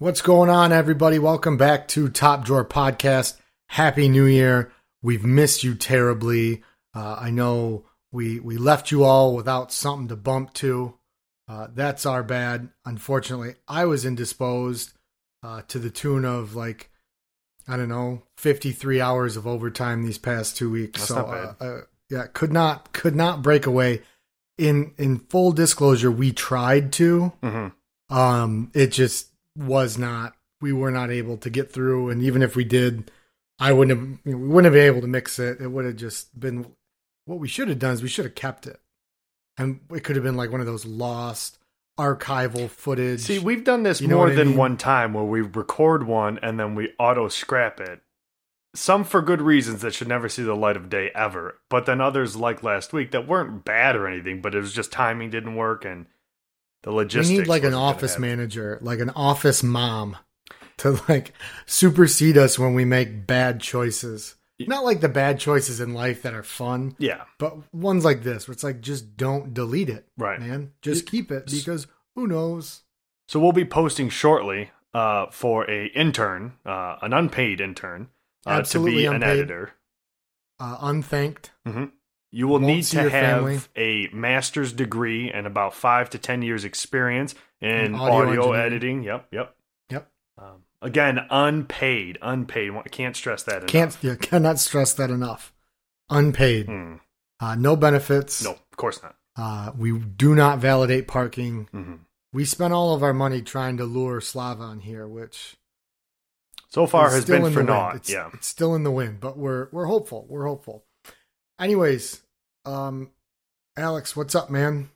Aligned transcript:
What's 0.00 0.22
going 0.22 0.48
on, 0.48 0.72
everybody? 0.72 1.18
Welcome 1.18 1.58
back 1.58 1.86
to 1.88 2.08
Top 2.08 2.42
Drawer 2.42 2.64
Podcast. 2.64 3.36
Happy 3.68 4.08
New 4.08 4.24
Year. 4.24 4.72
We've 5.02 5.26
missed 5.26 5.62
you 5.62 5.74
terribly. 5.74 6.62
Uh, 6.94 7.18
I 7.20 7.28
know 7.28 7.84
we 8.10 8.40
we 8.40 8.56
left 8.56 8.90
you 8.90 9.04
all 9.04 9.36
without 9.36 9.70
something 9.70 10.08
to 10.08 10.16
bump 10.16 10.54
to. 10.54 10.94
Uh, 11.46 11.66
that's 11.74 12.06
our 12.06 12.22
bad. 12.22 12.70
Unfortunately, 12.86 13.56
I 13.68 13.84
was 13.84 14.06
indisposed 14.06 14.94
uh, 15.42 15.60
to 15.68 15.78
the 15.78 15.90
tune 15.90 16.24
of 16.24 16.54
like 16.54 16.88
I 17.68 17.76
don't 17.76 17.90
know, 17.90 18.22
fifty 18.38 18.72
three 18.72 19.02
hours 19.02 19.36
of 19.36 19.46
overtime 19.46 20.02
these 20.02 20.16
past 20.16 20.56
two 20.56 20.70
weeks. 20.70 21.00
That's 21.00 21.08
so. 21.08 21.26
Uh, 21.26 21.62
uh, 21.62 21.80
yeah, 22.08 22.26
could 22.32 22.54
not 22.54 22.94
could 22.94 23.14
not 23.14 23.42
break 23.42 23.66
away. 23.66 24.00
In 24.56 24.94
in 24.96 25.18
full 25.18 25.52
disclosure, 25.52 26.10
we 26.10 26.32
tried 26.32 26.90
to. 26.94 27.34
Mm-hmm. 27.42 28.16
Um, 28.16 28.70
it 28.72 28.92
just 28.92 29.29
was 29.60 29.98
not. 29.98 30.34
We 30.60 30.72
were 30.72 30.90
not 30.90 31.10
able 31.10 31.36
to 31.38 31.50
get 31.50 31.72
through, 31.72 32.10
and 32.10 32.22
even 32.22 32.42
if 32.42 32.56
we 32.56 32.64
did, 32.64 33.10
I 33.58 33.72
wouldn't 33.72 33.98
have. 33.98 34.08
You 34.24 34.32
know, 34.32 34.38
we 34.38 34.48
wouldn't 34.48 34.64
have 34.64 34.74
been 34.74 34.86
able 34.86 35.00
to 35.00 35.06
mix 35.06 35.38
it. 35.38 35.60
It 35.60 35.68
would 35.68 35.84
have 35.84 35.96
just 35.96 36.38
been. 36.38 36.66
What 37.26 37.38
we 37.38 37.48
should 37.48 37.68
have 37.68 37.78
done 37.78 37.94
is 37.94 38.02
we 38.02 38.08
should 38.08 38.24
have 38.24 38.34
kept 38.34 38.66
it, 38.66 38.80
and 39.56 39.80
it 39.90 40.00
could 40.00 40.16
have 40.16 40.24
been 40.24 40.36
like 40.36 40.50
one 40.50 40.60
of 40.60 40.66
those 40.66 40.84
lost 40.84 41.58
archival 42.00 42.68
footage. 42.68 43.20
See, 43.20 43.38
we've 43.38 43.64
done 43.64 43.82
this 43.82 44.00
You 44.00 44.08
know 44.08 44.16
more 44.16 44.30
than 44.30 44.48
mean? 44.48 44.56
one 44.56 44.76
time 44.78 45.12
where 45.12 45.24
we 45.24 45.42
record 45.42 46.06
one 46.06 46.38
and 46.42 46.58
then 46.58 46.74
we 46.74 46.92
auto 46.98 47.28
scrap 47.28 47.78
it. 47.78 48.00
Some 48.74 49.04
for 49.04 49.20
good 49.20 49.42
reasons 49.42 49.82
that 49.82 49.94
should 49.94 50.08
never 50.08 50.28
see 50.28 50.42
the 50.42 50.54
light 50.54 50.76
of 50.76 50.88
day 50.88 51.10
ever, 51.14 51.56
but 51.68 51.86
then 51.86 52.00
others 52.00 52.36
like 52.36 52.62
last 52.62 52.92
week 52.92 53.10
that 53.10 53.28
weren't 53.28 53.64
bad 53.64 53.96
or 53.96 54.06
anything, 54.06 54.40
but 54.40 54.54
it 54.54 54.60
was 54.60 54.72
just 54.72 54.92
timing 54.92 55.28
didn't 55.28 55.56
work 55.56 55.84
and 55.84 56.06
the 56.82 56.92
we 56.92 57.28
need 57.28 57.46
like 57.46 57.64
an 57.64 57.74
office 57.74 58.18
manager, 58.18 58.78
like 58.80 59.00
an 59.00 59.10
office 59.10 59.62
mom, 59.62 60.16
to 60.78 61.00
like 61.08 61.32
supersede 61.66 62.38
us 62.38 62.58
when 62.58 62.74
we 62.74 62.84
make 62.84 63.26
bad 63.26 63.60
choices. 63.60 64.36
Not 64.58 64.84
like 64.84 65.00
the 65.00 65.08
bad 65.08 65.40
choices 65.40 65.80
in 65.80 65.94
life 65.94 66.20
that 66.22 66.34
are 66.34 66.42
fun, 66.42 66.94
Yeah, 66.98 67.22
but 67.38 67.56
ones 67.72 68.04
like 68.04 68.22
this 68.22 68.46
where 68.46 68.52
it's 68.52 68.64
like 68.64 68.82
just 68.82 69.16
don't 69.16 69.54
delete 69.54 69.88
it, 69.88 70.06
right. 70.18 70.38
man. 70.38 70.72
Just 70.82 71.06
keep 71.06 71.30
it 71.32 71.46
because 71.46 71.86
who 72.14 72.26
knows? 72.26 72.82
So 73.28 73.40
we'll 73.40 73.52
be 73.52 73.64
posting 73.64 74.10
shortly 74.10 74.70
uh, 74.92 75.26
for 75.30 75.70
a 75.70 75.86
intern, 75.86 76.54
uh, 76.66 76.96
an 77.00 77.12
unpaid 77.14 77.60
intern, 77.60 78.08
uh, 78.44 78.60
to 78.62 78.84
be 78.84 79.06
an 79.06 79.14
unpaid. 79.16 79.28
editor. 79.30 79.72
Uh, 80.58 80.76
unthanked. 80.82 81.52
You 82.32 82.46
will 82.46 82.60
need 82.60 82.84
to 82.84 83.02
have 83.02 83.10
family. 83.10 83.60
a 83.76 84.08
master's 84.12 84.72
degree 84.72 85.30
and 85.32 85.46
about 85.46 85.74
five 85.74 86.10
to 86.10 86.18
ten 86.18 86.42
years 86.42 86.64
experience 86.64 87.34
in 87.60 87.94
audio, 87.94 88.18
audio 88.42 88.52
editing. 88.52 89.02
Yep, 89.02 89.26
yep. 89.32 89.56
Yep. 89.90 90.08
Um, 90.38 90.62
again, 90.80 91.18
unpaid, 91.28 92.18
unpaid. 92.22 92.72
I 92.76 92.88
Can't 92.88 93.16
stress 93.16 93.42
that. 93.44 93.66
Can't 93.66 93.90
enough. 93.92 94.04
yeah, 94.04 94.14
cannot 94.14 94.58
stress 94.60 94.92
that 94.94 95.10
enough. 95.10 95.52
Unpaid. 96.08 96.66
Hmm. 96.66 96.94
Uh, 97.40 97.54
no 97.56 97.74
benefits. 97.74 98.44
No, 98.44 98.52
of 98.52 98.76
course 98.76 99.02
not. 99.02 99.16
Uh, 99.36 99.72
we 99.76 99.98
do 99.98 100.34
not 100.34 100.58
validate 100.58 101.08
parking. 101.08 101.68
hmm 101.72 101.94
We 102.32 102.44
spent 102.44 102.72
all 102.72 102.94
of 102.94 103.02
our 103.02 103.14
money 103.14 103.42
trying 103.42 103.76
to 103.78 103.84
lure 103.84 104.20
Slava 104.20 104.62
on 104.62 104.80
here, 104.80 105.06
which 105.08 105.56
So 106.68 106.86
far 106.86 107.10
has 107.10 107.24
been 107.24 107.52
for 107.52 107.62
naught. 107.64 107.96
It's, 107.96 108.10
Yeah. 108.10 108.30
it's 108.34 108.46
still 108.46 108.74
in 108.76 108.84
the 108.84 108.90
wind, 108.92 109.18
but 109.20 109.36
we're 109.36 109.68
we're 109.72 109.86
hopeful. 109.86 110.26
We're 110.28 110.46
hopeful. 110.46 110.84
Anyways, 111.60 112.22
um, 112.64 113.10
Alex, 113.76 114.16
what's 114.16 114.34
up, 114.34 114.50
man? 114.50 114.90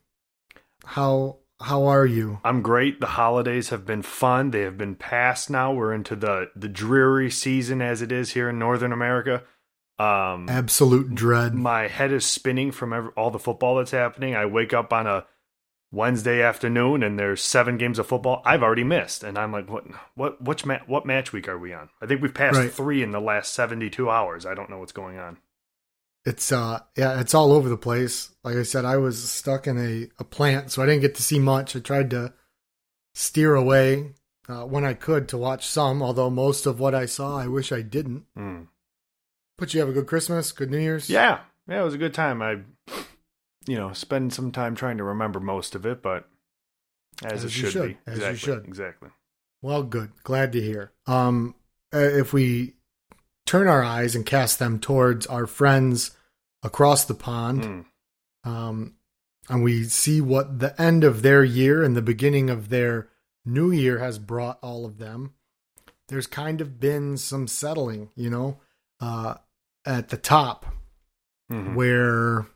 How 0.84 1.36
how 1.60 1.84
are 1.86 2.06
you? 2.06 2.40
I'm 2.44 2.62
great. 2.62 3.00
The 3.00 3.06
holidays 3.06 3.68
have 3.68 3.86
been 3.86 4.02
fun. 4.02 4.50
They 4.50 4.62
have 4.62 4.76
been 4.78 4.94
passed 4.96 5.50
now. 5.50 5.72
We're 5.72 5.92
into 5.92 6.16
the 6.16 6.50
the 6.56 6.68
dreary 6.68 7.30
season 7.30 7.80
as 7.82 8.02
it 8.02 8.10
is 8.10 8.32
here 8.32 8.48
in 8.48 8.58
Northern 8.58 8.92
America. 8.92 9.42
Um, 9.98 10.48
Absolute 10.48 11.14
dread. 11.14 11.54
my 11.54 11.86
head 11.86 12.10
is 12.10 12.24
spinning 12.24 12.72
from 12.72 12.92
every, 12.92 13.10
all 13.16 13.30
the 13.30 13.38
football 13.38 13.76
that's 13.76 13.92
happening. 13.92 14.34
I 14.34 14.46
wake 14.46 14.72
up 14.74 14.92
on 14.92 15.06
a 15.06 15.24
Wednesday 15.92 16.42
afternoon 16.42 17.04
and 17.04 17.16
there's 17.16 17.40
seven 17.40 17.78
games 17.78 18.00
of 18.00 18.08
football 18.08 18.42
I've 18.44 18.64
already 18.64 18.82
missed, 18.82 19.22
and 19.22 19.38
I'm 19.38 19.52
like, 19.52 19.70
what 19.70 19.84
what 20.16 20.42
which 20.42 20.66
ma- 20.66 20.80
what 20.86 21.06
match 21.06 21.32
week 21.32 21.46
are 21.46 21.58
we 21.58 21.72
on? 21.72 21.90
I 22.02 22.06
think 22.06 22.22
we've 22.22 22.34
passed 22.34 22.58
Right. 22.58 22.72
three 22.72 23.02
in 23.02 23.12
the 23.12 23.20
last 23.20 23.52
72 23.52 24.10
hours. 24.10 24.44
I 24.46 24.54
don't 24.54 24.68
know 24.70 24.78
what's 24.78 24.92
going 24.92 25.18
on. 25.18 25.36
It's 26.24 26.52
uh 26.52 26.80
yeah, 26.96 27.20
it's 27.20 27.34
all 27.34 27.52
over 27.52 27.68
the 27.68 27.76
place. 27.76 28.30
Like 28.42 28.56
I 28.56 28.62
said, 28.62 28.84
I 28.84 28.96
was 28.96 29.22
stuck 29.30 29.66
in 29.66 29.78
a, 29.78 30.08
a 30.18 30.24
plant, 30.24 30.70
so 30.70 30.82
I 30.82 30.86
didn't 30.86 31.02
get 31.02 31.14
to 31.16 31.22
see 31.22 31.38
much. 31.38 31.76
I 31.76 31.80
tried 31.80 32.10
to 32.10 32.32
steer 33.14 33.54
away 33.54 34.12
uh, 34.48 34.64
when 34.64 34.84
I 34.84 34.94
could 34.94 35.28
to 35.28 35.38
watch 35.38 35.66
some, 35.66 36.02
although 36.02 36.30
most 36.30 36.66
of 36.66 36.80
what 36.80 36.94
I 36.94 37.06
saw 37.06 37.38
I 37.38 37.46
wish 37.46 37.72
I 37.72 37.82
didn't. 37.82 38.24
Hmm. 38.36 38.62
But 39.58 39.72
you 39.72 39.80
have 39.80 39.88
a 39.88 39.92
good 39.92 40.06
Christmas, 40.06 40.50
good 40.52 40.70
New 40.70 40.78
Year's? 40.78 41.08
Yeah, 41.08 41.40
yeah, 41.68 41.80
it 41.80 41.84
was 41.84 41.94
a 41.94 41.98
good 41.98 42.14
time. 42.14 42.42
I, 42.42 42.56
you 43.66 43.76
know, 43.76 43.92
spend 43.92 44.32
some 44.32 44.50
time 44.50 44.74
trying 44.74 44.96
to 44.98 45.04
remember 45.04 45.40
most 45.40 45.74
of 45.74 45.86
it, 45.86 46.02
but 46.02 46.28
as, 47.22 47.32
As 47.32 47.44
it 47.44 47.46
you 47.46 47.50
should, 47.50 47.72
should, 47.72 47.88
be. 47.88 47.98
as 48.06 48.18
you 48.18 48.24
exactly, 48.24 48.38
should. 48.38 48.64
Exactly. 48.66 49.08
Well, 49.62 49.82
good. 49.84 50.10
Glad 50.24 50.52
to 50.52 50.60
hear. 50.60 50.92
Um, 51.06 51.54
uh, 51.94 51.98
if 51.98 52.32
we 52.32 52.74
turn 53.46 53.68
our 53.68 53.82
eyes 53.82 54.14
and 54.14 54.24
cast 54.26 54.58
them 54.58 54.78
towards 54.78 55.26
our 55.26 55.46
friends 55.46 56.12
across 56.62 57.04
the 57.04 57.14
pond, 57.14 57.64
Hmm. 58.44 58.50
um, 58.50 58.94
and 59.48 59.62
we 59.62 59.84
see 59.84 60.20
what 60.20 60.58
the 60.60 60.80
end 60.80 61.04
of 61.04 61.22
their 61.22 61.44
year 61.44 61.82
and 61.82 61.94
the 61.94 62.02
beginning 62.02 62.48
of 62.48 62.68
their 62.70 63.08
new 63.44 63.70
year 63.70 63.98
has 63.98 64.18
brought 64.18 64.58
all 64.62 64.86
of 64.86 64.96
them, 64.98 65.34
there's 66.08 66.26
kind 66.26 66.60
of 66.62 66.80
been 66.80 67.16
some 67.18 67.46
settling, 67.46 68.10
you 68.16 68.30
know, 68.30 68.58
uh, 69.00 69.34
at 69.84 70.08
the 70.08 70.16
top 70.16 70.64
Mhm. 71.52 71.74
where 71.74 72.46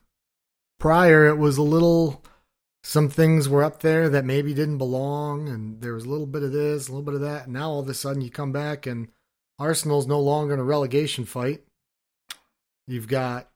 prior 0.79 1.27
it 1.27 1.37
was 1.37 1.57
a 1.57 1.61
little 1.63 2.23
some 2.81 3.09
things 3.09 3.47
were 3.49 3.61
up 3.63 3.81
there 3.81 4.09
that 4.09 4.23
maybe 4.25 4.53
didn't 4.53 4.77
belong 4.79 5.49
and 5.49 5.81
there 5.81 5.93
was 5.93 6.05
a 6.05 6.09
little 6.09 6.25
bit 6.25 6.41
of 6.41 6.51
this 6.53 6.87
a 6.87 6.91
little 6.91 7.03
bit 7.03 7.13
of 7.13 7.19
that 7.21 7.43
and 7.43 7.53
now 7.53 7.69
all 7.69 7.81
of 7.81 7.89
a 7.89 7.93
sudden 7.93 8.21
you 8.21 8.31
come 8.31 8.51
back 8.53 8.87
and 8.87 9.09
arsenal's 9.59 10.07
no 10.07 10.19
longer 10.19 10.53
in 10.53 10.59
a 10.59 10.63
relegation 10.63 11.25
fight 11.25 11.63
you've 12.87 13.07
got 13.07 13.49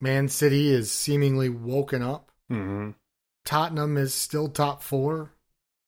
man 0.00 0.28
city 0.28 0.70
is 0.70 0.90
seemingly 0.90 1.48
woken 1.48 2.02
up 2.02 2.30
Mhm. 2.50 2.94
tottenham 3.44 3.96
is 3.96 4.14
still 4.14 4.48
top 4.48 4.82
four 4.82 5.32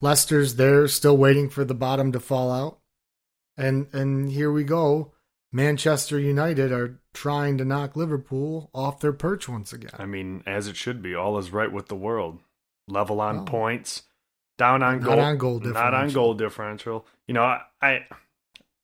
leicester's 0.00 0.56
there 0.56 0.86
still 0.88 1.16
waiting 1.16 1.48
for 1.48 1.64
the 1.64 1.75
bottom 1.75 2.12
to 2.12 2.20
fall 2.20 2.50
out 2.50 2.78
and 3.56 3.86
and 3.94 4.31
here 4.31 4.50
we 4.53 4.64
go 4.64 5.12
manchester 5.53 6.19
united 6.19 6.72
are 6.72 6.98
trying 7.12 7.56
to 7.58 7.64
knock 7.64 7.97
liverpool 7.97 8.70
off 8.75 9.00
their 9.00 9.12
perch 9.12 9.48
once 9.48 9.72
again 9.72 9.91
I 9.98 10.06
mean, 10.06 10.42
as 10.47 10.69
it 10.69 10.76
should 10.76 11.02
be. 11.02 11.14
All 11.14 11.37
is 11.38 11.50
right 11.52 11.72
with 11.72 11.88
the 11.88 11.97
world. 11.97 12.38
Level 12.87 13.20
on 13.20 13.41
Oh. 13.41 13.44
points, 13.44 14.04
down 14.58 14.81
on 14.84 15.00
Not 15.00 15.04
goal, 15.04 15.19
on 15.20 15.38
goal 15.38 15.58
not 15.58 15.76
on 15.76 15.82
differential. 16.06 16.22
goal 16.22 16.34
differential. 16.34 17.06
You 17.26 17.34
know, 17.34 17.42
I, 17.42 17.62
I 17.82 18.06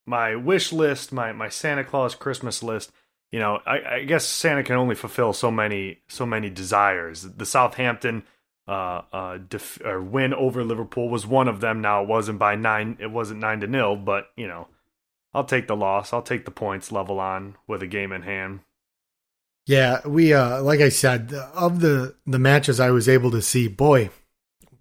my 0.06 0.37
wish 0.37 0.72
list, 0.72 1.12
my 1.12 1.33
my 1.33 1.49
Santa 1.49 1.84
Claus 1.84 2.15
Christmas 2.15 2.62
list. 2.62 2.93
You 3.33 3.41
know, 3.41 3.59
I, 3.67 3.97
I 3.97 4.05
guess 4.05 4.25
Santa 4.25 4.62
can 4.62 4.77
only 4.77 4.94
fulfill 4.94 5.33
so 5.33 5.50
many 5.50 5.99
so 6.09 6.25
many 6.25 6.49
desires. 6.49 7.22
The 7.22 7.44
Southampton 7.47 8.22
uh, 8.69 9.03
uh, 9.12 9.39
def- 9.49 9.81
or 9.84 10.00
win 10.00 10.33
over 10.33 10.65
Liverpool 10.65 11.09
was 11.09 11.27
one 11.27 11.49
of 11.49 11.61
them. 11.61 11.81
Now 11.81 12.03
it 12.03 12.09
wasn't 12.09 12.39
by 12.39 12.55
nine. 12.55 12.97
It 13.00 13.11
wasn't 13.11 13.41
nine 13.41 13.61
to 13.61 13.66
nil, 13.66 13.97
but 13.97 14.28
you 14.37 14.47
know, 14.47 14.69
I'll 15.34 15.45
take 15.45 15.66
the 15.66 15.77
loss. 15.77 16.12
I'll 16.12 16.22
take 16.22 16.45
the 16.45 16.50
points 16.53 16.93
level 16.93 17.19
on 17.21 17.56
with 17.66 17.83
a 17.83 17.87
game 17.87 18.12
in 18.12 18.22
hand. 18.22 18.61
Yeah, 19.66 20.06
we 20.06 20.33
uh 20.33 20.62
like 20.62 20.81
I 20.81 20.89
said, 20.91 21.33
of 21.34 21.81
the 21.81 22.15
the 22.27 22.39
matches 22.39 22.78
I 22.78 22.91
was 22.93 23.09
able 23.09 23.33
to 23.33 23.43
see, 23.43 23.66
boy, 23.66 24.11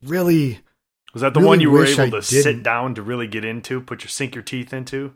really 0.03 0.59
Was 1.13 1.21
that 1.23 1.33
the 1.33 1.39
Really 1.39 1.47
one 1.47 1.59
you 1.61 1.71
were 1.71 1.85
able 1.85 2.03
I 2.03 2.09
to 2.11 2.21
sit 2.21 2.43
didn't. 2.43 2.63
down 2.63 2.93
to 2.95 3.01
really 3.01 3.27
get 3.27 3.43
into, 3.43 3.81
put 3.81 4.03
your 4.03 4.09
sink 4.09 4.35
your 4.35 4.43
teeth 4.43 4.73
into? 4.73 5.15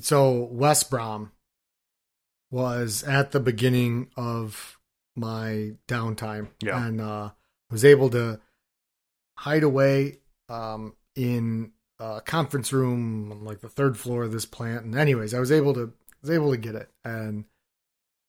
So 0.00 0.48
West 0.50 0.90
Brom 0.90 1.32
was 2.50 3.02
at 3.04 3.32
the 3.32 3.40
beginning 3.40 4.10
of 4.16 4.78
my 5.14 5.72
downtime. 5.88 6.48
Yeah. 6.62 6.84
And 6.86 7.00
uh 7.00 7.30
was 7.70 7.84
able 7.84 8.10
to 8.10 8.40
hide 9.38 9.62
away 9.62 10.18
um 10.48 10.94
in 11.14 11.72
a 11.98 12.20
conference 12.20 12.72
room 12.72 13.32
on 13.32 13.44
like 13.44 13.60
the 13.60 13.68
third 13.68 13.98
floor 13.98 14.24
of 14.24 14.32
this 14.32 14.44
plant. 14.44 14.84
And 14.84 14.94
anyways, 14.94 15.34
I 15.34 15.40
was 15.40 15.50
able 15.50 15.74
to 15.74 15.92
was 16.20 16.30
able 16.30 16.50
to 16.50 16.58
get 16.58 16.74
it. 16.74 16.90
And 17.04 17.44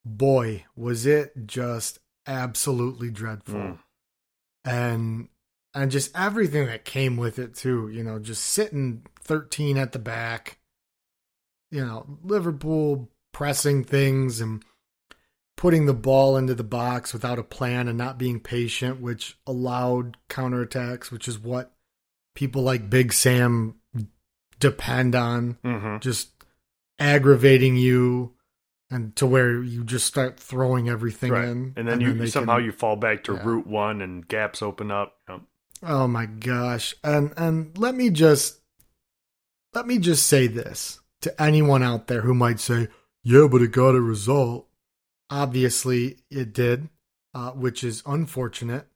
boy, 0.06 0.66
was 0.75 1.06
it 1.06 1.34
just 1.45 2.00
absolutely 2.25 3.10
dreadful. 3.10 3.56
Mm. 3.56 3.80
and 4.66 5.28
and 5.74 5.92
just 5.92 6.12
everything 6.18 6.66
that 6.68 6.84
came 6.84 7.16
with 7.16 7.39
it 7.39 7.56
too 7.56 7.88
you 7.88 8.04
know 8.04 8.19
just 8.19 8.44
sitting 8.44 9.04
13 9.22 9.78
at 9.78 9.94
the 9.94 10.00
back 10.00 10.57
you 11.72 11.86
know 11.86 12.06
liverpool 12.24 13.10
pressing 13.34 13.84
things 13.84 14.40
and 14.42 14.64
putting 15.56 15.86
the 15.86 15.94
ball 15.94 16.38
into 16.38 16.54
the 16.56 16.64
box 16.64 17.14
without 17.14 17.40
a 17.40 17.44
plan 17.44 17.88
and 17.88 17.98
not 17.98 18.18
being 18.18 18.40
patient 18.40 19.02
which 19.02 19.38
allowed 19.48 20.16
counterattacks 20.30 21.12
which 21.12 21.28
is 21.28 21.38
what 21.40 21.74
people 22.36 22.62
like 22.62 22.90
big 22.90 23.12
sam 23.14 23.75
depend 24.60 25.14
on, 25.16 25.58
hmm 25.64 25.98
just 26.00 26.30
aggravating 27.00 27.75
you, 27.75 28.34
and 28.90 29.16
to 29.16 29.28
where 29.28 29.62
you 29.62 29.84
just 29.84 30.06
start 30.08 30.40
throwing 30.40 30.90
everything 30.90 31.31
Right. 31.31 31.48
in, 31.48 31.74
And 31.78 31.88
then 31.88 32.02
you 32.02 32.13
they 32.13 32.25
somehow 32.28 32.56
can- 32.56 32.66
you 32.66 32.72
fall 32.72 32.96
back 32.96 33.24
to 33.25 33.34
Yeah. 33.34 33.44
route 33.44 33.68
one 33.68 34.02
and 34.02 34.28
gaps 34.28 34.63
open 34.63 34.90
up. 34.90 35.13
Yep. 35.30 35.42
Oh 35.84 36.08
my 36.08 36.25
gosh. 36.25 36.96
And 37.04 37.34
and 37.38 37.78
let 37.78 37.94
me 37.94 38.10
just 38.10 38.62
let 39.75 39.86
me 39.86 40.00
just 40.00 40.25
say 40.25 40.48
this 40.48 41.00
to 41.22 41.42
anyone 41.42 41.84
out 41.84 42.08
there 42.08 42.22
who 42.22 42.34
might 42.34 42.60
say, 42.60 42.88
"Yeah, 43.24 43.48
but 43.50 43.62
it 43.62 43.72
got 43.72 43.96
a 43.96 44.02
result." 44.02 44.68
Obviously, 45.30 46.18
it 46.30 46.54
did, 46.54 46.90
uh, 47.34 47.52
which 47.52 47.84
is 47.84 48.04
unfortunate. 48.06 48.88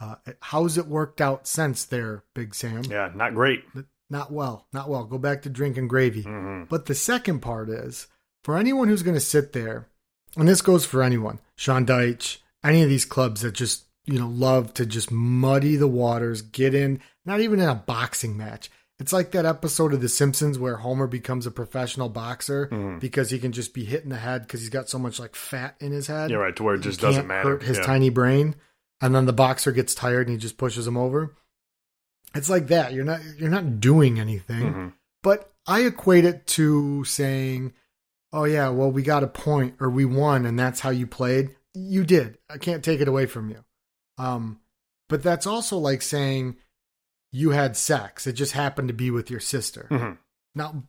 Uh, 0.00 0.16
how's 0.40 0.76
it 0.76 0.86
worked 0.86 1.20
out 1.20 1.46
since 1.46 1.84
there, 1.84 2.24
Big 2.34 2.54
Sam? 2.54 2.82
Yeah, 2.84 3.10
not 3.14 3.34
great. 3.34 3.64
Not 4.10 4.30
well. 4.32 4.66
Not 4.72 4.88
well. 4.88 5.04
Go 5.04 5.18
back 5.18 5.42
to 5.42 5.50
drinking 5.50 5.88
gravy. 5.88 6.22
hmm 6.22 6.64
But 6.68 6.86
the 6.86 6.94
second 6.94 7.40
part 7.40 7.68
is 7.70 8.06
for 8.44 8.56
anyone 8.56 8.88
who's 8.88 9.02
going 9.02 9.14
to 9.14 9.20
sit 9.20 9.52
there, 9.52 9.88
and 10.36 10.46
this 10.48 10.60
goes 10.62 10.84
for 10.84 11.02
anyone, 11.02 11.38
Sean 11.56 11.86
Dyche, 11.86 12.38
any 12.62 12.82
of 12.82 12.88
these 12.88 13.04
clubs 13.04 13.40
that 13.40 13.52
just 13.52 13.84
you 14.04 14.18
know 14.18 14.28
love 14.28 14.74
to 14.74 14.86
just 14.86 15.10
muddy 15.10 15.76
the 15.76 15.88
waters, 15.88 16.42
get 16.42 16.74
in, 16.74 17.00
not 17.24 17.40
even 17.40 17.60
in 17.60 17.68
a 17.68 17.74
boxing 17.74 18.36
match. 18.36 18.70
It's 18.98 19.12
like 19.12 19.32
that 19.32 19.44
episode 19.44 19.92
of 19.92 20.00
The 20.00 20.08
Simpsons 20.08 20.58
where 20.58 20.76
Homer 20.76 21.06
becomes 21.06 21.46
a 21.46 21.50
professional 21.50 22.08
boxer 22.08 22.68
Mhm. 22.68 22.98
because 22.98 23.30
he 23.30 23.38
can 23.38 23.52
just 23.52 23.74
be 23.74 23.84
hit 23.84 24.04
in 24.04 24.08
the 24.08 24.16
head 24.16 24.42
because 24.42 24.60
he's 24.60 24.70
got 24.70 24.88
so 24.88 24.98
much 24.98 25.18
like 25.20 25.34
fat 25.34 25.76
in 25.80 25.92
his 25.92 26.06
head. 26.06 26.30
Yeah, 26.30 26.36
right. 26.38 26.56
To 26.56 26.62
where 26.62 26.76
it 26.76 26.80
just 26.80 27.00
doesn't 27.00 27.26
matter. 27.26 27.50
Hurt 27.50 27.62
his 27.62 27.76
yeah. 27.76 27.84
tiny 27.84 28.08
brain, 28.08 28.54
and 29.02 29.14
then 29.14 29.26
the 29.26 29.34
boxer 29.34 29.70
gets 29.72 29.94
tired 29.94 30.28
and 30.28 30.36
he 30.36 30.38
just 30.40 30.56
pushes 30.56 30.86
him 30.86 30.96
over. 30.96 31.34
It's 32.34 32.48
like 32.48 32.68
that. 32.68 32.94
You're 32.94 33.04
not 33.04 33.20
you're 33.38 33.50
not 33.50 33.80
doing 33.80 34.18
anything. 34.18 34.72
Mhm. 34.72 34.92
But 35.22 35.52
I 35.66 35.80
equate 35.80 36.24
it 36.24 36.46
to 36.48 37.04
saying, 37.04 37.74
"Oh 38.32 38.44
yeah, 38.44 38.70
well 38.70 38.90
we 38.90 39.02
got 39.02 39.22
a 39.24 39.28
point 39.28 39.74
or 39.78 39.90
we 39.90 40.04
won, 40.06 40.46
and 40.46 40.58
that's 40.58 40.80
how 40.80 40.90
you 40.90 41.06
played. 41.06 41.54
You 41.74 42.04
did. 42.04 42.38
I 42.48 42.56
can't 42.56 42.82
take 42.84 43.00
it 43.02 43.08
away 43.08 43.26
from 43.26 43.50
you." 43.50 43.62
Um, 44.16 44.60
but 45.08 45.22
that's 45.22 45.46
also 45.46 45.76
like 45.76 46.00
saying 46.00 46.56
you 47.32 47.50
had 47.50 47.76
sex. 47.76 48.26
It 48.26 48.32
just 48.34 48.52
happened 48.52 48.88
to 48.88 48.94
be 48.94 49.10
with 49.10 49.30
your 49.30 49.40
sister. 49.40 49.86
Mhm. 49.90 50.18
Now, 50.54 50.84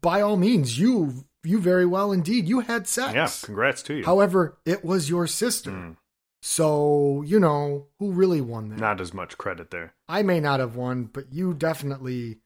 by 0.00 0.20
all 0.20 0.36
means, 0.36 0.78
you 0.78 1.24
you 1.42 1.58
very 1.58 1.86
well 1.86 2.12
indeed 2.12 2.46
you 2.48 2.60
had 2.60 2.86
sex. 2.86 3.14
Yeah, 3.14 3.46
congrats 3.46 3.82
to 3.84 3.94
you. 3.94 4.04
However, 4.04 4.58
it 4.66 4.84
was 4.84 5.08
your 5.08 5.26
sister. 5.26 5.70
Mm, 5.70 5.96
So, 6.42 7.22
you 7.22 7.38
know, 7.38 7.86
who 7.98 8.12
really 8.12 8.40
won 8.40 8.68
that? 8.70 8.78
not 8.78 9.00
as 9.00 9.12
much 9.14 9.36
credit 9.38 9.70
there. 9.70 9.94
I 10.08 10.22
may 10.22 10.40
not 10.40 10.60
have 10.60 10.74
won, 10.76 11.04
but 11.04 11.32
you 11.32 11.52
definitely 11.54 12.40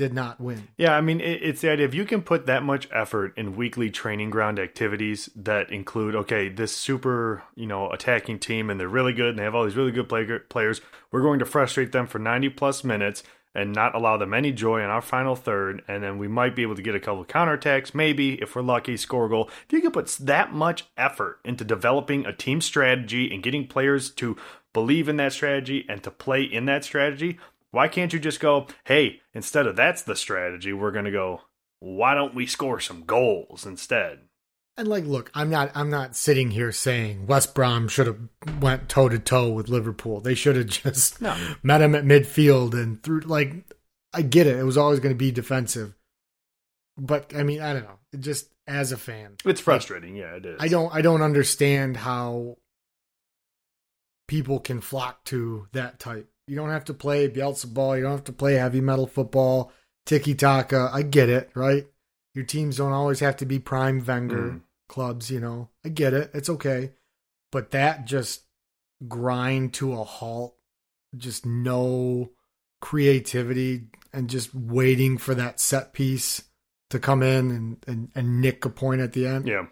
did 0.00 0.14
not 0.14 0.40
win. 0.40 0.66
Yeah, 0.78 0.96
I 0.96 1.02
mean, 1.02 1.20
it, 1.20 1.42
it's 1.42 1.60
the 1.60 1.70
idea 1.70 1.84
if 1.84 1.92
you 1.94 2.06
can 2.06 2.22
put 2.22 2.46
that 2.46 2.62
much 2.62 2.88
effort 2.90 3.36
in 3.36 3.54
weekly 3.54 3.90
training 3.90 4.30
ground 4.30 4.58
activities 4.58 5.28
that 5.36 5.70
include, 5.70 6.16
okay, 6.16 6.48
this 6.48 6.74
super, 6.74 7.42
you 7.54 7.66
know, 7.66 7.90
attacking 7.90 8.38
team 8.38 8.70
and 8.70 8.80
they're 8.80 8.88
really 8.88 9.12
good 9.12 9.28
and 9.28 9.38
they 9.38 9.42
have 9.42 9.54
all 9.54 9.64
these 9.64 9.76
really 9.76 9.92
good 9.92 10.08
play- 10.08 10.38
players. 10.48 10.80
We're 11.12 11.20
going 11.20 11.38
to 11.40 11.44
frustrate 11.44 11.92
them 11.92 12.06
for 12.06 12.18
90 12.18 12.48
plus 12.48 12.82
minutes 12.82 13.22
and 13.54 13.74
not 13.74 13.94
allow 13.94 14.16
them 14.16 14.32
any 14.32 14.52
joy 14.52 14.82
in 14.82 14.88
our 14.88 15.02
final 15.02 15.36
third. 15.36 15.82
And 15.86 16.02
then 16.02 16.16
we 16.16 16.28
might 16.28 16.56
be 16.56 16.62
able 16.62 16.76
to 16.76 16.82
get 16.82 16.94
a 16.94 17.00
couple 17.00 17.20
of 17.20 17.28
counterattacks, 17.28 17.94
maybe, 17.94 18.40
if 18.40 18.56
we're 18.56 18.62
lucky, 18.62 18.96
score 18.96 19.26
a 19.26 19.28
goal. 19.28 19.50
If 19.66 19.72
you 19.72 19.82
can 19.82 19.90
put 19.90 20.06
that 20.20 20.54
much 20.54 20.86
effort 20.96 21.40
into 21.44 21.62
developing 21.62 22.24
a 22.24 22.32
team 22.32 22.62
strategy 22.62 23.30
and 23.30 23.42
getting 23.42 23.66
players 23.66 24.10
to 24.12 24.38
believe 24.72 25.08
in 25.10 25.16
that 25.18 25.34
strategy 25.34 25.84
and 25.90 26.02
to 26.04 26.10
play 26.10 26.42
in 26.42 26.64
that 26.66 26.84
strategy, 26.84 27.38
why 27.72 27.88
can't 27.88 28.12
you 28.12 28.18
just 28.18 28.40
go, 28.40 28.66
hey, 28.84 29.20
instead 29.34 29.66
of 29.66 29.76
that's 29.76 30.02
the 30.02 30.16
strategy, 30.16 30.72
we're 30.72 30.90
going 30.90 31.04
to 31.04 31.10
go, 31.10 31.42
why 31.78 32.14
don't 32.14 32.34
we 32.34 32.46
score 32.46 32.80
some 32.80 33.02
goals 33.04 33.64
instead? 33.64 34.20
And 34.76 34.88
like, 34.88 35.04
look, 35.04 35.30
I'm 35.34 35.50
not, 35.50 35.70
I'm 35.74 35.90
not 35.90 36.16
sitting 36.16 36.50
here 36.52 36.72
saying 36.72 37.26
West 37.26 37.54
Brom 37.54 37.86
should 37.88 38.06
have 38.06 38.18
went 38.60 38.88
toe 38.88 39.08
to 39.08 39.18
toe 39.18 39.50
with 39.50 39.68
Liverpool. 39.68 40.20
They 40.20 40.34
should 40.34 40.56
have 40.56 40.66
just 40.68 41.20
No. 41.20 41.36
met 41.62 41.82
him 41.82 41.94
at 41.94 42.04
midfield 42.04 42.72
and 42.74 43.02
through. 43.02 43.20
Like, 43.20 43.52
I 44.12 44.22
get 44.22 44.46
it. 44.46 44.56
It 44.56 44.64
was 44.64 44.76
always 44.78 45.00
going 45.00 45.14
to 45.14 45.18
be 45.18 45.30
defensive, 45.30 45.94
but 46.96 47.34
I 47.36 47.42
mean, 47.42 47.60
I 47.60 47.72
don't 47.74 47.84
know. 47.84 47.98
It 48.12 48.20
just 48.20 48.48
as 48.66 48.90
a 48.92 48.96
fan, 48.96 49.36
It's 49.44 49.60
frustrating. 49.60 50.16
Yeah, 50.16 50.34
it 50.36 50.46
is. 50.46 50.56
I 50.60 50.68
don't, 50.68 50.92
I 50.94 51.02
don't 51.02 51.22
understand 51.22 51.96
how 51.96 52.56
people 54.28 54.60
can 54.60 54.80
flock 54.80 55.24
to 55.24 55.66
that 55.72 55.98
type. 55.98 56.29
You 56.50 56.56
don't 56.56 56.70
have 56.70 56.86
to 56.86 56.94
play 56.94 57.28
Bielsa 57.28 57.72
ball. 57.72 57.96
You 57.96 58.02
don't 58.02 58.10
have 58.10 58.24
to 58.24 58.32
play 58.32 58.54
heavy 58.54 58.80
metal 58.80 59.06
football, 59.06 59.70
tiki 60.04 60.34
taka. 60.34 60.90
I 60.92 61.02
get 61.02 61.28
it, 61.28 61.48
right? 61.54 61.86
Your 62.34 62.44
teams 62.44 62.78
don't 62.78 62.90
always 62.92 63.20
have 63.20 63.36
to 63.36 63.46
be 63.46 63.60
prime 63.60 64.04
Wenger 64.04 64.50
Mm. 64.50 64.60
clubs, 64.88 65.30
you 65.30 65.38
know. 65.38 65.68
I 65.84 65.90
get 65.90 66.12
it. 66.12 66.32
It's 66.34 66.50
okay. 66.50 66.90
But 67.52 67.70
that 67.70 68.04
just 68.04 68.46
grind 69.06 69.74
to 69.74 69.92
a 69.92 70.02
halt, 70.02 70.56
just 71.16 71.46
no 71.46 72.30
creativity 72.80 73.86
and 74.12 74.28
just 74.28 74.52
waiting 74.52 75.18
for 75.18 75.36
that 75.36 75.60
set 75.60 75.92
piece 75.92 76.42
to 76.88 76.98
come 76.98 77.22
in 77.22 77.52
and, 77.52 77.84
and, 77.86 78.10
and 78.16 78.40
nick 78.40 78.64
a 78.64 78.70
point 78.70 79.00
at 79.00 79.12
the 79.12 79.24
end. 79.24 79.46
Yeah. 79.46 79.66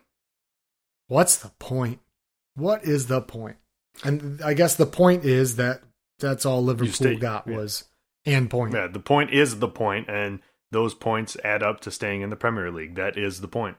What's 1.09 1.39
the 1.39 1.51
point? 1.59 1.99
What 2.55 2.85
is 2.85 3.09
the 3.09 3.21
point? 3.21 3.57
And 4.05 4.41
I 4.43 4.55
guess 4.55 4.77
the 4.77 4.87
point 4.87 5.25
is 5.25 5.57
that 5.57 5.83
that's 6.19 6.45
all 6.47 6.63
Liverpool 6.65 6.93
stay- 6.93 7.17
got 7.17 7.47
yeah. 7.47 7.57
was 7.57 7.85
and 8.25 8.51
point. 8.51 8.75
Yeah. 8.75 8.89
The 8.89 9.01
point 9.01 9.31
is 9.33 9.59
the 9.59 9.69
point, 9.69 10.09
and 10.09 10.41
those 10.71 10.95
points 10.95 11.37
add 11.45 11.63
up 11.63 11.81
to 11.81 11.91
staying 11.91 12.21
in 12.23 12.31
the 12.31 12.37
Premier 12.37 12.71
League. 12.71 12.95
That 12.97 13.17
is 13.17 13.41
the 13.41 13.49
point. 13.49 13.77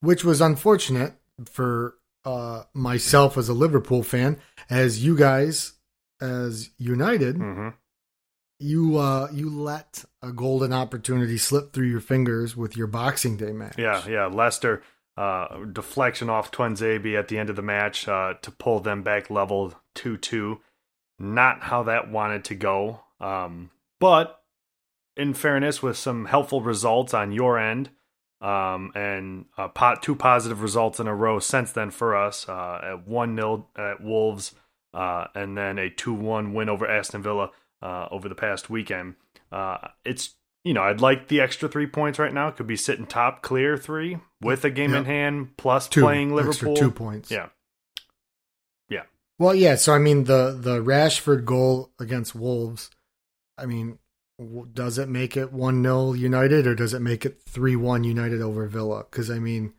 which 0.00 0.24
was 0.24 0.40
unfortunate 0.40 1.14
for 1.44 1.94
uh, 2.24 2.64
myself 2.74 3.36
as 3.36 3.48
a 3.48 3.54
Liverpool 3.54 4.02
fan, 4.02 4.38
as 4.70 5.04
you 5.04 5.16
guys 5.16 5.74
as 6.20 6.70
United, 6.78 7.36
hmm 7.36 7.68
you 8.58 8.96
uh, 8.96 9.28
you 9.32 9.50
let 9.50 10.04
a 10.22 10.30
golden 10.30 10.72
opportunity 10.72 11.36
slip 11.36 11.72
through 11.72 11.88
your 11.88 12.00
fingers 12.00 12.56
with 12.56 12.76
your 12.76 12.86
Boxing 12.86 13.36
Day 13.36 13.52
match. 13.52 13.74
Yeah. 13.76 14.06
Yeah. 14.08 14.26
Leicester, 14.26 14.82
uh, 15.16 15.64
deflection 15.72 16.30
off 16.30 16.52
Tuanzebe 16.52 17.18
at 17.18 17.26
the 17.26 17.38
end 17.38 17.50
of 17.50 17.56
the 17.56 17.62
match 17.62 18.06
uh, 18.06 18.34
to 18.40 18.50
pull 18.52 18.78
them 18.78 19.02
back 19.02 19.30
level 19.30 19.74
2 19.96 20.16
2. 20.16 20.60
Not 21.18 21.62
how 21.62 21.84
that 21.84 22.10
wanted 22.10 22.44
to 22.46 22.54
go. 22.54 23.00
Um, 23.20 23.70
but 24.00 24.40
in 25.16 25.34
fairness, 25.34 25.82
with 25.82 25.96
some 25.96 26.24
helpful 26.26 26.60
results 26.62 27.14
on 27.14 27.32
your 27.32 27.58
end, 27.58 27.90
um, 28.40 28.90
and 28.96 29.44
uh, 29.56 29.68
pot, 29.68 30.02
two 30.02 30.16
positive 30.16 30.62
results 30.62 30.98
in 30.98 31.06
a 31.06 31.14
row 31.14 31.38
since 31.38 31.70
then 31.70 31.90
for 31.92 32.16
us 32.16 32.48
uh, 32.48 32.80
at 32.82 33.06
1 33.06 33.36
0 33.36 33.68
at 33.76 34.02
Wolves, 34.02 34.52
uh, 34.92 35.26
and 35.34 35.56
then 35.56 35.78
a 35.78 35.88
2 35.90 36.12
1 36.12 36.52
win 36.52 36.68
over 36.68 36.86
Aston 36.88 37.22
Villa 37.22 37.50
uh, 37.80 38.08
over 38.10 38.28
the 38.28 38.34
past 38.34 38.68
weekend. 38.68 39.14
Uh, 39.52 39.78
it's, 40.04 40.30
you 40.64 40.74
know, 40.74 40.82
I'd 40.82 41.00
like 41.00 41.28
the 41.28 41.40
extra 41.40 41.68
three 41.68 41.86
points 41.86 42.18
right 42.18 42.32
now. 42.32 42.50
Could 42.50 42.66
be 42.66 42.76
sitting 42.76 43.06
top 43.06 43.42
clear 43.42 43.76
three 43.76 44.18
with 44.40 44.64
a 44.64 44.70
game 44.70 44.94
in 44.94 45.04
hand 45.04 45.56
plus 45.56 45.86
Two 45.88 46.00
playing 46.00 46.36
extra 46.36 46.68
Liverpool. 46.68 46.76
two 46.76 46.90
points. 46.90 47.30
Yeah. 47.30 47.50
Well, 49.42 49.56
yeah. 49.56 49.74
So 49.74 49.92
I 49.92 49.98
mean, 49.98 50.24
the 50.24 50.56
the 50.58 50.78
Rashford 50.80 51.44
goal 51.44 51.90
against 51.98 52.32
Wolves. 52.34 52.90
I 53.58 53.66
mean, 53.66 53.98
w- 54.38 54.68
does 54.72 54.98
it 54.98 55.08
make 55.08 55.36
it 55.36 55.52
one 55.52 55.82
0 55.82 56.12
United 56.12 56.66
or 56.66 56.76
does 56.76 56.94
it 56.94 57.02
make 57.02 57.26
it 57.26 57.42
three 57.42 57.74
one 57.74 58.04
United 58.04 58.40
over 58.40 58.68
Villa? 58.68 59.04
Because 59.10 59.30
I 59.32 59.40
mean, 59.40 59.74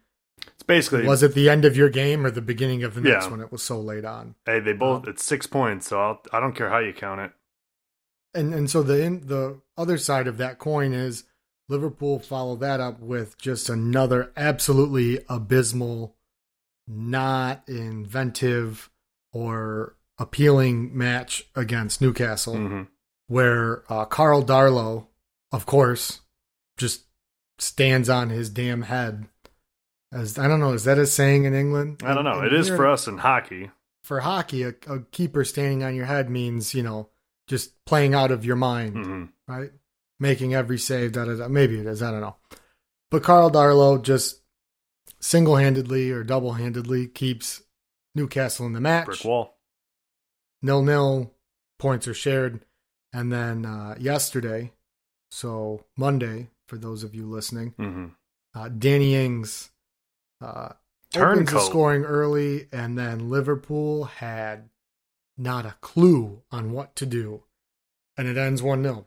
It's 0.46 0.64
basically, 0.64 1.08
was 1.08 1.24
it 1.24 1.34
the 1.34 1.50
end 1.50 1.64
of 1.64 1.78
your 1.78 1.88
game 1.90 2.26
or 2.26 2.30
the 2.32 2.42
beginning 2.42 2.84
of 2.84 2.94
the 2.94 3.00
next 3.02 3.26
Yeah. 3.26 3.32
one? 3.32 3.40
It 3.40 3.54
was 3.54 3.64
so 3.64 3.80
late 3.80 4.04
on. 4.04 4.36
hey, 4.46 4.60
they 4.60 4.74
both, 4.74 5.04
Um, 5.06 5.10
it's 5.10 5.24
six 5.24 5.48
points, 5.48 5.88
so 5.88 6.00
I'll, 6.00 6.22
I 6.34 6.42
don't 6.42 6.56
care 6.56 6.70
how 6.70 6.80
you 6.80 6.92
count 6.92 7.22
it. 7.22 7.32
And 8.34 8.54
and 8.54 8.70
so 8.70 8.84
the 8.84 9.02
in, 9.02 9.28
the 9.28 9.62
other 9.78 9.98
side 9.98 10.28
of 10.28 10.38
that 10.40 10.60
coin 10.60 10.92
is 10.92 11.24
Liverpool 11.70 12.20
follow 12.20 12.58
that 12.58 12.82
up 12.82 13.00
with 13.00 13.38
just 13.38 13.70
another 13.70 14.34
absolutely 14.36 15.24
abysmal, 15.30 16.18
not 16.86 17.64
inventive 17.68 18.90
or 19.34 19.96
appealing 20.18 20.98
match 20.98 21.46
against 21.56 22.02
Newcastle, 22.02 22.56
hmm 22.56 22.82
where 23.28 23.84
uh, 23.92 24.06
Karl 24.06 24.44
Darlow, 24.44 25.08
of 25.52 25.66
course, 25.66 26.20
just 26.78 27.04
stands 27.58 28.10
on 28.10 28.30
his 28.30 28.50
damn 28.50 28.84
head. 28.84 29.26
As 30.12 30.38
I 30.38 30.48
don't 30.48 30.60
know, 30.60 30.74
is 30.74 30.84
that 30.84 31.00
a 31.00 31.08
saying 31.08 31.46
in 31.46 31.56
England? 31.56 32.04
I 32.06 32.14
don't 32.14 32.26
know. 32.26 32.40
And 32.40 32.48
It 32.48 32.54
is 32.54 32.68
for 32.68 32.88
us 32.88 33.08
in 33.08 33.18
hockey. 33.18 33.72
for 34.04 34.20
hockey. 34.20 34.64
A, 34.64 34.74
a 34.88 35.00
keeper 35.12 35.44
standing 35.46 35.84
on 35.84 35.96
your 35.96 36.06
head 36.06 36.30
means 36.30 36.76
you 36.76 36.84
know 36.84 37.10
just 37.48 37.72
playing 37.86 38.14
out 38.14 38.30
of 38.30 38.46
your 38.46 38.56
mind 38.58 38.94
hmm 39.06 39.24
right? 39.48 39.72
Making 40.20 40.54
every 40.54 40.78
save, 40.78 41.14
da 41.14 41.26
da 41.26 41.36
da. 41.36 41.48
Maybe 41.48 41.80
it 41.80 41.88
is, 41.88 42.04
I 42.04 42.12
don't 42.12 42.22
know. 42.22 42.36
But 43.10 43.24
Karl 43.24 43.50
Darlow 43.50 44.00
just 44.04 44.42
single 45.22 45.56
handedly 45.56 46.12
or 46.12 46.24
double 46.24 46.54
handedly 46.54 47.08
keeps 47.08 47.63
Newcastle 48.16 48.66
in 48.66 48.74
the 48.74 48.82
match. 48.82 49.06
Brick 49.06 49.24
wall. 49.26 49.58
Nil 50.62 50.82
nil, 50.84 51.32
points 51.80 52.08
are 52.08 52.14
shared. 52.14 52.66
And 53.12 53.32
then 53.32 53.66
uh, 53.66 53.96
yesterday, 54.00 54.72
so 55.30 55.86
Monday 55.98 56.50
for 56.68 56.78
those 56.78 57.04
of 57.04 57.14
you 57.14 57.26
listening. 57.28 57.74
hmm 57.78 58.08
Uh, 58.56 58.70
Danny 58.70 59.16
Ings 59.16 59.72
uh, 60.42 60.70
opens 61.16 61.52
the 61.52 61.60
scoring 61.60 62.04
early, 62.04 62.68
and 62.72 62.98
then 62.98 63.30
Liverpool 63.30 64.06
had 64.06 64.70
not 65.38 65.66
a 65.66 65.76
clue 65.82 66.42
on 66.52 66.72
what 66.72 66.96
to 66.98 67.06
do, 67.06 67.44
and 68.18 68.28
it 68.28 68.38
ends 68.38 68.62
one 68.64 68.84
0 68.84 69.06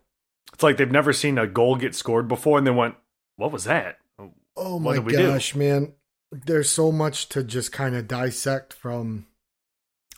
It's 0.53 0.63
like 0.63 0.77
they've 0.77 0.91
never 0.91 1.13
seen 1.13 1.39
a 1.39 1.47
goal 1.47 1.77
get 1.77 1.95
scored 1.95 2.27
before, 2.29 2.59
and 2.59 2.67
they 2.67 2.71
went, 2.73 2.97
"What 3.37 3.53
was 3.53 3.65
that?" 3.65 3.99
Oh 4.19 4.77
What 4.79 4.81
my 4.81 4.99
we 5.01 5.13
do? 5.13 5.29
gosh, 5.33 5.55
man! 5.55 5.95
There's 6.33 6.69
so 6.69 6.91
much 6.93 7.29
to 7.31 7.43
just 7.43 7.73
kind 7.73 7.95
of 7.95 8.09
dissect 8.09 8.73
from 8.73 9.27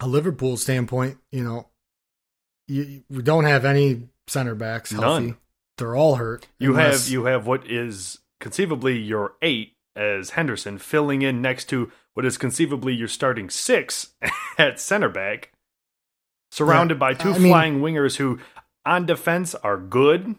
a 0.00 0.08
Liverpool 0.08 0.56
standpoint. 0.56 1.18
You 1.30 1.44
know, 1.44 1.66
you, 2.66 3.02
we 3.10 3.22
don't 3.22 3.44
have 3.44 3.64
any 3.64 4.08
center 4.26 4.54
backs 4.54 4.90
healthy. 4.90 5.26
None. 5.26 5.36
They're 5.76 5.96
all 5.96 6.16
hurt. 6.16 6.48
You 6.58 6.70
unless- 6.70 7.04
have 7.04 7.12
you 7.12 7.24
have 7.26 7.46
what 7.46 7.70
is 7.70 8.18
conceivably 8.40 8.98
your 8.98 9.34
eight 9.42 9.74
as 9.94 10.30
Henderson 10.30 10.78
filling 10.78 11.22
in 11.22 11.42
next 11.42 11.66
to 11.70 11.90
what 12.14 12.24
is 12.24 12.38
conceivably 12.38 12.94
your 12.94 13.08
starting 13.08 13.50
six 13.50 14.10
at 14.58 14.80
center 14.80 15.08
back, 15.08 15.52
surrounded 16.50 16.94
Yeah, 16.94 16.98
by 17.00 17.14
two 17.14 17.30
I 17.30 17.38
mean- 17.38 17.52
flying 17.52 17.80
wingers 17.80 18.16
who, 18.16 18.40
on 18.84 19.06
defense, 19.06 19.54
are 19.56 19.76
good, 19.76 20.34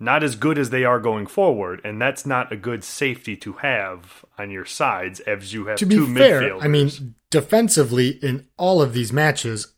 not 0.00 0.24
as 0.24 0.34
good 0.34 0.58
as 0.58 0.70
they 0.70 0.84
are 0.84 0.98
going 0.98 1.26
forward, 1.26 1.80
and 1.84 2.00
that's 2.00 2.24
not 2.26 2.50
a 2.52 2.56
good 2.56 2.82
safety 2.82 3.36
to 3.36 3.52
have 3.54 4.24
on 4.38 4.50
your 4.50 4.64
sides 4.64 5.20
as 5.20 5.52
you 5.52 5.66
have 5.66 5.78
to 5.78 5.86
be 5.86 5.94
two 5.96 6.12
fair, 6.14 6.40
midfielders. 6.40 6.64
I 6.64 6.68
mean, 6.68 7.14
defensively 7.30 8.08
in 8.22 8.46
all 8.56 8.80
of 8.82 8.92
these 8.94 9.12
matches, 9.12 9.74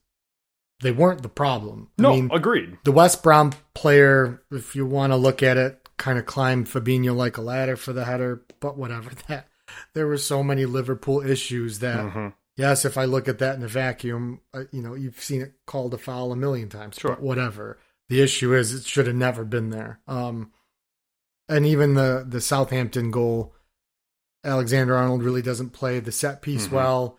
they 0.81 0.93
weren't 0.93 1.23
the 1.23 1.29
problem. 1.29 1.91
no, 1.99 2.13
I 2.13 2.17
mean, 2.17 2.31
agreed. 2.33 2.79
the 2.85 2.93
West 2.93 3.23
Brom 3.23 3.53
player, 3.75 4.43
if 4.51 4.75
you 4.77 4.87
want 4.87 5.13
to 5.13 5.17
look 5.17 5.43
at 5.43 5.57
it, 5.57 5.79
kind 5.97 6.19
of 6.19 6.27
climbed 6.27 6.67
Fabinho 6.67 7.15
like 7.15 7.37
a 7.37 7.43
ladder 7.43 7.77
for 7.77 7.93
the 7.93 8.05
header, 8.05 8.43
but 8.61 8.77
whatever. 8.79 9.11
That 9.29 9.49
there 9.95 10.07
were 10.07 10.19
so 10.19 10.43
many 10.43 10.67
Liverpool 10.67 11.21
issues 11.25 11.79
that 11.79 11.99
Mhm. 11.99 12.35
yes, 12.57 12.85
if 12.85 12.99
I 12.99 13.05
look 13.07 13.27
at 13.29 13.39
that 13.39 13.57
in 13.57 13.63
a 13.63 13.69
vacuum, 13.69 14.41
uh, 14.53 14.65
you 14.71 14.83
know, 14.83 14.95
you've 14.95 15.21
seen 15.21 15.41
it 15.41 15.55
called 15.67 15.95
a 15.95 15.99
foul 15.99 16.31
a 16.33 16.37
million 16.37 16.69
times. 16.69 16.97
Sure. 16.99 17.13
But 17.13 17.23
whatever. 17.23 17.79
The 18.13 18.21
issue 18.21 18.55
is 18.55 18.75
it 18.75 18.85
should 18.85 19.07
have 19.07 19.17
never 19.17 19.43
been 19.43 19.71
there. 19.71 20.01
Um, 20.07 20.53
and 21.49 21.65
even 21.65 21.95
the 21.95 22.27
the 22.29 22.43
Southampton 22.43 23.11
goal, 23.11 23.55
Alexander 24.45 24.95
Arnold 24.95 25.23
really 25.23 25.41
doesn't 25.41 25.71
play 25.71 25.99
the 25.99 26.13
set 26.13 26.43
piece 26.43 26.67
Mhm. 26.69 26.73
well. 26.73 27.19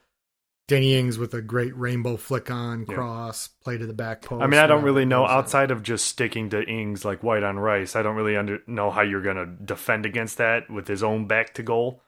Danny 0.68 0.94
Ings 0.94 1.18
with 1.18 1.34
a 1.34 1.42
great 1.42 1.76
rainbow 1.76 2.16
flick 2.16 2.52
on 2.52 2.86
Yeah. 2.88 2.94
cross, 2.94 3.48
play 3.48 3.76
to 3.80 3.88
the 3.88 3.94
back 3.94 4.22
post. 4.22 4.44
I 4.44 4.46
mean, 4.46 4.60
I 4.60 4.68
don't 4.68 4.84
really 4.84 5.04
know 5.04 5.26
outside 5.26 5.72
of 5.72 5.82
just 5.82 6.06
sticking 6.06 6.52
to 6.52 6.64
Ings 6.64 7.04
like 7.04 7.24
white 7.24 7.42
on 7.44 7.58
rice. 7.58 7.96
I 7.96 8.04
don't 8.04 8.16
really 8.16 8.38
under, 8.38 8.60
know 8.68 8.92
how 8.92 9.02
you're 9.02 9.24
going 9.24 9.38
to 9.38 9.48
defend 9.48 10.06
against 10.06 10.38
that 10.38 10.70
with 10.70 10.88
his 10.88 11.02
own 11.02 11.26
back 11.28 11.56
to 11.56 11.64
goal. 11.64 12.04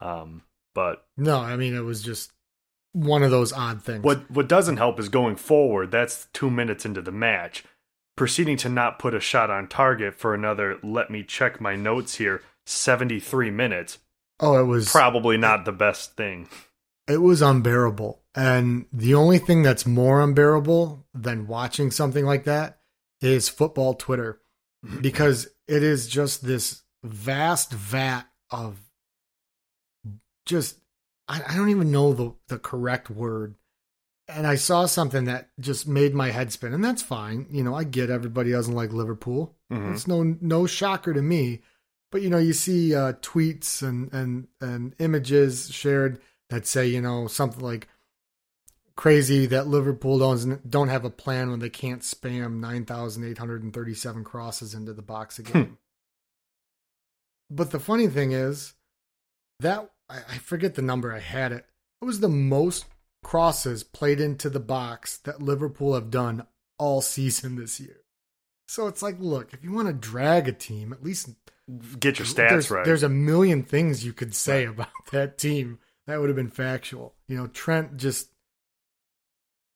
Um, 0.00 0.44
but 0.74 1.06
No, 1.18 1.40
I 1.40 1.56
mean 1.56 1.74
it 1.74 1.84
was 1.84 2.02
just 2.02 2.32
one 2.92 3.22
of 3.22 3.30
those 3.30 3.52
odd 3.52 3.82
things. 3.82 4.02
what 4.02 4.30
what 4.30 4.48
doesn't 4.48 4.78
help 4.78 4.98
is 4.98 5.10
going 5.10 5.36
forward. 5.36 5.90
That's 5.90 6.26
two 6.32 6.50
minutes 6.50 6.86
into 6.86 7.02
the 7.02 7.12
match, 7.12 7.64
proceeding 8.20 8.58
to 8.58 8.68
not 8.68 8.98
put 8.98 9.14
a 9.14 9.18
shot 9.18 9.48
on 9.48 9.66
target 9.66 10.14
for 10.14 10.34
another. 10.34 10.78
Let 10.82 11.08
me 11.10 11.22
check 11.24 11.58
my 11.58 11.74
notes 11.74 12.16
here. 12.16 12.42
Seventy 12.66 13.18
three 13.18 13.50
minutes. 13.50 13.96
Oh, 14.40 14.60
it 14.60 14.64
was 14.64 14.90
Probably 14.90 15.38
not 15.38 15.64
the 15.64 15.72
best 15.72 16.16
thing. 16.18 16.46
it 17.08 17.16
was 17.22 17.40
unbearable. 17.40 18.20
And 18.34 18.84
the 18.92 19.14
only 19.14 19.38
thing 19.38 19.62
that's 19.62 19.86
more 19.86 20.20
unbearable 20.20 21.06
than 21.14 21.46
watching 21.46 21.90
something 21.90 22.26
like 22.26 22.44
that 22.44 22.80
is 23.22 23.48
football 23.48 23.94
Twitter 23.94 24.42
because 25.00 25.48
it 25.66 25.82
is 25.82 26.06
just 26.06 26.44
this 26.44 26.82
vast 27.02 27.72
vat 27.72 28.24
of 28.50 28.78
just 30.44 30.76
I, 31.26 31.40
I 31.48 31.56
don't 31.56 31.70
even 31.70 31.90
know 31.90 32.12
the 32.12 32.34
the 32.48 32.58
correct 32.58 33.08
word. 33.08 33.54
And 34.32 34.46
I 34.46 34.54
saw 34.56 34.86
something 34.86 35.24
that 35.24 35.48
just 35.58 35.86
made 35.88 36.14
my 36.14 36.30
head 36.30 36.52
spin, 36.52 36.72
and 36.72 36.84
that's 36.84 37.02
fine. 37.02 37.46
You 37.50 37.62
know, 37.64 37.74
I 37.74 37.84
get 37.84 38.10
everybody 38.10 38.52
doesn't 38.52 38.74
like 38.74 38.92
Liverpool. 38.92 39.54
Mhm. 39.72 39.92
It's 39.94 40.06
no 40.06 40.22
no 40.40 40.66
shocker 40.66 41.12
to 41.12 41.22
me. 41.22 41.62
But 42.12 42.22
you 42.22 42.30
know, 42.30 42.38
you 42.38 42.52
see 42.52 42.94
uh, 42.94 43.14
tweets 43.14 43.82
and 43.86 44.12
and 44.12 44.48
and 44.60 44.94
images 44.98 45.70
shared 45.70 46.20
that 46.48 46.66
say 46.66 46.86
you 46.86 47.00
know 47.00 47.26
something 47.28 47.62
like 47.62 47.88
crazy 48.96 49.46
that 49.46 49.66
Liverpool 49.66 50.18
don't 50.18 50.68
don't 50.70 50.88
have 50.88 51.04
a 51.04 51.10
plan 51.10 51.50
when 51.50 51.60
they 51.60 51.70
can't 51.70 52.02
spam 52.02 52.58
nine 52.60 52.84
thousand 52.84 53.24
eight 53.24 53.38
hundred 53.38 53.62
and 53.62 53.72
thirty 53.72 53.94
seven 53.94 54.24
crosses 54.24 54.74
into 54.74 54.92
the 54.92 55.02
box 55.02 55.38
again. 55.38 55.52
game. 55.52 55.78
but 57.50 57.70
the 57.70 57.80
funny 57.80 58.08
thing 58.08 58.32
is 58.32 58.74
that 59.60 59.90
I, 60.08 60.18
I 60.28 60.38
forget 60.38 60.74
the 60.74 60.82
number. 60.82 61.12
I 61.14 61.20
had 61.20 61.52
it. 61.52 61.66
It 62.02 62.04
was 62.04 62.20
the 62.20 62.28
most 62.28 62.86
crosses 63.22 63.82
played 63.82 64.20
into 64.20 64.50
the 64.50 64.60
box 64.60 65.18
that 65.18 65.42
Liverpool 65.42 65.94
have 65.94 66.10
done 66.10 66.46
all 66.78 67.00
season 67.02 67.56
this 67.56 67.80
year. 67.80 67.96
So 68.68 68.86
it's 68.86 69.02
like, 69.02 69.16
look, 69.18 69.52
if 69.52 69.64
you 69.64 69.72
want 69.72 69.88
to 69.88 69.92
drag 69.92 70.46
a 70.46 70.52
team, 70.52 70.92
at 70.92 71.02
least 71.02 71.30
Get 71.98 72.18
your 72.18 72.26
stats 72.26 72.48
there's, 72.48 72.70
right. 72.70 72.84
There's 72.84 73.02
a 73.02 73.08
million 73.08 73.62
things 73.62 74.04
you 74.04 74.12
could 74.12 74.34
say 74.34 74.64
about 74.64 74.88
that 75.12 75.38
team 75.38 75.78
that 76.06 76.20
would 76.20 76.28
have 76.28 76.36
been 76.36 76.50
factual. 76.50 77.14
You 77.28 77.36
know, 77.36 77.46
Trent 77.48 77.96
just 77.96 78.30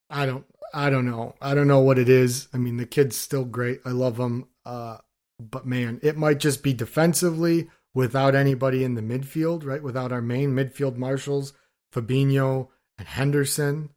I 0.09 0.25
don't 0.25 0.45
I 0.73 0.89
don't 0.89 1.05
know. 1.05 1.35
I 1.41 1.53
don't 1.53 1.67
know 1.67 1.79
what 1.79 1.99
it 1.99 2.09
is. 2.09 2.47
I 2.53 2.57
mean, 2.57 2.77
the 2.77 2.85
kid's 2.85 3.15
still 3.15 3.45
great. 3.45 3.79
I 3.85 3.89
love 3.89 4.19
him. 4.19 4.47
Uh 4.65 4.97
but 5.39 5.65
man, 5.65 5.99
it 6.01 6.17
might 6.17 6.39
just 6.39 6.63
be 6.63 6.73
defensively 6.73 7.69
without 7.93 8.35
anybody 8.35 8.83
in 8.83 8.95
the 8.95 9.01
midfield, 9.01 9.65
right? 9.65 9.83
Without 9.83 10.11
our 10.11 10.21
main 10.21 10.53
midfield 10.53 10.97
marshals, 10.97 11.53
Fabinho 11.93 12.69
and 12.97 13.07
Henderson. 13.07 13.89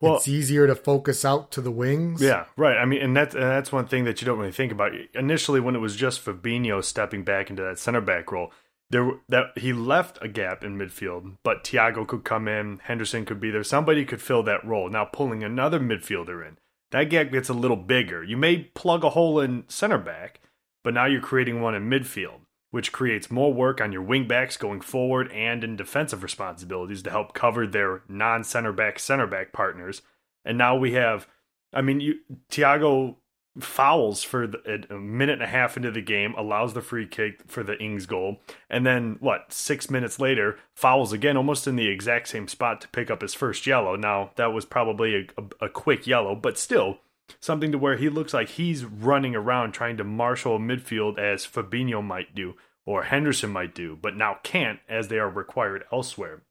Well- 0.00 0.16
it's 0.16 0.28
easier 0.28 0.66
to 0.66 0.74
focus 0.74 1.24
out 1.24 1.50
to 1.52 1.60
the 1.60 1.70
wings. 1.70 2.20
Yeah, 2.20 2.44
right. 2.56 2.76
I 2.76 2.84
mean, 2.84 3.00
and 3.00 3.16
that's 3.16 3.34
and 3.34 3.44
that's 3.44 3.72
one 3.72 3.86
thing 3.86 4.04
that 4.04 4.20
you 4.20 4.26
don't 4.26 4.38
really 4.38 4.52
think 4.52 4.72
about. 4.72 4.92
Initially, 5.14 5.60
when 5.60 5.74
it 5.74 5.80
was 5.80 5.96
just 5.96 6.24
Fabinho 6.24 6.84
stepping 6.84 7.24
back 7.24 7.48
into 7.48 7.62
that 7.62 7.78
center 7.78 8.02
back 8.02 8.30
role, 8.30 8.52
there 8.90 9.12
that 9.30 9.56
he 9.56 9.72
left 9.72 10.18
a 10.20 10.28
gap 10.28 10.62
in 10.62 10.76
midfield, 10.76 11.36
but 11.42 11.64
Thiago 11.64 12.06
could 12.06 12.24
come 12.24 12.48
in, 12.48 12.80
Henderson 12.84 13.24
could 13.24 13.40
be 13.40 13.50
there, 13.50 13.64
somebody 13.64 14.04
could 14.04 14.20
fill 14.20 14.42
that 14.42 14.64
role. 14.64 14.90
Now 14.90 15.06
pulling 15.06 15.42
another 15.42 15.80
midfielder 15.80 16.46
in, 16.46 16.58
that 16.90 17.04
gap 17.04 17.30
gets 17.32 17.48
a 17.48 17.54
little 17.54 17.78
bigger. 17.78 18.22
You 18.22 18.36
may 18.36 18.58
plug 18.58 19.04
a 19.04 19.10
hole 19.10 19.40
in 19.40 19.64
center 19.68 19.98
back, 19.98 20.40
but 20.84 20.92
now 20.92 21.06
you're 21.06 21.22
creating 21.22 21.62
one 21.62 21.74
in 21.74 21.88
midfield, 21.88 22.40
which 22.72 22.90
creates 22.90 23.30
more 23.30 23.54
work 23.54 23.80
on 23.80 23.92
your 23.92 24.02
wing 24.02 24.26
backs 24.26 24.56
going 24.56 24.80
forward 24.80 25.30
and 25.30 25.62
in 25.62 25.76
defensive 25.76 26.24
responsibilities 26.24 27.02
to 27.02 27.10
help 27.10 27.32
cover 27.32 27.66
their 27.66 28.02
non-center 28.08 28.72
back 28.72 28.98
center 28.98 29.28
back 29.28 29.52
partners. 29.52 30.02
And 30.44 30.58
now 30.58 30.76
we 30.76 30.94
have 30.94 31.28
I 31.72 31.80
mean, 31.80 32.00
you 32.00 32.14
Thiago 32.50 33.16
fouls 33.60 34.22
for 34.22 34.46
the, 34.46 34.86
a 34.90 34.94
minute 34.94 35.34
and 35.34 35.42
a 35.42 35.46
half 35.46 35.76
into 35.76 35.90
the 35.90 36.00
game, 36.00 36.34
allows 36.36 36.72
the 36.72 36.80
free 36.80 37.06
kick 37.06 37.42
for 37.46 37.62
the 37.62 37.78
Ings 37.78 38.06
goal, 38.06 38.40
and 38.70 38.86
then 38.86 39.16
what? 39.20 39.52
Six 39.52 39.90
minutes 39.90 40.18
later, 40.18 40.58
fouls 40.74 41.12
again, 41.12 41.36
almost 41.36 41.66
in 41.66 41.76
the 41.76 41.88
exact 41.88 42.28
same 42.28 42.48
spot 42.48 42.80
to 42.80 42.88
pick 42.88 43.10
up 43.10 43.22
his 43.22 43.34
first 43.34 43.66
yellow. 43.66 43.96
Now 43.96 44.30
that 44.36 44.52
was 44.52 44.64
probably 44.64 45.14
a, 45.14 45.40
a, 45.40 45.66
a 45.66 45.68
quick 45.68 46.06
yellow, 46.06 46.34
but 46.34 46.58
still 46.58 46.98
something 47.40 47.72
to 47.72 47.78
where 47.78 47.96
he 47.96 48.08
looks 48.08 48.34
like 48.34 48.50
he's 48.50 48.84
running 48.84 49.34
around 49.34 49.72
trying 49.72 49.96
to 49.96 50.04
marshal 50.04 50.56
a 50.56 50.58
midfield 50.58 51.18
as 51.18 51.46
Fabinho 51.46 52.02
might 52.04 52.34
do 52.34 52.54
or 52.84 53.04
Henderson 53.04 53.50
might 53.50 53.74
do, 53.74 53.96
but 54.00 54.16
now 54.16 54.38
can't 54.42 54.80
as 54.88 55.08
they 55.08 55.18
are 55.18 55.30
required 55.30 55.84
elsewhere. 55.92 56.42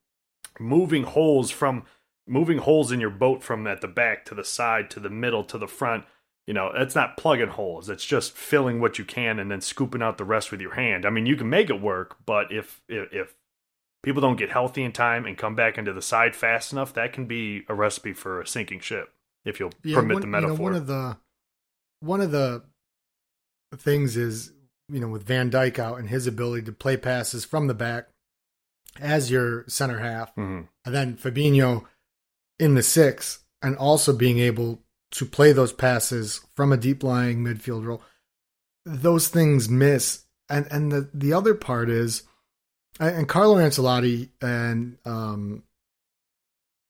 Moving 0.59 1.03
holes 1.03 1.51
from 1.51 1.85
moving 2.27 2.59
holes 2.59 2.91
in 2.91 2.99
your 2.99 3.09
boat 3.09 3.43
from 3.43 3.67
at 3.67 3.81
the 3.81 3.87
back 3.87 4.25
to 4.25 4.35
the 4.35 4.43
side 4.43 4.89
to 4.91 4.99
the 4.99 5.09
middle 5.09 5.43
to 5.43 5.57
the 5.57 5.67
front 5.67 6.05
you 6.47 6.53
know 6.53 6.71
that's 6.73 6.95
not 6.95 7.17
plugging 7.17 7.49
holes. 7.49 7.89
It's 7.89 8.05
just 8.05 8.33
filling 8.33 8.79
what 8.79 8.97
you 8.99 9.05
can 9.05 9.39
and 9.39 9.49
then 9.49 9.61
scooping 9.61 10.01
out 10.01 10.17
the 10.17 10.25
rest 10.25 10.51
with 10.51 10.61
your 10.61 10.73
hand. 10.73 11.05
I 11.05 11.09
mean 11.09 11.25
you 11.25 11.35
can 11.35 11.49
make 11.49 11.69
it 11.69 11.81
work 11.81 12.17
but 12.25 12.51
if, 12.51 12.81
if 12.87 13.33
people 14.03 14.21
don't 14.21 14.37
get 14.37 14.49
healthy 14.49 14.83
in 14.83 14.91
time 14.91 15.25
and 15.25 15.37
come 15.37 15.55
back 15.55 15.77
into 15.77 15.93
the 15.93 16.01
side 16.01 16.35
fast 16.35 16.71
enough 16.71 16.93
that 16.93 17.13
can 17.13 17.25
be 17.25 17.63
a 17.67 17.73
recipe 17.73 18.13
for 18.13 18.41
a 18.41 18.47
sinking 18.47 18.79
ship 18.79 19.13
if 19.45 19.59
you'll 19.59 19.71
Yeah, 19.83 19.97
permit 19.97 20.13
one, 20.15 20.21
the 20.21 20.27
you 20.27 20.31
know, 20.31 20.41
metaphor 20.41 20.63
one 20.63 20.75
of 20.75 20.87
the 20.87 21.17
one 22.01 22.21
of 22.21 22.31
the 22.31 22.63
things 23.77 24.17
is 24.17 24.51
you 24.89 24.99
know 24.99 25.07
with 25.07 25.23
Van 25.23 25.49
Dijk 25.51 25.79
out 25.79 25.99
and 25.99 26.09
his 26.09 26.27
ability 26.27 26.63
to 26.65 26.71
play 26.71 26.97
passes 26.97 27.45
from 27.45 27.67
the 27.67 27.73
back 27.73 28.07
as 28.99 29.31
your 29.31 29.65
center 29.67 29.99
half, 29.99 30.35
Mhm. 30.35 30.67
and 30.85 30.95
then 30.95 31.15
Fabinho 31.17 31.85
in 32.59 32.75
the 32.75 32.83
six, 32.83 33.39
and 33.61 33.75
also 33.77 34.13
being 34.13 34.39
able 34.39 34.83
to 35.11 35.25
play 35.25 35.51
those 35.53 35.71
passes 35.73 36.41
from 36.55 36.71
a 36.71 36.77
deep 36.77 37.01
lying 37.03 37.43
midfield 37.43 37.85
role. 37.85 38.01
Those 38.85 39.27
things 39.29 39.69
miss, 39.69 40.25
and 40.49 40.67
and 40.71 40.91
the 40.91 41.09
the 41.13 41.31
other 41.33 41.53
part 41.53 41.89
is, 41.89 42.23
and 42.99 43.29
Carlo 43.29 43.55
Ancelotti 43.55 44.29
and 44.41 44.97
um, 45.05 45.63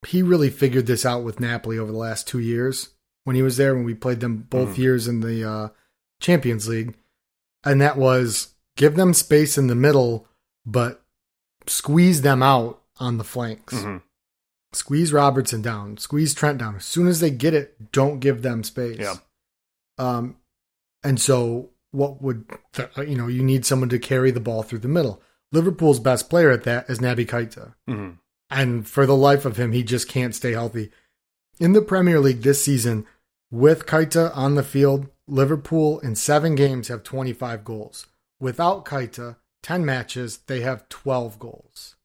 he 0.06 0.22
really 0.22 0.50
figured 0.50 0.86
this 0.86 1.04
out 1.06 1.22
with 1.22 1.40
Napoli 1.40 1.78
over 1.78 1.92
the 1.92 1.98
last 1.98 2.26
two 2.26 2.38
years 2.40 2.90
when 3.24 3.36
he 3.36 3.42
was 3.42 3.56
there 3.56 3.74
when 3.74 3.84
we 3.84 3.94
played 3.94 4.20
them 4.20 4.38
both 4.50 4.70
Mhm. 4.74 4.78
years 4.78 5.06
in 5.08 5.20
the 5.20 5.48
uh, 5.48 5.68
Champions 6.20 6.68
League. 6.68 6.94
and 7.64 7.80
that 7.80 7.96
was 7.96 8.54
give 8.76 8.96
them 8.96 9.14
space 9.14 9.56
in 9.56 9.68
the 9.68 9.74
middle, 9.76 10.26
but 10.66 11.04
squeeze 11.68 12.22
them 12.22 12.42
out 12.42 12.82
on 12.98 13.18
the 13.18 13.24
flanks. 13.24 13.74
hmm 13.82 13.98
Squeeze 14.74 15.12
Robertson 15.12 15.60
down, 15.62 15.98
squeeze 15.98 16.32
Trent 16.34 16.56
down. 16.58 16.76
As 16.76 16.84
soon 16.86 17.06
as 17.06 17.20
they 17.20 17.30
get 17.30 17.52
it, 17.54 17.92
don't 17.92 18.20
give 18.20 18.40
them 18.42 18.64
space. 18.64 18.98
Yeah. 18.98 19.16
Um, 19.98 20.36
and 21.04 21.20
so 21.20 21.70
what 21.90 22.22
would 22.22 22.46
you 22.96 23.14
know? 23.16 23.26
You 23.28 23.42
need 23.44 23.66
someone 23.66 23.90
to 23.90 23.98
carry 23.98 24.30
the 24.30 24.40
ball 24.40 24.62
through 24.62 24.78
the 24.78 24.88
middle. 24.88 25.20
Liverpool's 25.52 26.00
best 26.00 26.30
player 26.30 26.50
at 26.50 26.62
that 26.64 26.88
is 26.88 27.00
Naby 27.00 27.26
Keita, 27.26 27.74
hmm 27.86 28.12
and 28.52 28.86
for 28.86 29.06
the 29.06 29.16
life 29.16 29.44
of 29.44 29.56
him, 29.56 29.72
he 29.72 29.82
just 29.82 30.08
can't 30.08 30.34
stay 30.34 30.52
healthy. 30.52 30.90
In 31.58 31.72
the 31.72 31.82
Premier 31.82 32.20
League 32.20 32.42
this 32.42 32.64
season, 32.64 33.06
with 33.50 33.86
Keita 33.86 34.34
on 34.36 34.54
the 34.54 34.62
field, 34.62 35.08
Liverpool 35.26 35.98
in 36.00 36.14
seven 36.16 36.54
games 36.54 36.88
have 36.88 37.02
25 37.02 37.64
goals. 37.64 38.06
Without 38.40 38.84
Keita, 38.84 39.36
10 39.62 39.84
matches, 39.84 40.38
they 40.46 40.60
have 40.60 40.88
12 40.88 41.38
goals. 41.38 41.96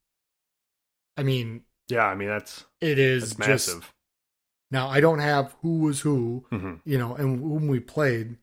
I 1.17 1.23
mean, 1.23 1.63
Yeah, 1.89 2.05
I 2.05 2.15
mean 2.15 2.27
that's 2.29 2.65
it 2.81 2.99
is 2.99 3.33
that's 3.35 3.47
just 3.47 3.67
massive. 3.75 3.93
now. 4.69 4.87
I 4.87 4.99
don't 5.01 5.19
have 5.19 5.55
who 5.61 5.79
was 5.79 6.01
who, 6.01 6.45
hmm 6.51 6.75
you 6.85 6.97
know, 6.97 7.15
and 7.15 7.39
whom 7.39 7.67
we 7.67 7.79
played. 7.79 8.37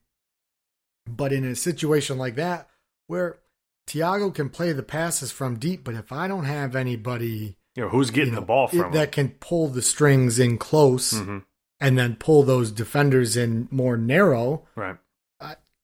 But 1.06 1.32
in 1.32 1.44
a 1.44 1.54
situation 1.54 2.18
like 2.18 2.34
that, 2.36 2.68
where 3.06 3.38
Thiago 3.86 4.34
can 4.34 4.48
play 4.48 4.72
the 4.72 4.82
passes 4.82 5.30
from 5.30 5.58
deep, 5.58 5.84
but 5.84 5.94
if 5.94 6.10
I 6.10 6.26
don't 6.26 6.46
have 6.46 6.74
anybody 6.74 7.56
You 7.76 7.84
know 7.84 7.88
who's 7.88 8.10
getting 8.10 8.30
you 8.30 8.34
know, 8.36 8.40
the 8.40 8.46
ball 8.46 8.68
it- 8.72 8.76
from 8.76 8.92
that 8.92 9.12
can 9.12 9.30
pull 9.40 9.68
the 9.68 9.82
strings 9.82 10.38
in 10.38 10.58
close 10.58 11.12
hmm 11.18 11.38
and 11.80 11.98
then 11.98 12.14
pull 12.16 12.44
those 12.44 12.70
defenders 12.70 13.36
in 13.36 13.68
more 13.70 13.96
narrow, 13.96 14.64
Right. 14.76 14.96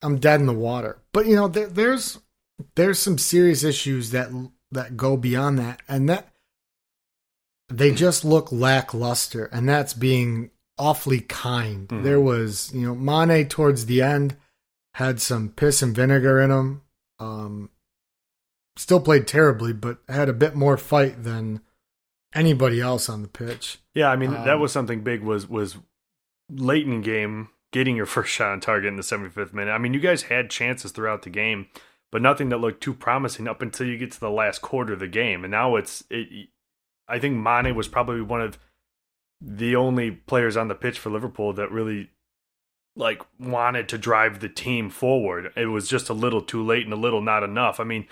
I'm 0.02 0.18
dead 0.18 0.40
in 0.40 0.46
the 0.46 0.54
water. 0.54 0.98
But 1.12 1.26
you 1.26 1.36
know, 1.36 1.46
there, 1.48 1.66
there's 1.66 2.20
there's 2.74 2.98
some 2.98 3.18
serious 3.18 3.64
issues 3.64 4.12
that 4.12 4.30
that 4.70 4.96
go 4.96 5.16
beyond 5.18 5.58
that, 5.58 5.82
and 5.88 6.08
that 6.08 6.32
they 7.68 7.92
just 7.92 8.24
look 8.24 8.50
lackluster, 8.50 9.46
and 9.46 9.68
that's 9.68 9.92
being 9.92 10.50
awfully 10.78 11.20
kind. 11.20 11.88
Mhm. 11.88 12.02
There 12.04 12.20
was, 12.20 12.72
you 12.72 12.86
know, 12.86 12.94
Mane 12.94 13.46
towards 13.48 13.84
the 13.86 14.00
end 14.00 14.36
had 14.94 15.20
some 15.20 15.50
piss 15.50 15.82
and 15.82 15.94
vinegar 15.94 16.40
in 16.40 16.50
him. 16.50 16.80
Um, 17.18 17.68
still 18.76 19.00
played 19.00 19.26
terribly, 19.26 19.72
but 19.74 19.98
had 20.08 20.28
a 20.30 20.32
bit 20.32 20.54
more 20.54 20.78
fight 20.78 21.24
than 21.24 21.60
anybody 22.34 22.80
else 22.80 23.08
on 23.08 23.22
the 23.22 23.28
pitch. 23.28 23.78
Yeah, 23.94 24.10
I 24.10 24.16
mean 24.16 24.32
that 24.32 24.48
Um, 24.48 24.60
was 24.60 24.72
something 24.72 25.02
big. 25.02 25.22
Was 25.22 25.48
was 25.48 25.76
late 26.50 26.84
in 26.86 27.00
the 27.00 27.04
game 27.06 27.48
getting 27.72 27.96
your 27.96 28.06
first 28.16 28.30
shot 28.32 28.52
on 28.52 28.60
target 28.60 28.88
in 28.88 28.96
the 28.96 29.02
75th 29.02 29.52
minute. 29.52 29.70
I 29.72 29.78
mean, 29.78 29.94
you 29.94 30.00
guys 30.00 30.22
had 30.22 30.50
chances 30.50 30.90
throughout 30.92 31.22
the 31.22 31.30
game, 31.30 31.66
but 32.10 32.22
nothing 32.22 32.48
that 32.48 32.58
looked 32.58 32.82
too 32.82 32.94
promising 32.94 33.46
up 33.46 33.62
until 33.62 33.86
you 33.86 33.96
get 33.96 34.12
to 34.12 34.20
the 34.20 34.30
last 34.30 34.60
quarter 34.60 34.94
of 34.94 34.98
the 34.98 35.06
game. 35.06 35.44
And 35.44 35.52
now 35.52 35.76
it's, 35.76 36.02
it, 36.10 36.48
I 37.06 37.18
think 37.20 37.36
Mane 37.36 37.74
was 37.76 37.86
probably 37.88 38.22
one 38.22 38.40
of 38.40 38.58
the 39.40 39.76
only 39.76 40.10
players 40.10 40.56
on 40.56 40.68
the 40.68 40.74
pitch 40.74 40.98
for 40.98 41.10
Liverpool 41.10 41.52
that 41.54 41.70
really 41.70 42.10
like 42.96 43.22
wanted 43.38 43.88
to 43.88 43.96
drive 43.98 44.40
the 44.40 44.48
team 44.48 44.90
forward. 44.90 45.52
It 45.56 45.66
was 45.66 45.88
just 45.88 46.08
a 46.08 46.12
little 46.12 46.42
too 46.42 46.64
late 46.64 46.84
and 46.84 46.92
a 46.92 46.96
little 46.96 47.22
not 47.22 47.44
enough. 47.44 47.78
I 47.78 47.84
mean, 47.84 48.06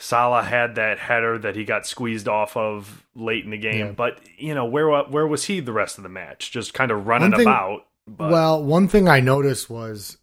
Salah 0.00 0.42
had 0.42 0.74
that 0.74 0.98
header 0.98 1.38
that 1.38 1.56
he 1.56 1.64
got 1.64 1.86
squeezed 1.86 2.28
off 2.28 2.56
of 2.56 3.06
late 3.14 3.44
in 3.44 3.50
the 3.50 3.58
game, 3.58 3.86
Yeah. 3.86 3.92
but 3.92 4.20
you 4.36 4.54
know 4.54 4.64
where 4.64 4.88
where 5.04 5.26
was 5.26 5.44
he 5.44 5.60
the 5.60 5.72
rest 5.72 5.96
of 5.98 6.02
the 6.02 6.08
match? 6.10 6.50
Just 6.50 6.74
kind 6.74 6.90
of 6.90 7.06
running 7.06 7.32
thing- 7.32 7.42
about. 7.42 7.86
But, 8.06 8.30
well, 8.30 8.62
one 8.62 8.86
thing 8.88 9.08
I 9.08 9.20
noticed 9.20 9.70
was 9.70 10.18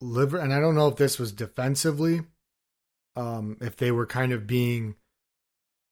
liver, 0.00 0.38
and 0.38 0.52
I 0.52 0.58
don't 0.58 0.74
know 0.74 0.88
if 0.88 0.96
this 0.96 1.16
was 1.18 1.30
defensively, 1.30 2.22
um, 3.14 3.56
if 3.60 3.76
they 3.76 3.92
were 3.92 4.06
kind 4.06 4.32
of 4.32 4.48
being 4.48 4.96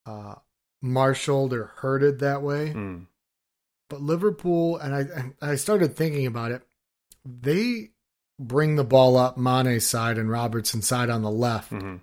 uh, 0.04 0.35
marshaled 0.83 1.53
or 1.53 1.66
herded 1.76 2.18
that 2.20 2.42
way. 2.42 2.72
Mm, 2.74 3.07
But 3.88 4.00
Liverpool, 4.03 4.79
and 4.79 4.92
I, 4.94 5.00
and 5.00 5.35
I 5.40 5.55
started 5.55 5.94
thinking 5.94 6.26
about 6.26 6.50
it. 6.50 6.62
They 7.24 7.90
bring 8.40 8.74
the 8.76 8.83
ball 8.85 9.16
up 9.16 9.37
Mane's 9.37 9.87
side 9.87 10.18
and 10.18 10.29
Robertson's 10.31 10.88
side 10.88 11.09
on 11.11 11.22
the 11.22 11.31
left 11.31 11.70
mhm. 11.70 12.00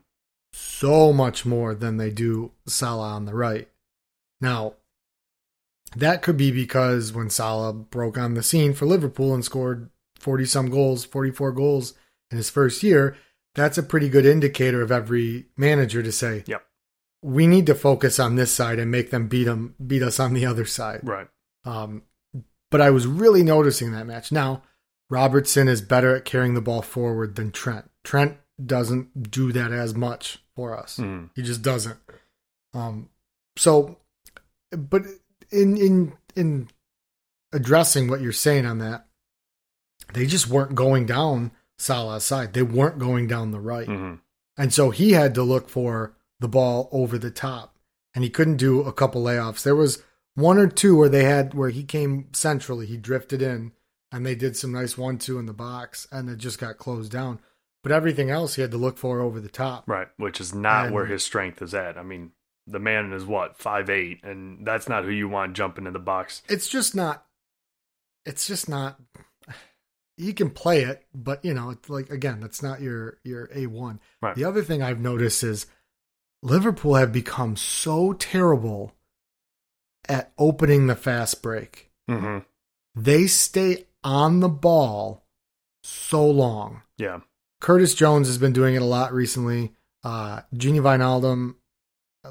So 0.55 1.11
much 1.11 1.45
more 1.45 1.75
than 1.75 1.97
they 1.97 2.09
do 2.09 2.51
Salah 2.65 3.09
on 3.09 3.25
the 3.25 3.33
right. 3.35 3.67
Now, 4.39 4.75
that 5.95 6.21
could 6.21 6.37
be 6.37 6.51
because 6.51 7.11
when 7.11 7.29
Salah 7.29 7.73
broke 7.73 8.17
on 8.17 8.33
the 8.33 8.43
scene 8.43 8.73
for 8.73 8.85
Liverpool 8.85 9.33
and 9.33 9.43
scored 9.43 9.89
40 10.17 10.45
some 10.45 10.69
goals, 10.69 11.03
44 11.03 11.51
goals 11.51 11.93
in 12.31 12.37
his 12.37 12.49
first 12.49 12.83
year, 12.83 13.17
that's 13.53 13.77
a 13.77 13.83
pretty 13.83 14.07
good 14.09 14.25
indicator 14.25 14.81
of 14.81 14.91
every 14.91 15.45
manager 15.57 16.01
to 16.01 16.11
say, 16.11 16.43
Yep. 16.47 16.65
we 17.21 17.47
need 17.47 17.65
to 17.65 17.75
focus 17.75 18.17
on 18.19 18.35
this 18.35 18.51
side 18.51 18.79
and 18.79 18.89
make 18.89 19.11
them 19.11 19.27
beat 19.27 19.45
them 19.45 19.75
beat 19.85 20.03
us 20.03 20.19
on 20.19 20.33
the 20.33 20.45
other 20.45 20.65
side. 20.65 21.01
Right. 21.03 21.27
Um, 21.65 22.03
but 22.71 22.81
I 22.81 22.91
was 22.91 23.07
really 23.07 23.43
noticing 23.43 23.91
that 23.91 24.07
match. 24.07 24.31
Now, 24.31 24.63
Robertson 25.09 25.67
is 25.67 25.81
better 25.81 26.15
at 26.15 26.25
carrying 26.25 26.53
the 26.53 26.61
ball 26.61 26.81
forward 26.81 27.35
than 27.35 27.51
Trent. 27.51 27.89
Trent 28.03 28.37
doesn't 28.63 29.31
do 29.31 29.51
that 29.51 29.71
as 29.71 29.93
much 29.93 30.39
for 30.55 30.77
us. 30.77 30.97
Mm. 30.97 31.29
He 31.35 31.41
just 31.41 31.61
doesn't. 31.61 31.97
Um, 32.73 33.09
so, 33.57 33.97
but 34.71 35.03
in 35.51 35.77
in 35.77 36.13
in 36.35 36.69
addressing 37.53 38.07
what 38.09 38.21
you're 38.21 38.31
saying 38.31 38.65
on 38.65 38.79
that, 38.79 39.07
they 40.13 40.25
just 40.25 40.47
weren't 40.47 40.75
going 40.75 41.05
down 41.05 41.51
Salah's 41.77 42.23
side. 42.23 42.53
They 42.53 42.63
weren't 42.63 42.99
going 42.99 43.27
down 43.27 43.51
the 43.51 43.59
right, 43.59 43.87
Mhm. 43.87 44.19
and 44.57 44.73
so 44.73 44.89
he 44.89 45.11
had 45.11 45.33
to 45.35 45.43
look 45.43 45.69
for 45.69 46.15
the 46.39 46.47
ball 46.47 46.89
over 46.91 47.17
the 47.17 47.31
top, 47.31 47.77
and 48.13 48.23
he 48.23 48.29
couldn't 48.29 48.57
do 48.57 48.81
a 48.81 48.93
couple 48.93 49.23
layoffs. 49.23 49.63
There 49.63 49.75
was 49.75 50.03
one 50.35 50.57
or 50.57 50.67
two 50.67 50.97
where 50.97 51.09
they 51.09 51.23
had 51.23 51.53
where 51.53 51.69
he 51.69 51.83
came 51.83 52.27
centrally, 52.33 52.85
he 52.85 52.97
drifted 52.97 53.41
in, 53.41 53.71
and 54.11 54.25
they 54.25 54.35
did 54.35 54.57
some 54.57 54.71
nice 54.73 54.97
one 54.97 55.17
two 55.17 55.39
in 55.39 55.45
the 55.45 55.53
box, 55.53 56.07
and 56.11 56.29
it 56.29 56.37
just 56.37 56.59
got 56.59 56.77
closed 56.77 57.11
down. 57.11 57.39
But 57.85 57.91
everything 57.91 58.31
else 58.31 58.55
he 58.55 58.63
had 58.63 58.71
to 58.71 58.77
look 58.79 58.97
for 58.97 59.21
over 59.21 59.39
the 59.39 59.47
top. 59.47 59.83
Right. 59.87 60.07
Which 60.17 60.41
is 60.41 60.55
not 60.55 60.87
And- 60.87 60.95
where 60.95 61.05
his 61.05 61.23
strength 61.23 61.61
is 61.61 61.75
at. 61.75 61.99
I 61.99 62.01
mean, 62.03 62.31
the 62.65 62.79
man 62.79 63.13
is 63.13 63.23
what 63.25 63.59
five 63.59 63.91
eight, 63.91 64.23
and 64.23 64.65
that's 64.65 64.89
not 64.89 65.03
who 65.03 65.11
you 65.11 65.29
want 65.29 65.55
jumping 65.55 65.85
in 65.85 65.93
the 65.93 65.99
box. 65.99 66.41
it's 66.49 66.67
just 66.67 66.95
not 66.95 67.27
it's 68.25 68.47
just 68.47 68.67
not 68.67 68.99
he 70.17 70.33
can 70.33 70.49
play 70.49 70.81
it 70.81 71.05
but 71.13 71.45
you 71.45 71.53
know 71.53 71.69
it's 71.69 71.87
like 71.91 72.09
again 72.09 72.39
that's 72.39 72.63
not 72.63 72.81
your 72.81 73.19
your 73.23 73.45
a1 73.49 73.99
Right. 74.19 74.33
the 74.35 74.45
other 74.45 74.63
thing 74.63 74.81
i've 74.81 74.99
noticed 74.99 75.43
is 75.43 75.67
liverpool 76.41 76.95
have 76.95 77.11
become 77.13 77.55
so 77.55 78.13
terrible 78.13 78.93
at 80.09 80.31
opening 80.39 80.87
the 80.87 80.95
fast 80.95 81.43
break 81.43 81.91
hmm 82.09 82.39
they 82.95 83.27
stay 83.27 83.85
on 84.03 84.39
the 84.39 84.49
ball 84.49 85.23
so 85.83 86.25
long 86.27 86.81
Yeah. 86.97 87.19
Curtis 87.65 87.93
jones 87.93 88.27
has 88.27 88.37
been 88.37 88.53
doing 88.53 88.75
it 88.75 88.81
a 88.81 88.85
lot 88.85 89.13
recently 89.13 89.73
uh 90.03 90.41
Gini 90.53 90.79
Wijnaldum, 90.79 91.55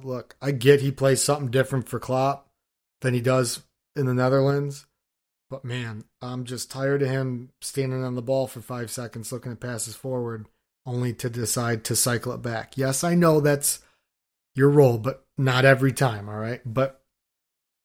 look 0.02 0.36
i 0.40 0.50
get 0.50 0.80
he 0.80 0.90
plays 0.90 1.22
something 1.22 1.50
different 1.50 1.88
for 1.88 1.98
klopp 1.98 2.48
than 3.00 3.14
he 3.14 3.20
does 3.20 3.62
in 3.96 4.06
the 4.06 4.14
netherlands 4.14 4.86
but 5.54 5.64
man, 5.64 6.02
I'm 6.20 6.44
just 6.44 6.70
tired 6.70 7.02
of 7.02 7.08
him 7.08 7.50
standing 7.60 8.02
on 8.02 8.16
the 8.16 8.22
ball 8.22 8.48
for 8.48 8.60
five 8.60 8.90
seconds 8.90 9.30
looking 9.30 9.52
at 9.52 9.60
passes 9.60 9.94
forward, 9.94 10.46
only 10.84 11.12
to 11.12 11.30
decide 11.30 11.84
to 11.84 11.94
cycle 11.94 12.32
it 12.32 12.42
back. 12.42 12.76
Yes, 12.76 13.04
I 13.04 13.14
know 13.14 13.40
that's 13.40 13.80
your 14.56 14.68
role, 14.68 14.98
but 14.98 15.24
not 15.38 15.64
every 15.64 15.92
time, 15.92 16.28
all 16.28 16.38
right? 16.38 16.60
But 16.64 17.02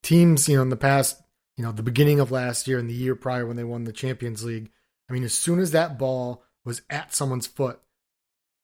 teams, 0.01 0.49
you 0.49 0.55
know, 0.55 0.63
in 0.63 0.69
the 0.69 0.77
past, 0.77 1.21
you 1.57 1.63
know, 1.63 1.71
the 1.71 1.83
beginning 1.83 2.19
of 2.19 2.31
last 2.31 2.67
year 2.67 2.79
and 2.79 2.89
the 2.89 2.93
year 2.95 3.13
prior 3.13 3.45
when 3.45 3.55
they 3.55 3.63
won 3.63 3.83
the 3.83 3.93
Champions 3.93 4.43
League, 4.43 4.71
I 5.07 5.13
mean, 5.13 5.23
as 5.23 5.33
soon 5.33 5.59
as 5.59 5.69
that 5.71 5.99
ball 5.99 6.43
was 6.69 6.81
at 6.89 7.13
someone's 7.13 7.47
foot, 7.47 7.79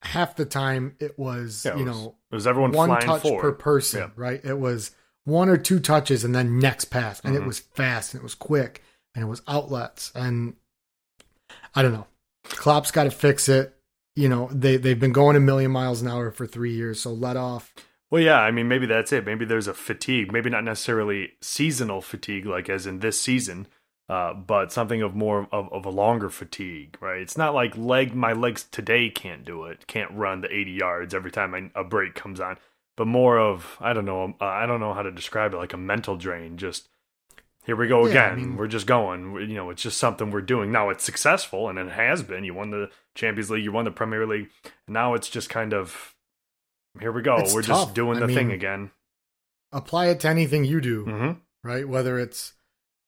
half 0.04 0.36
the 0.38 0.46
time 0.46 0.96
it 1.00 1.20
was, 1.20 1.66
Yeah, 1.66 1.74
it 1.74 1.80
you 1.80 1.86
was- 1.86 1.98
know, 1.98 2.16
It 2.32 2.36
was 2.36 2.48
everyone 2.48 2.72
one 2.72 2.88
flying 2.90 3.06
touch 3.06 3.22
forward. 3.24 3.42
per 3.42 3.52
person, 3.52 4.00
Yeah. 4.00 4.10
right? 4.16 4.40
It 4.46 4.58
was 4.60 4.92
one 5.26 5.50
or 5.50 5.58
two 5.58 5.80
touches 5.80 6.24
and 6.24 6.34
then 6.34 6.60
next 6.60 6.86
pass, 6.86 7.20
and 7.22 7.36
Mhm. 7.36 7.42
it 7.42 7.46
was 7.46 7.60
fast 7.60 8.14
and 8.14 8.22
it 8.22 8.24
was 8.24 8.36
quick 8.36 8.82
and 9.14 9.24
it 9.24 9.28
was 9.28 9.42
outlets 9.48 10.12
and 10.16 10.56
I 11.74 11.82
don't 11.82 11.94
know. 11.94 12.08
Klopp's 12.44 12.92
got 12.92 13.04
to 13.06 13.12
fix 13.12 13.50
it. 13.50 13.72
You 14.16 14.30
know 14.30 14.48
they 14.54 14.78
they've 14.78 15.00
been 15.00 15.12
going 15.12 15.36
a 15.36 15.42
million 15.42 15.72
miles 15.72 16.02
an 16.02 16.08
hour 16.08 16.32
for 16.32 16.48
three 16.48 16.74
years, 16.74 17.02
so 17.02 17.12
let 17.12 17.36
off. 17.36 17.74
Well, 18.12 18.22
yeah, 18.22 18.40
I 18.40 18.52
mean, 18.52 18.68
maybe 18.70 18.86
that's 18.86 19.12
it. 19.12 19.26
Maybe 19.26 19.44
there's 19.44 19.68
a 19.68 19.74
fatigue, 19.74 20.32
maybe 20.32 20.50
not 20.50 20.64
necessarily 20.64 21.34
seasonal 21.42 22.02
fatigue, 22.02 22.46
like 22.46 22.70
as 22.70 22.86
in 22.86 23.00
this 23.00 23.20
season, 23.20 23.68
uh, 24.10 24.34
but 24.34 24.72
something 24.72 25.02
of 25.02 25.16
more 25.16 25.48
of, 25.52 25.72
of 25.74 25.86
a 25.86 25.90
longer 25.90 26.30
fatigue, 26.30 26.98
right? 27.02 27.22
It's 27.22 27.38
not 27.38 27.54
like 27.56 27.76
leg 27.78 28.14
my 28.14 28.34
legs 28.34 28.64
today 28.72 29.10
can't 29.10 29.44
do 29.46 29.66
it, 29.66 29.88
can't 29.88 30.12
run 30.12 30.42
the 30.42 30.54
80 30.54 30.72
yards 30.72 31.14
every 31.14 31.32
time 31.32 31.56
I, 31.56 31.72
a 31.80 31.84
break 31.84 32.14
comes 32.16 32.40
on, 32.40 32.58
but 32.98 33.08
more 33.08 33.40
of 33.40 33.78
I 33.80 33.94
don't 33.94 34.06
know, 34.06 34.36
uh, 34.40 34.46
I 34.46 34.66
don't 34.66 34.80
know 34.80 34.94
how 34.94 35.02
to 35.02 35.12
describe 35.12 35.54
it, 35.54 35.58
like 35.58 35.74
a 35.74 35.78
mental 35.78 36.16
drain. 36.18 36.58
Just 36.58 36.88
here 37.66 37.76
we 37.76 37.88
go 37.88 38.06
Yeah, 38.06 38.12
again. 38.12 38.32
I 38.32 38.36
mean- 38.36 38.58
we're 38.58 38.68
just 38.68 38.86
going. 38.86 39.34
We- 39.34 39.46
You 39.46 39.56
know, 39.56 39.70
it's 39.72 39.82
just 39.82 39.98
something 39.98 40.30
we're 40.30 40.42
doing. 40.42 40.72
Now 40.72 40.90
it's 40.92 41.04
successful 41.04 41.68
and 41.68 41.80
it 41.80 41.90
has 41.90 42.22
been. 42.22 42.44
You 42.44 42.54
won 42.54 42.70
the 42.70 42.92
Champions 43.16 43.50
League, 43.50 43.64
you 43.64 43.72
won 43.72 43.86
the 43.86 43.92
Premier 43.92 44.28
League. 44.28 44.50
Now 44.88 45.16
it's 45.16 45.30
just 45.30 45.50
kind 45.50 45.74
of 45.74 46.14
here 47.00 47.12
we 47.12 47.22
go. 47.24 47.38
We're 47.38 47.62
tough. 47.64 47.88
just 47.88 47.94
doing 47.96 48.22
I 48.22 48.28
the 48.28 48.34
thing 48.34 48.52
again. 48.52 48.92
Apply 49.72 50.08
it 50.08 50.20
to 50.22 50.30
anything 50.30 50.64
you 50.64 50.80
do, 50.80 51.04
hmm 51.06 51.32
right? 51.64 51.90
Whether 51.90 52.20
it's 52.20 52.54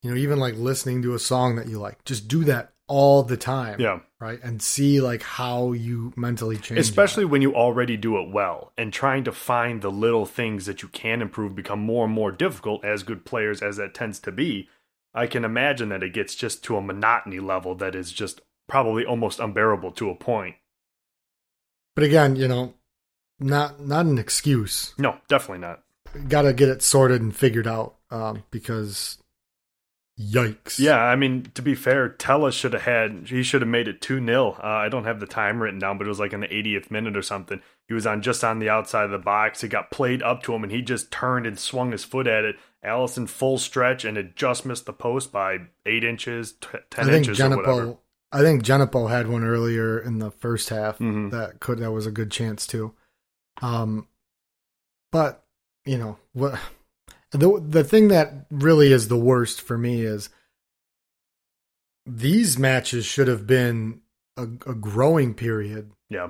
you 0.07 0.13
know 0.13 0.19
even 0.19 0.39
like 0.39 0.55
listening 0.55 1.01
to 1.03 1.13
a 1.13 1.19
song 1.19 1.55
that 1.57 1.67
you 1.67 1.77
like, 1.79 2.03
just 2.05 2.27
do 2.27 2.43
that 2.45 2.73
all 2.87 3.21
the 3.23 3.35
time, 3.37 3.79
Yeah. 3.81 3.99
right? 4.21 4.39
And 4.41 4.61
see 4.61 5.01
like 5.01 5.21
how 5.21 5.73
you 5.73 6.13
mentally 6.15 6.57
change. 6.57 6.79
Especially 6.79 7.25
when 7.25 7.41
you 7.41 7.53
already 7.53 7.97
do 7.97 8.17
it 8.17 8.31
well 8.31 8.71
and 8.77 8.93
trying 8.93 9.25
to 9.25 9.31
find 9.33 9.81
the 9.81 9.91
little 9.91 10.25
things 10.25 10.65
that 10.67 10.81
you 10.81 10.87
can 10.87 11.21
improve 11.21 11.53
become 11.53 11.79
more 11.79 12.05
and 12.05 12.13
more 12.13 12.31
difficult 12.31 12.85
as 12.85 13.03
good 13.03 13.25
players 13.25 13.61
as 13.61 13.75
that 13.75 13.93
tends 13.93 14.19
to 14.21 14.31
be. 14.31 14.69
I 15.13 15.27
can 15.27 15.43
imagine 15.43 15.89
that 15.89 16.01
it 16.03 16.13
gets 16.13 16.33
just 16.35 16.63
to 16.65 16.77
a 16.77 16.81
monotony 16.81 17.39
level 17.39 17.75
that 17.75 17.93
is 17.93 18.11
just 18.13 18.39
probably 18.69 19.03
almost 19.05 19.39
unbearable 19.39 19.91
to 19.93 20.09
a 20.09 20.15
point. 20.15 20.55
But 21.95 22.03
again, 22.05 22.35
you 22.35 22.47
know, 22.47 22.73
not 23.39 23.81
not 23.81 24.05
an 24.05 24.17
excuse. 24.17 24.93
No, 24.97 25.17
definitely 25.27 25.59
not. 25.67 25.83
Got 26.29 26.43
to 26.43 26.53
get 26.53 26.69
it 26.69 26.81
sorted 26.81 27.21
and 27.21 27.35
figured 27.35 27.67
out 27.67 27.95
um, 28.11 28.43
because 28.49 29.17
yikes. 30.19 30.79
Yeah, 30.79 30.97
I 30.99 31.15
mean, 31.15 31.51
to 31.53 31.61
be 31.61 31.75
fair, 31.75 32.09
Tella 32.09 32.51
should 32.51 32.73
have 32.73 32.81
had, 32.83 33.27
he 33.27 33.43
should 33.43 33.61
have 33.61 33.69
made 33.69 33.87
it 33.87 34.01
2 34.01 34.23
0. 34.25 34.51
Uh, 34.53 34.65
I 34.65 34.89
don't 34.89 35.05
have 35.05 35.19
the 35.19 35.27
time 35.27 35.61
written 35.61 35.79
down, 35.79 35.97
but 35.97 36.05
it 36.07 36.09
was 36.09 36.19
like 36.19 36.33
in 36.33 36.41
the 36.41 36.47
80th 36.47 36.89
minute 36.91 37.15
or 37.17 37.21
something. 37.21 37.61
He 37.87 37.93
was 37.93 38.05
on 38.07 38.21
just 38.21 38.43
on 38.43 38.59
the 38.59 38.69
outside 38.69 39.05
of 39.05 39.11
the 39.11 39.17
box. 39.17 39.63
It 39.63 39.69
got 39.69 39.91
played 39.91 40.21
up 40.23 40.43
to 40.43 40.53
him, 40.53 40.63
and 40.63 40.71
he 40.71 40.81
just 40.81 41.11
turned 41.11 41.45
and 41.45 41.57
swung 41.57 41.91
his 41.91 42.03
foot 42.03 42.27
at 42.27 42.43
it. 42.45 42.55
Alisson 42.85 43.27
full 43.27 43.57
stretch, 43.57 44.05
and 44.05 44.17
it 44.17 44.35
just 44.35 44.65
missed 44.65 44.85
the 44.85 44.93
post 44.93 45.31
by 45.31 45.57
eight 45.85 46.03
inches, 46.03 46.53
t- 46.53 46.67
I 46.73 46.79
10 46.89 47.05
think 47.05 47.15
inches, 47.27 47.39
or 47.39 47.49
whatever. 47.55 47.97
I 48.31 48.41
think 48.41 48.63
Djenepo 48.63 49.09
had 49.09 49.27
one 49.29 49.43
earlier 49.43 49.97
in 49.99 50.19
the 50.19 50.31
first 50.31 50.69
half 50.69 50.99
Mhm. 50.99 51.31
that 51.31 51.59
could 51.61 51.79
that 51.79 51.91
was 51.93 52.05
a 52.05 52.11
good 52.11 52.29
chance 52.29 52.67
too. 52.67 52.93
Um, 53.61 54.07
but 55.11 55.45
you 55.85 55.97
know 55.97 56.17
what? 56.33 56.59
The 57.31 57.61
the 57.65 57.83
thing 57.83 58.07
that 58.09 58.45
really 58.49 58.91
is 58.91 59.07
the 59.07 59.17
worst 59.17 59.61
for 59.61 59.77
me 59.77 60.01
is 60.01 60.29
these 62.05 62.57
matches 62.57 63.05
should 63.05 63.27
have 63.27 63.45
been 63.45 64.01
a, 64.37 64.43
a 64.43 64.75
growing 64.75 65.33
period 65.33 65.91
Yeah. 66.09 66.29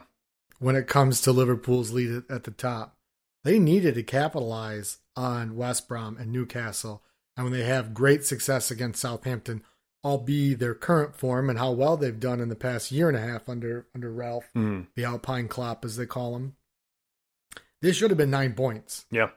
when 0.60 0.76
it 0.76 0.88
comes 0.88 1.22
to 1.22 1.32
Liverpool's 1.32 1.92
lead 1.92 2.24
at- 2.30 2.44
the 2.46 2.52
top. 2.52 2.98
They 3.44 3.60
needed 3.60 3.96
to 3.96 4.04
capitalize 4.04 4.98
on 5.16 5.56
West 5.56 5.88
Brom 5.88 6.18
and 6.18 6.32
Newcastle. 6.32 7.04
And 7.36 7.46
when 7.46 7.54
they 7.54 7.64
have 7.66 7.94
great 7.94 8.26
success 8.26 8.72
against 8.72 9.00
Southampton, 9.02 9.64
albeit 10.04 10.58
their 10.60 10.74
current 10.74 11.16
form 11.16 11.50
and 11.50 11.60
how 11.60 11.72
well 11.72 11.96
they've 11.96 12.20
done 12.20 12.40
in 12.40 12.50
the 12.50 12.56
past 12.56 12.92
year 12.92 13.08
and 13.08 13.16
a 13.18 13.22
half 13.22 13.48
under 13.48 13.88
under 13.94 14.12
Ralph, 14.12 14.50
Mhm. 14.56 14.88
the 14.96 15.04
Alpine 15.06 15.48
Klopp 15.48 15.86
as 15.86 15.96
they 15.98 16.08
call 16.08 16.36
him, 16.36 16.56
this 17.82 17.96
should 17.96 18.10
have 18.10 18.18
been 18.18 18.32
nine 18.32 18.54
points. 18.56 19.06
Yeah. 19.12 19.30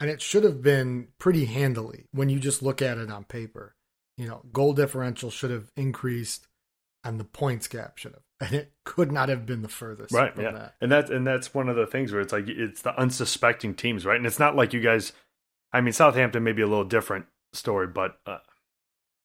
And 0.00 0.08
it 0.10 0.22
should 0.22 0.44
have 0.44 0.62
been 0.62 1.08
pretty 1.18 1.46
handily 1.46 2.06
when 2.12 2.28
you 2.28 2.38
just 2.38 2.62
look 2.62 2.80
at 2.80 2.98
it 2.98 3.10
on 3.10 3.24
paper. 3.24 3.74
You 4.16 4.28
know, 4.28 4.42
goal 4.52 4.72
differential 4.72 5.30
should 5.30 5.50
have 5.50 5.70
increased 5.76 6.46
and 7.04 7.18
the 7.18 7.24
points 7.24 7.66
gap 7.68 7.98
should 7.98 8.12
have. 8.12 8.22
And 8.40 8.52
it 8.54 8.72
could 8.84 9.10
not 9.10 9.28
have 9.28 9.46
been 9.46 9.62
the 9.62 9.68
furthest 9.68 10.12
Right. 10.14 10.32
from 10.34 10.44
Yeah. 10.44 10.50
that. 10.52 10.74
And 10.80 10.92
that's 10.92 11.10
and 11.10 11.26
that's 11.26 11.52
one 11.52 11.68
of 11.68 11.74
the 11.74 11.86
things 11.86 12.12
where 12.12 12.20
it's 12.20 12.32
like 12.32 12.46
it's 12.48 12.82
the 12.82 12.96
unsuspecting 12.96 13.74
teams, 13.74 14.06
right? 14.06 14.16
And 14.16 14.26
it's 14.26 14.38
not 14.38 14.54
like 14.54 14.72
you 14.72 14.80
guys. 14.80 15.12
I 15.72 15.80
mean, 15.80 15.92
Southampton 15.92 16.44
may 16.44 16.52
be 16.52 16.62
a 16.62 16.66
little 16.68 16.84
different 16.84 17.26
story, 17.52 17.88
but 17.88 18.20
uh, 18.26 18.38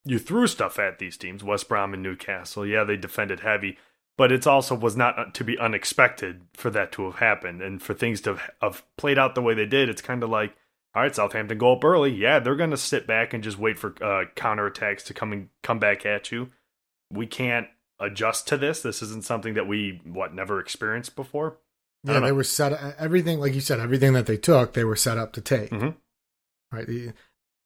you 0.03 0.17
threw 0.19 0.47
stuff 0.47 0.79
at 0.79 0.97
these 0.99 1.15
teams, 1.17 1.43
West 1.43 1.69
Brom 1.69 1.93
and 1.93 2.01
Newcastle. 2.03 2.65
Yeah, 2.65 2.83
they 2.83 2.97
defended 2.97 3.41
heavy, 3.41 3.77
but 4.17 4.31
it's 4.31 4.47
also 4.47 4.73
was 4.75 4.97
not 4.97 5.17
uh, 5.19 5.25
to 5.33 5.43
be 5.43 5.57
unexpected 5.59 6.41
for 6.55 6.69
that 6.71 6.91
to 6.93 7.05
have 7.05 7.15
happened 7.19 7.62
and 7.62 7.81
for 7.81 7.93
things 7.93 8.19
to 8.21 8.31
have- 8.36 8.49
have 8.62 8.83
played 8.97 9.19
out 9.19 9.36
the 9.36 9.41
way 9.43 9.53
they 9.53 9.67
did. 9.67 9.89
It's 9.89 10.01
kind 10.01 10.23
of 10.23 10.29
like. 10.31 10.55
All 10.95 11.01
right, 11.01 11.15
Southampton 11.15 11.58
go 11.58 11.73
up 11.73 11.84
early. 11.84 12.12
Yeah, 12.13 12.39
they're 12.39 12.56
going 12.56 12.69
to 12.71 12.77
sit 12.77 13.08
back 13.08 13.34
and 13.34 13.43
just 13.43 13.58
wait 13.58 13.79
for 13.79 13.95
uh, 14.01 14.25
counterattacks 14.36 15.03
to 15.06 15.13
come 15.13 15.34
and 15.34 15.49
come 15.63 15.79
back 15.79 16.06
at 16.06 16.32
you. 16.32 16.49
We 17.12 17.25
can't 17.25 17.67
adjust 17.99 18.47
to 18.49 18.58
this. 18.58 18.82
This 18.82 19.01
isn't 19.01 19.23
something 19.23 19.56
that 19.56 19.67
we 19.67 20.01
what 20.06 20.34
never 20.36 20.60
experienced 20.60 21.15
before. 21.15 21.58
Yeah, 22.03 22.19
they 22.19 22.32
were 22.32 22.43
set 22.43 22.73
everything 22.99 23.39
like 23.39 23.53
you 23.56 23.62
said, 23.62 23.79
everything 23.79 24.13
that 24.13 24.25
they 24.25 24.38
took, 24.38 24.73
they 24.73 24.84
were 24.84 24.95
set 24.95 25.17
up 25.17 25.34
to 25.34 25.41
take. 25.41 25.69
Mhm. 25.71 25.95
Right. 26.71 26.86
The- 26.86 27.13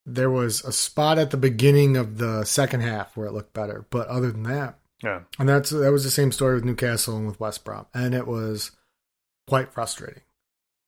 There 0.06 0.30
was 0.30 0.64
a 0.64 0.72
spot 0.72 1.18
at 1.20 1.32
the 1.32 1.38
beginning 1.38 1.98
of 1.98 2.18
the 2.18 2.46
second 2.46 2.80
half 2.80 3.18
where 3.18 3.28
it 3.28 3.34
looked 3.34 3.54
better, 3.54 3.86
but 3.90 4.08
other 4.08 4.32
than 4.32 4.44
that, 4.44 4.80
Yeah, 5.04 5.24
and 5.38 5.50
that's 5.50 5.72
that 5.72 5.92
was 5.92 6.04
the 6.06 6.12
same 6.12 6.32
story 6.32 6.56
with 6.56 6.64
Newcastle 6.64 7.18
and 7.18 7.28
with 7.28 7.40
West 7.42 7.66
Brom, 7.66 7.88
and 7.94 8.16
it 8.16 8.26
was 8.26 8.72
quite 9.48 9.74
frustrating. 9.74 10.24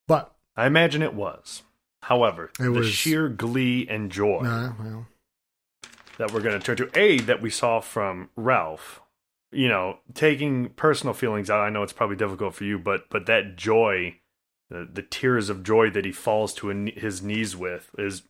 But 0.07 0.33
I 0.55 0.67
imagine 0.67 1.01
it 1.01 1.13
was. 1.13 1.63
However, 2.03 2.51
It 2.59 2.63
the 2.63 2.71
was- 2.71 2.87
sheer 2.89 3.29
glee 3.29 3.87
and 3.89 4.11
joy 4.11 4.41
nah, 4.43 4.73
well, 4.79 5.07
that 6.17 6.31
we're 6.31 6.41
going 6.41 6.59
to 6.59 6.65
turn 6.65 6.77
to 6.77 6.99
a 6.99 7.19
that 7.19 7.41
we 7.41 7.49
saw 7.49 7.79
from 7.81 8.29
Ralph, 8.35 9.01
you 9.51 9.67
know, 9.67 9.99
taking 10.13 10.69
personal 10.69 11.13
feelings 11.13 11.49
out. 11.49 11.59
I 11.61 11.69
know 11.69 11.83
it's 11.83 11.93
probably 11.93 12.15
difficult 12.15 12.55
for 12.55 12.63
you, 12.63 12.79
but 12.79 13.09
but 13.09 13.25
that 13.27 13.55
joy, 13.57 14.15
the, 14.69 14.87
the 14.91 15.01
tears 15.03 15.49
of 15.49 15.63
joy 15.63 15.89
that 15.91 16.05
he 16.05 16.11
falls 16.11 16.53
to 16.55 16.67
his 16.69 17.21
knees 17.21 17.55
with 17.55 17.89
is 17.97 18.23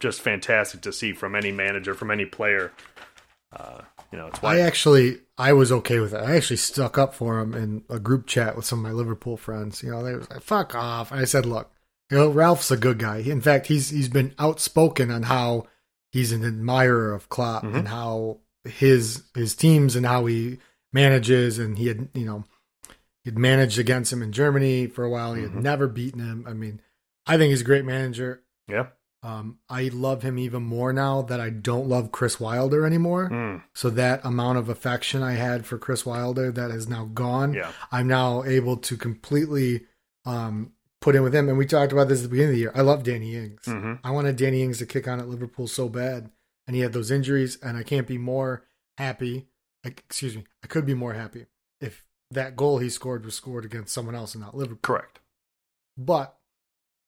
just 0.00 0.20
fantastic 0.20 0.80
to 0.82 0.92
see 0.92 1.12
from 1.12 1.34
any 1.34 1.52
manager, 1.52 1.94
from 1.94 2.10
any 2.10 2.24
player. 2.24 2.72
Uh, 3.52 3.82
you 4.10 4.18
know, 4.18 4.26
it's 4.26 4.42
why 4.42 4.56
I 4.56 4.60
actually 4.60 5.20
I 5.38 5.52
was 5.52 5.70
okay 5.70 6.00
with 6.00 6.14
it. 6.14 6.18
I 6.20 6.36
actually 6.36 6.56
stuck 6.56 6.98
up 6.98 7.14
for 7.14 7.38
him 7.38 7.54
in 7.54 7.84
a 7.88 7.98
group 8.00 8.26
chat 8.26 8.56
with 8.56 8.64
some 8.64 8.78
of 8.80 8.82
my 8.84 8.90
Liverpool 8.96 9.36
friends. 9.36 9.82
You 9.82 9.90
know, 9.92 10.02
they 10.02 10.14
was 10.14 10.28
like, 10.30 10.42
"Fuck 10.42 10.74
off," 10.74 11.10
and 11.12 11.20
I 11.20 11.24
said, 11.24 11.46
"Look, 11.46 11.70
you 12.14 12.20
know, 12.20 12.30
Ralph's 12.30 12.70
a 12.70 12.76
good 12.76 12.98
guy. 12.98 13.18
In 13.18 13.40
fact, 13.40 13.66
he's 13.66 13.90
he's 13.90 14.08
been 14.08 14.34
outspoken 14.38 15.10
on 15.10 15.24
how 15.24 15.66
he's 16.12 16.30
an 16.32 16.44
admirer 16.44 17.12
of 17.12 17.28
Klopp 17.28 17.64
Mhm. 17.64 17.74
and 17.74 17.88
how 17.88 18.38
his 18.64 19.22
his 19.34 19.54
teams 19.54 19.96
and 19.96 20.06
how 20.06 20.26
he 20.26 20.58
manages. 20.92 21.58
And 21.58 21.76
he 21.76 21.88
had 21.88 22.08
you 22.14 22.24
know 22.24 22.44
he'd 23.24 23.38
managed 23.38 23.78
against 23.78 24.12
him 24.12 24.22
in 24.22 24.32
Germany 24.32 24.86
for 24.86 25.02
a 25.04 25.10
while. 25.10 25.34
He 25.34 25.42
had 25.42 25.52
Mhm. 25.52 25.62
never 25.62 25.88
beaten 25.88 26.20
him. 26.20 26.44
I 26.46 26.52
mean, 26.52 26.80
I 27.26 27.36
think 27.36 27.50
he's 27.50 27.62
a 27.62 27.64
great 27.64 27.84
manager. 27.84 28.42
yeah. 28.68 28.86
Um, 29.22 29.58
I 29.70 29.88
love 29.92 30.22
him 30.22 30.38
even 30.38 30.62
more 30.62 30.92
now 30.92 31.22
that 31.22 31.40
I 31.40 31.48
don't 31.48 31.88
love 31.88 32.12
Chris 32.12 32.38
Wilder 32.38 32.84
anymore. 32.84 33.30
Mm, 33.30 33.62
So 33.74 33.88
that 33.88 34.20
amount 34.22 34.58
of 34.58 34.68
affection 34.68 35.22
I 35.22 35.32
had 35.32 35.64
for 35.64 35.78
Chris 35.78 36.04
Wilder 36.04 36.52
that 36.52 36.70
is 36.70 36.86
now 36.88 37.06
gone. 37.06 37.54
yeah. 37.54 37.72
I'm 37.90 38.06
now 38.06 38.44
able 38.44 38.76
to 38.76 38.96
completely 38.98 39.86
um, 40.26 40.72
put 41.04 41.14
in 41.14 41.22
with 41.22 41.34
him. 41.34 41.48
And 41.48 41.58
we 41.58 41.66
talked 41.66 41.92
about 41.92 42.08
this 42.08 42.20
at 42.20 42.22
the 42.24 42.28
beginning 42.30 42.50
of 42.50 42.54
the 42.54 42.60
year. 42.60 42.72
I 42.74 42.80
love 42.80 43.02
Danny 43.04 43.36
Ings. 43.36 43.66
hmm 43.66 43.94
I 44.02 44.10
wanted 44.10 44.36
Danny 44.36 44.62
Ings 44.62 44.78
to 44.78 44.86
kick 44.86 45.06
on 45.06 45.20
at 45.20 45.28
Liverpool 45.28 45.68
so 45.68 45.88
bad, 45.88 46.30
and 46.66 46.74
he 46.74 46.82
had 46.82 46.92
those 46.94 47.10
injuries, 47.10 47.58
and 47.62 47.76
I 47.76 47.82
can't 47.82 48.06
be 48.06 48.18
more 48.18 48.64
happy. 48.98 49.46
like, 49.84 50.02
Excuse 50.06 50.34
me, 50.36 50.44
I 50.62 50.66
could 50.66 50.86
be 50.86 50.94
more 50.94 51.12
happy 51.12 51.46
if 51.80 52.04
that 52.30 52.56
goal 52.56 52.78
he 52.78 52.88
scored 52.88 53.24
was 53.24 53.34
scored 53.34 53.64
against 53.64 53.92
someone 53.92 54.14
else 54.14 54.34
and 54.34 54.42
not 54.42 54.56
Liverpool. 54.56 54.80
Correct. 54.82 55.20
But 55.96 56.34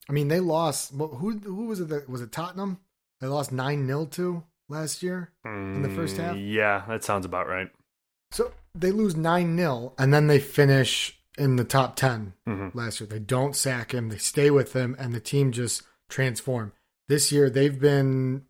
I 0.08 0.12
mean, 0.12 0.28
they 0.28 0.40
lost. 0.40 0.92
well, 0.94 1.08
Who 1.08 1.38
who 1.38 1.66
was 1.66 1.80
it? 1.80 1.88
That, 1.88 2.08
was 2.08 2.20
it 2.20 2.30
Tottenham? 2.32 2.78
They 3.20 3.26
lost 3.28 3.50
nine 3.50 3.86
0 3.86 4.04
to 4.06 4.44
last 4.68 5.02
year. 5.02 5.32
In 5.44 5.80
the 5.82 5.88
first 5.88 6.18
half? 6.18 6.36
Mm, 6.36 6.52
Yeah, 6.52 6.84
that 6.86 7.02
sounds 7.02 7.24
about 7.24 7.48
right. 7.48 7.70
So 8.30 8.52
they 8.74 8.90
lose 8.90 9.16
9 9.16 9.56
0, 9.56 9.94
and 9.98 10.12
then 10.12 10.26
they 10.26 10.38
finish 10.38 11.15
in 11.38 11.56
the 11.56 11.64
top 11.64 11.96
10 11.96 12.32
hmm 12.46 12.68
last 12.74 13.00
year. 13.00 13.06
They 13.08 13.18
don't 13.18 13.54
sack 13.56 13.92
him, 13.92 14.08
they 14.08 14.18
stay 14.18 14.50
with 14.50 14.72
him, 14.74 14.96
and 14.98 15.14
the 15.14 15.20
team 15.20 15.52
just 15.52 15.82
transform. 16.08 16.72
This 17.08 17.30
year, 17.32 17.50
they've 17.50 17.78
been 17.78 18.44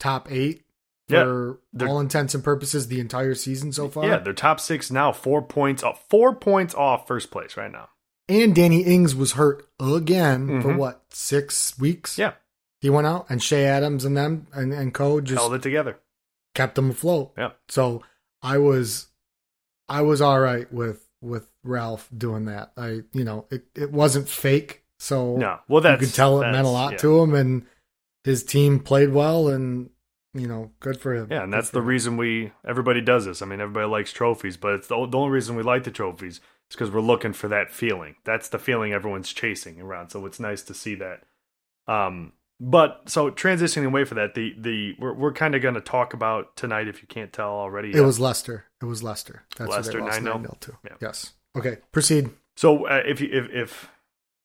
top 0.00 0.30
eight 0.30 0.64
Yeah, 1.08 1.24
for 1.24 1.60
they're- 1.72 1.88
all 1.88 2.00
intents 2.00 2.34
and 2.34 2.42
purposes 2.44 2.88
the 2.88 3.00
entire 3.00 3.34
season 3.34 3.72
so 3.72 3.88
far. 3.88 4.06
Yeah, 4.06 4.18
they're 4.18 4.32
top 4.32 4.60
six 4.60 4.90
now, 4.90 5.12
four 5.12 5.42
points 5.42 5.82
off, 5.82 6.04
four 6.10 6.34
points 6.34 6.74
off 6.74 7.06
first 7.06 7.30
place 7.30 7.56
right 7.56 7.70
now. 7.72 7.88
And 8.28 8.54
Danny 8.54 8.82
Ings 8.82 9.14
was 9.14 9.32
hurt 9.32 9.68
again 9.78 10.62
for 10.62 10.72
Mhm. 10.72 10.76
what, 10.78 11.04
six 11.10 11.78
weeks? 11.78 12.16
Yeah, 12.18 12.34
He 12.80 12.90
went 12.90 13.06
out, 13.06 13.26
and 13.30 13.40
Che 13.40 13.64
Adams 13.64 14.04
and 14.04 14.16
them 14.16 14.46
and, 14.52 14.72
and 14.72 14.92
co 14.92 15.20
just 15.20 15.38
held 15.40 15.54
it 15.54 15.62
together. 15.62 15.98
kept 16.54 16.74
them 16.74 16.90
afloat. 16.90 17.32
Yeah, 17.38 17.52
So 17.68 18.02
I 18.42 18.58
was, 18.58 19.06
I 19.88 20.02
was 20.02 20.20
all 20.20 20.40
right 20.40 20.70
with 20.72 21.03
with 21.24 21.48
Ralph 21.62 22.08
doing 22.16 22.44
that. 22.46 22.72
I, 22.76 23.00
you 23.12 23.24
know, 23.24 23.46
it 23.50 23.66
it 23.74 23.92
wasn't 23.92 24.28
fake, 24.28 24.84
so 24.98 25.36
no, 25.36 25.58
well, 25.68 25.80
that's 25.80 26.00
you 26.00 26.06
could 26.06 26.14
tell 26.14 26.40
it 26.42 26.50
meant 26.50 26.66
a 26.66 26.70
lot 26.70 26.92
yeah. 26.92 26.98
to 26.98 27.20
him, 27.20 27.34
and 27.34 27.66
his 28.22 28.44
team 28.44 28.80
played 28.80 29.12
well, 29.12 29.48
and 29.48 29.90
you 30.34 30.46
know, 30.46 30.70
good 30.80 31.00
for 31.00 31.14
him. 31.14 31.28
Yeah, 31.30 31.44
and 31.44 31.52
that's 31.52 31.70
the 31.70 31.80
him. 31.80 31.86
reason 31.86 32.16
we 32.16 32.52
everybody 32.66 33.00
does 33.00 33.24
this. 33.24 33.42
I 33.42 33.46
mean, 33.46 33.60
everybody 33.60 33.86
likes 33.86 34.12
trophies, 34.12 34.56
but 34.56 34.74
it's 34.74 34.88
the, 34.88 35.06
the 35.06 35.18
only 35.18 35.30
reason 35.30 35.56
we 35.56 35.62
like 35.62 35.84
the 35.84 35.90
trophies 35.90 36.34
is 36.34 36.76
because 36.76 36.90
we're 36.90 37.00
looking 37.00 37.32
for 37.32 37.48
that 37.48 37.70
feeling. 37.70 38.16
That's 38.24 38.48
the 38.48 38.58
feeling 38.58 38.92
everyone's 38.92 39.32
chasing 39.32 39.80
around. 39.80 40.10
So 40.10 40.24
it's 40.26 40.40
nice 40.40 40.62
to 40.62 40.74
see 40.74 40.94
that. 40.96 41.22
Um, 41.86 42.32
but 42.60 43.02
so 43.06 43.30
transitioning 43.30 43.86
away 43.86 44.04
from 44.04 44.16
that, 44.16 44.34
the 44.34 44.54
the 44.58 44.94
we're 44.98 45.12
we're 45.12 45.32
kind 45.32 45.54
of 45.54 45.62
going 45.62 45.74
to 45.74 45.80
talk 45.80 46.14
about 46.14 46.56
tonight. 46.56 46.88
If 46.88 47.02
you 47.02 47.08
can't 47.08 47.32
tell 47.32 47.50
already, 47.50 47.92
It 47.94 48.00
was 48.00 48.20
Leicester. 48.20 48.66
It 48.80 48.86
was 48.86 49.02
Leicester. 49.02 49.44
That's 49.56 49.70
Leicester, 49.70 50.02
what 50.02 50.12
they 50.12 50.20
lost 50.20 50.42
9-0? 50.42 50.46
9-0 50.46 50.60
to. 50.60 50.78
Yeah. 50.84 50.96
Yes. 51.00 51.32
Okay. 51.56 51.78
Proceed. 51.92 52.30
So 52.56 52.86
uh, 52.86 53.02
if 53.04 53.20
you 53.20 53.28
if 53.32 53.50
if 53.50 53.90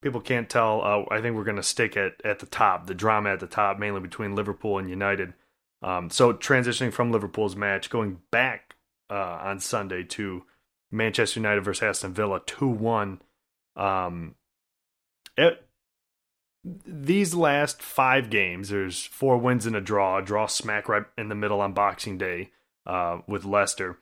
people 0.02 0.22
can't 0.22 0.50
tell, 0.50 0.82
uh, 0.82 1.14
I 1.14 1.22
think 1.22 1.36
we're 1.36 1.44
going 1.44 1.58
to 1.58 1.64
stick 1.64 1.96
at 1.98 2.14
at 2.26 2.40
the 2.40 2.46
top, 2.46 2.88
the 2.88 2.96
drama 2.96 3.30
at 3.32 3.40
the 3.40 3.48
top, 3.48 3.78
mainly 3.78 4.02
between 4.02 4.36
Liverpool 4.36 4.80
and 4.80 4.90
United. 4.90 5.34
Um, 5.82 6.10
so 6.10 6.34
transitioning 6.34 6.92
from 6.92 7.12
Liverpool's 7.12 7.56
match, 7.56 7.90
going 7.90 8.20
back 8.32 8.76
uh, 9.10 9.40
on 9.42 9.60
Sunday 9.60 10.04
to 10.04 10.44
Manchester 10.92 11.40
United 11.40 11.64
versus 11.64 11.84
Aston 11.84 12.14
Villa, 12.14 12.42
two 12.46 12.68
one. 12.68 13.22
Um, 13.76 14.36
it, 15.38 15.64
these 16.64 17.34
last 17.34 17.82
five 17.82 18.30
games, 18.30 18.70
there's 18.70 19.06
four 19.06 19.38
wins 19.38 19.66
and 19.66 19.76
a 19.76 19.82
draw, 19.82 20.18
a 20.18 20.22
draw 20.22 20.46
smack 20.46 20.90
right 20.90 21.04
in 21.18 21.30
the 21.30 21.36
middle 21.36 21.62
on 21.62 21.74
Boxing 21.74 22.18
Day 22.18 22.52
uh, 22.86 23.20
with 23.28 23.46
Leicester. 23.46 23.98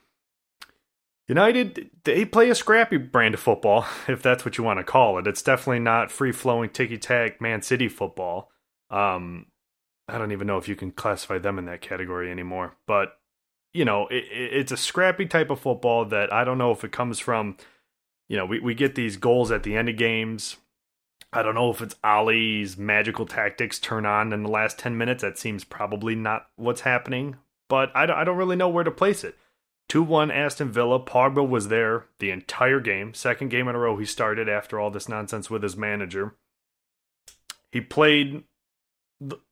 United, 1.28 1.89
they 2.04 2.24
play 2.24 2.50
a 2.50 2.56
scrappy 2.56 2.98
brand 2.98 3.34
of 3.34 3.39
football, 3.39 3.86
if 4.08 4.24
that's 4.24 4.46
what 4.46 4.58
you 4.58 4.63
want 4.63 4.80
to 4.80 4.84
call 4.84 5.20
it. 5.20 5.28
It's 5.28 5.41
definitely 5.41 5.80
not 5.80 6.12
free 6.12 6.32
flowing 6.32 6.70
ticky 6.70 6.98
tack 6.98 7.41
Man 7.41 7.62
City 7.62 7.89
football. 7.89 8.50
Um, 8.89 9.48
I 10.08 10.17
don't 10.17 10.32
even 10.32 10.48
know 10.48 10.58
if 10.58 10.70
you 10.70 10.76
can 10.76 10.91
classify 10.91 11.38
them 11.38 11.60
in 11.60 11.65
that 11.65 11.82
category 11.82 12.32
anymore. 12.32 12.78
But, 12.88 13.17
you 13.74 13.84
know, 13.84 14.08
it, 14.08 14.24
it, 14.32 14.54
it's 14.54 14.72
a 14.72 14.78
scrappy 14.78 15.26
type 15.26 15.50
of 15.50 15.60
football 15.60 16.06
that 16.06 16.32
I 16.32 16.43
don't 16.46 16.58
know 16.58 16.72
if 16.72 16.84
it 16.84 16.93
comes 16.93 17.20
from, 17.20 17.58
you 18.30 18.38
know, 18.38 18.46
we, 18.46 18.62
we 18.62 18.74
get 18.74 18.96
these 18.96 19.17
goals 19.17 19.52
at 19.52 19.63
the 19.63 19.76
end 19.76 19.89
of 19.89 19.98
games. 19.98 20.56
I 21.34 21.44
don't 21.44 21.56
know 21.56 21.70
if 21.70 21.82
it's 21.82 21.96
Ole's 22.04 22.78
magical 22.78 23.26
tactics 23.26 23.80
turn 23.80 24.06
on 24.06 24.32
in 24.32 24.44
the 24.44 24.50
last 24.50 24.80
10 24.80 24.98
minutes. 24.98 25.22
That 25.22 25.38
seems 25.38 25.63
probably 25.63 26.16
not 26.16 26.48
what's 26.56 26.82
happening. 26.82 27.36
But 27.70 27.92
I 27.96 28.06
don't, 28.06 28.18
I 28.18 28.24
don't 28.24 28.38
really 28.38 28.56
know 28.56 28.70
where 28.70 28.84
to 28.84 28.92
place 28.92 29.24
it. 29.24 29.36
2 29.90 30.04
1 30.04 30.32
Aston 30.32 30.72
Villa. 30.72 31.00
Pogba 31.00 31.48
was 31.48 31.68
there 31.68 32.06
the 32.20 32.32
entire 32.32 32.80
game. 32.80 33.13
Second 33.13 33.50
game 33.50 33.68
in 33.68 33.76
a 33.76 33.80
row 33.80 33.98
he 33.98 34.06
started 34.06 34.50
after 34.50 34.80
all 34.80 34.90
this 34.90 35.10
nonsense 35.10 35.50
with 35.50 35.63
his 35.63 35.78
manager. 35.78 36.36
He 37.72 37.82
played 37.82 38.44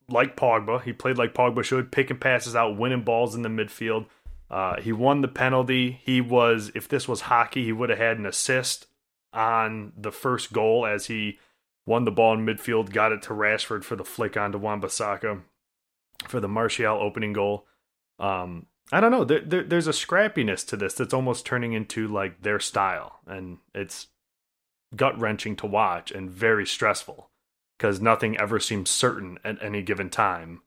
like 0.09 0.35
Pogba. 0.35 0.81
He 0.81 0.93
played 0.93 1.17
like 1.17 1.33
Pogba 1.33 1.63
should, 1.63 1.91
picking 1.91 2.17
passes 2.17 2.55
out, 2.55 2.77
winning 2.77 3.03
balls 3.03 3.35
in 3.35 3.41
the 3.41 3.49
midfield. 3.49 4.05
Uh, 4.49 4.79
he 4.79 4.91
won 4.91 5.21
the 5.21 5.27
penalty. 5.27 5.99
He 6.03 6.21
was, 6.21 6.71
if 6.75 6.87
this 6.87 7.07
was 7.07 7.21
hockey, 7.21 7.65
he 7.65 7.71
would 7.71 7.89
have 7.89 7.97
had 7.97 8.17
an 8.17 8.25
assist 8.25 8.87
on 9.33 9.91
the 9.97 10.11
first 10.11 10.53
goal 10.53 10.85
as 10.85 11.07
he 11.07 11.39
won 11.85 12.05
the 12.05 12.11
ball 12.11 12.33
in 12.33 12.45
midfield, 12.45 12.91
got 12.91 13.11
it 13.11 13.21
to 13.23 13.29
Rashford 13.29 13.83
for 13.83 13.95
the 13.95 14.03
flick 14.05 14.35
onto 14.37 14.57
Wan-Bissaka 14.57 15.41
for 16.27 16.39
the 16.39 16.47
Martial 16.47 16.97
opening 16.99 17.33
goal. 17.33 17.65
Um, 18.19 18.67
I 18.91 18.99
don't 18.99 19.11
know. 19.11 19.23
There, 19.23 19.41
there, 19.41 19.63
there's 19.63 19.87
a 19.87 19.91
scrappiness 19.91 20.65
to 20.67 20.77
this 20.77 20.93
that's 20.93 21.13
almost 21.13 21.45
turning 21.45 21.73
into 21.73 22.07
like 22.07 22.41
their 22.41 22.59
style, 22.59 23.19
and 23.27 23.57
it's 23.73 24.07
gut 24.95 25.19
wrenching 25.19 25.55
to 25.57 25.65
watch 25.67 26.11
and 26.11 26.29
very 26.29 26.65
stressful 26.65 27.29
because 27.77 27.99
nothing 27.99 28.37
ever 28.37 28.59
seems 28.59 28.89
certain 28.89 29.37
at 29.43 29.61
any 29.61 29.81
given 29.81 30.09
time. 30.09 30.61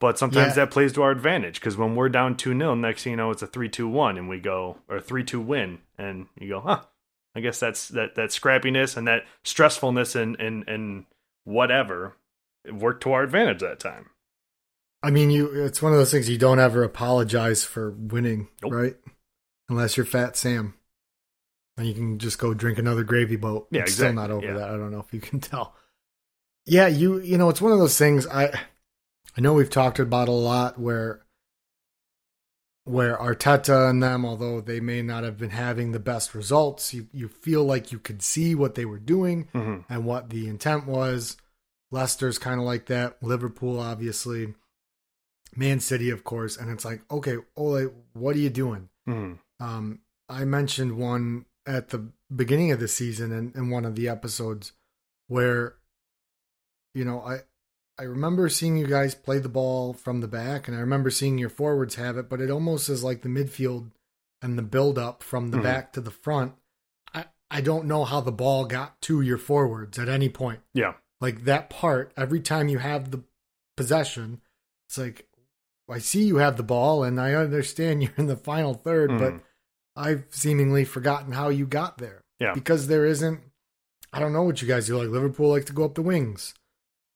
But 0.00 0.18
sometimes 0.18 0.56
Yeah. 0.56 0.64
that 0.64 0.70
plays 0.72 0.94
to 0.94 1.02
our 1.02 1.10
advantage 1.10 1.60
because 1.60 1.76
when 1.76 1.94
we're 1.94 2.08
down 2.08 2.36
2 2.36 2.56
0, 2.56 2.74
next 2.74 3.04
thing 3.04 3.12
you 3.12 3.16
know, 3.18 3.30
it's 3.30 3.42
a 3.42 3.46
3 3.46 3.68
2 3.68 3.86
1, 3.86 4.16
and 4.18 4.28
we 4.28 4.40
go, 4.40 4.78
or 4.88 4.98
3 4.98 5.22
2 5.22 5.40
win, 5.40 5.80
and 5.98 6.26
you 6.38 6.48
go, 6.48 6.60
huh, 6.60 6.80
I 7.34 7.40
guess 7.40 7.60
that's 7.60 7.88
that, 7.88 8.16
that 8.16 8.30
scrappiness 8.30 8.96
and 8.96 9.06
that 9.08 9.22
stressfulness 9.44 10.20
and, 10.20 10.36
and, 10.40 10.68
and 10.68 11.04
whatever 11.44 12.16
worked 12.70 13.02
to 13.04 13.12
our 13.12 13.22
advantage 13.22 13.60
that 13.60 13.80
time. 13.80 14.10
I 15.02 15.10
mean, 15.10 15.30
you. 15.30 15.64
It's 15.64 15.80
one 15.80 15.92
of 15.92 15.98
those 15.98 16.10
things 16.10 16.28
you 16.28 16.36
don't 16.38 16.58
ever 16.58 16.82
apologize 16.82 17.64
for 17.64 17.90
winning, 17.92 18.48
Nope. 18.62 18.72
right? 18.72 18.96
Unless 19.68 19.96
you're 19.96 20.04
Fat 20.04 20.36
Sam, 20.36 20.74
and 21.78 21.86
you 21.86 21.94
can 21.94 22.18
just 22.18 22.38
go 22.38 22.52
drink 22.52 22.78
another 22.78 23.02
gravy 23.02 23.36
boat. 23.36 23.68
Yeah, 23.70 23.82
It's 23.82 23.94
still 23.94 24.12
not 24.12 24.30
over 24.30 24.44
yeah. 24.44 24.54
that. 24.54 24.68
I 24.68 24.76
don't 24.76 24.90
know 24.90 25.00
if 25.00 25.14
you 25.14 25.20
can 25.20 25.40
tell. 25.40 25.74
Yeah, 26.66 26.86
you. 26.88 27.18
You 27.20 27.38
know, 27.38 27.48
it's 27.48 27.62
one 27.62 27.72
of 27.72 27.78
those 27.78 27.96
things. 27.96 28.26
I. 28.26 28.50
I 29.36 29.40
know 29.40 29.54
we've 29.54 29.70
talked 29.70 30.00
about 30.00 30.28
a 30.28 30.32
lot 30.32 30.78
where. 30.78 31.22
Where 32.90 33.16
Arteta 33.16 33.88
and 33.88 34.02
them, 34.02 34.24
although 34.26 34.60
they 34.60 34.80
may 34.80 35.00
not 35.02 35.22
have 35.24 35.38
been 35.38 35.50
having 35.50 35.92
the 35.92 36.00
best 36.00 36.34
results, 36.34 36.92
you 36.92 37.06
you 37.12 37.28
feel 37.28 37.64
like 37.64 37.92
you 37.92 37.98
could 37.98 38.20
see 38.22 38.54
what 38.54 38.74
they 38.74 38.84
were 38.84 38.98
doing 38.98 39.48
Mm-hmm. 39.54 39.92
and 39.92 40.04
what 40.04 40.30
the 40.30 40.48
intent 40.48 40.86
was. 40.86 41.36
Leicester's 41.92 42.38
kind 42.38 42.58
of 42.60 42.66
like 42.66 42.86
that. 42.86 43.22
Liverpool, 43.22 43.78
obviously. 43.78 44.54
Man 45.56 45.80
City, 45.80 46.10
of 46.10 46.22
course. 46.24 46.56
And 46.56 46.70
it's 46.70 46.84
like, 46.84 47.02
okay, 47.10 47.36
Ole, 47.56 47.90
what 48.12 48.36
are 48.36 48.40
you 48.40 48.50
doing? 48.50 48.88
Mm-hmm. 49.08 49.64
Um, 49.64 50.00
I 50.28 50.44
mentioned 50.44 50.96
one 50.96 51.46
at 51.66 51.88
the 51.88 52.08
beginning 52.34 52.70
of 52.72 52.78
the 52.80 52.88
season 52.88 53.32
in, 53.32 53.52
in 53.56 53.70
one 53.70 53.84
of 53.84 53.94
the 53.96 54.08
episodes 54.08 54.72
where, 55.26 55.74
you 56.94 57.04
know, 57.04 57.20
I 57.20 57.40
I 58.00 58.04
remember 58.04 58.48
seeing 58.48 58.78
you 58.78 58.86
guys 58.86 59.14
play 59.14 59.38
the 59.40 59.48
ball 59.50 59.92
from 59.92 60.20
the 60.22 60.26
back, 60.28 60.66
and 60.66 60.76
I 60.76 60.80
remember 60.80 61.10
seeing 61.10 61.36
your 61.36 61.50
forwards 61.50 61.96
have 61.96 62.16
it, 62.16 62.30
but 62.30 62.40
it 62.40 62.50
almost 62.50 62.88
is 62.88 63.04
like 63.04 63.20
the 63.20 63.28
midfield 63.28 63.90
and 64.40 64.56
the 64.56 64.62
build 64.62 64.98
up 64.98 65.22
from 65.22 65.50
the 65.50 65.58
Mhm. 65.58 65.62
back 65.62 65.92
to 65.92 66.00
the 66.00 66.10
front. 66.10 66.54
I, 67.12 67.26
I 67.50 67.60
don't 67.60 67.84
know 67.84 68.04
how 68.06 68.22
the 68.22 68.32
ball 68.32 68.64
got 68.64 68.98
to 69.02 69.20
your 69.20 69.36
forwards 69.36 69.98
at 69.98 70.08
any 70.08 70.30
point. 70.30 70.60
Yeah. 70.72 70.94
Like 71.20 71.44
that 71.44 71.68
part, 71.68 72.12
every 72.16 72.40
time 72.40 72.68
you 72.68 72.78
have 72.78 73.10
the 73.10 73.22
possession, 73.76 74.40
it's 74.88 74.96
like 74.96 75.28
I 75.90 75.98
see 75.98 76.22
you 76.22 76.36
have 76.36 76.56
the 76.56 76.62
ball 76.62 77.02
and 77.04 77.20
I 77.20 77.34
understand 77.34 78.02
you're 78.02 78.12
in 78.16 78.26
the 78.26 78.36
final 78.36 78.74
3rd 78.74 79.18
but 79.18 79.32
Mhm. 79.34 79.40
I've 79.96 80.24
seemingly 80.30 80.84
forgotten 80.86 81.32
how 81.32 81.48
you 81.50 81.66
got 81.66 81.98
there. 81.98 82.22
Yeah. 82.38 82.54
Because 82.54 82.86
there 82.86 83.04
isn't 83.04 83.40
I 84.12 84.20
don't 84.20 84.32
know 84.32 84.42
what 84.44 84.62
you 84.62 84.68
guys 84.68 84.86
do. 84.86 84.96
Like 84.96 85.08
Liverpool 85.10 85.50
like 85.50 85.66
to 85.66 85.72
go 85.74 85.84
up 85.84 85.94
the 85.96 86.02
wings. 86.02 86.54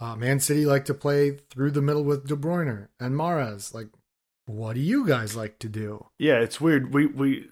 Uh, 0.04 0.14
Man 0.16 0.38
City 0.38 0.66
like 0.66 0.84
to 0.84 0.92
play 0.92 1.30
through 1.30 1.70
the 1.70 1.80
middle 1.80 2.04
with 2.04 2.26
De 2.26 2.36
Bruyne 2.36 2.88
and 3.00 3.14
Mahrez. 3.14 3.72
Like, 3.72 3.88
what 4.44 4.74
do 4.74 4.80
you 4.80 5.06
guys 5.06 5.34
like 5.34 5.58
to 5.60 5.68
do? 5.68 6.08
Yeah, 6.18 6.40
it's 6.40 6.60
weird. 6.60 6.92
We 6.92 7.06
we 7.06 7.48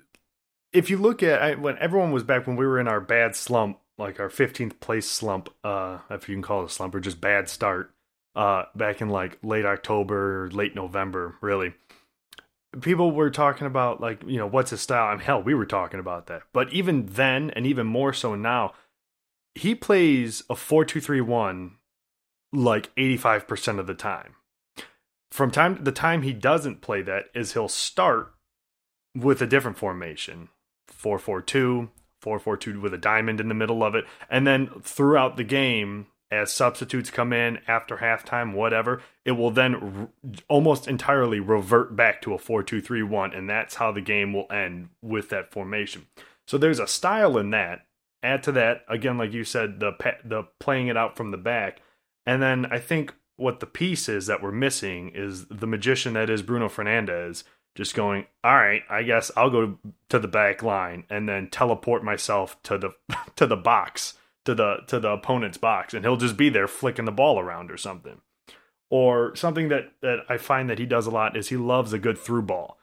if 0.70 0.90
you 0.90 0.98
look 0.98 1.22
at 1.22 1.40
I, 1.40 1.54
when 1.54 1.78
everyone 1.78 2.12
was 2.12 2.24
back 2.24 2.46
when 2.46 2.56
we 2.56 2.66
were 2.66 2.78
in 2.78 2.88
our 2.88 3.00
bad 3.00 3.34
slump, 3.34 3.78
like 3.96 4.20
our 4.20 4.28
15th 4.28 4.80
place 4.80 5.08
slump, 5.08 5.48
uh 5.64 6.00
if 6.10 6.28
you 6.28 6.34
can 6.34 6.42
call 6.42 6.62
it 6.62 6.66
a 6.66 6.68
slump 6.68 6.94
or 6.94 7.00
just 7.00 7.22
bad 7.22 7.48
start, 7.48 7.90
uh 8.36 8.64
back 8.76 9.00
in 9.00 9.08
like 9.08 9.38
late 9.42 9.64
October, 9.64 10.50
late 10.52 10.74
November, 10.74 11.36
really. 11.40 11.72
People 12.82 13.12
were 13.12 13.30
talking 13.30 13.66
about 13.66 14.02
like, 14.02 14.22
you 14.26 14.36
know, 14.36 14.46
what's 14.46 14.72
his 14.72 14.82
style? 14.82 15.10
And 15.10 15.22
hell, 15.22 15.42
we 15.42 15.54
were 15.54 15.64
talking 15.64 16.00
about 16.00 16.26
that. 16.26 16.42
But 16.52 16.70
even 16.70 17.06
then 17.06 17.50
and 17.56 17.66
even 17.66 17.86
more 17.86 18.12
so 18.12 18.34
now, 18.34 18.74
he 19.54 19.74
plays 19.74 20.42
a 20.50 20.54
4-2-3-1 20.54 21.72
like 22.52 22.94
85% 22.96 23.78
of 23.78 23.86
the 23.86 23.94
time. 23.94 24.34
From 25.30 25.50
time 25.50 25.82
the 25.82 25.92
time 25.92 26.22
he 26.22 26.34
doesn't 26.34 26.82
play 26.82 27.00
that 27.02 27.24
is 27.34 27.54
he'll 27.54 27.68
start 27.68 28.34
with 29.16 29.40
a 29.40 29.46
different 29.46 29.78
formation 29.78 30.48
442 30.88 31.88
442 32.20 32.80
with 32.80 32.94
a 32.94 32.98
diamond 32.98 33.40
in 33.40 33.48
the 33.48 33.54
middle 33.54 33.82
of 33.82 33.94
it. 33.94 34.04
And 34.30 34.46
then 34.46 34.68
throughout 34.82 35.36
the 35.36 35.44
game 35.44 36.06
as 36.30 36.52
substitutes 36.52 37.10
come 37.10 37.32
in 37.32 37.58
after 37.66 37.98
halftime 37.98 38.54
whatever 38.54 39.02
it 39.24 39.32
will 39.32 39.50
then 39.50 39.74
r- 39.74 40.08
almost 40.48 40.88
entirely 40.88 41.40
revert 41.40 41.94
back 41.94 42.22
to 42.22 42.32
a 42.32 42.38
4231 42.38 43.34
and 43.34 43.48
that's 43.50 43.74
how 43.74 43.92
the 43.92 44.00
game 44.00 44.32
will 44.32 44.50
end 44.50 44.88
with 45.02 45.30
that 45.30 45.50
formation. 45.50 46.06
So 46.46 46.58
there's 46.58 46.78
a 46.78 46.86
style 46.86 47.38
in 47.38 47.50
that. 47.50 47.86
Add 48.22 48.42
to 48.44 48.52
that 48.52 48.84
again 48.86 49.16
like 49.16 49.32
you 49.32 49.44
said 49.44 49.80
the 49.80 49.92
pa- 49.92 50.20
the 50.24 50.44
playing 50.60 50.88
it 50.88 50.96
out 50.96 51.16
from 51.16 51.30
the 51.30 51.38
back 51.38 51.80
and 52.26 52.42
then 52.42 52.66
I 52.66 52.78
think 52.78 53.14
what 53.36 53.60
the 53.60 53.66
piece 53.66 54.08
is 54.08 54.26
that 54.26 54.42
we're 54.42 54.52
missing 54.52 55.10
is 55.14 55.46
the 55.46 55.66
magician 55.66 56.12
that 56.14 56.30
is 56.30 56.42
Bruno 56.42 56.68
Fernandes 56.68 57.44
just 57.74 57.94
going, 57.94 58.26
all 58.44 58.54
right, 58.54 58.82
I 58.90 59.02
guess 59.02 59.30
I'll 59.36 59.50
go 59.50 59.78
to 60.10 60.18
the 60.18 60.28
back 60.28 60.62
line 60.62 61.04
and 61.08 61.28
then 61.28 61.48
teleport 61.48 62.04
myself 62.04 62.62
to 62.64 62.78
the 62.78 62.90
to 63.36 63.46
the 63.46 63.56
box, 63.56 64.14
to 64.44 64.54
the 64.54 64.78
to 64.88 65.00
the 65.00 65.10
opponent's 65.10 65.58
box, 65.58 65.94
and 65.94 66.04
he'll 66.04 66.16
just 66.16 66.36
be 66.36 66.48
there 66.48 66.68
flicking 66.68 67.04
the 67.04 67.12
ball 67.12 67.38
around 67.38 67.70
or 67.70 67.76
something. 67.76 68.20
Or 68.90 69.34
something 69.34 69.70
that, 69.70 69.92
that 70.02 70.18
I 70.28 70.36
find 70.36 70.68
that 70.68 70.78
he 70.78 70.84
does 70.84 71.06
a 71.06 71.10
lot 71.10 71.34
is 71.34 71.48
he 71.48 71.56
loves 71.56 71.94
a 71.94 71.98
good 71.98 72.18
through 72.18 72.42
ball. 72.42 72.76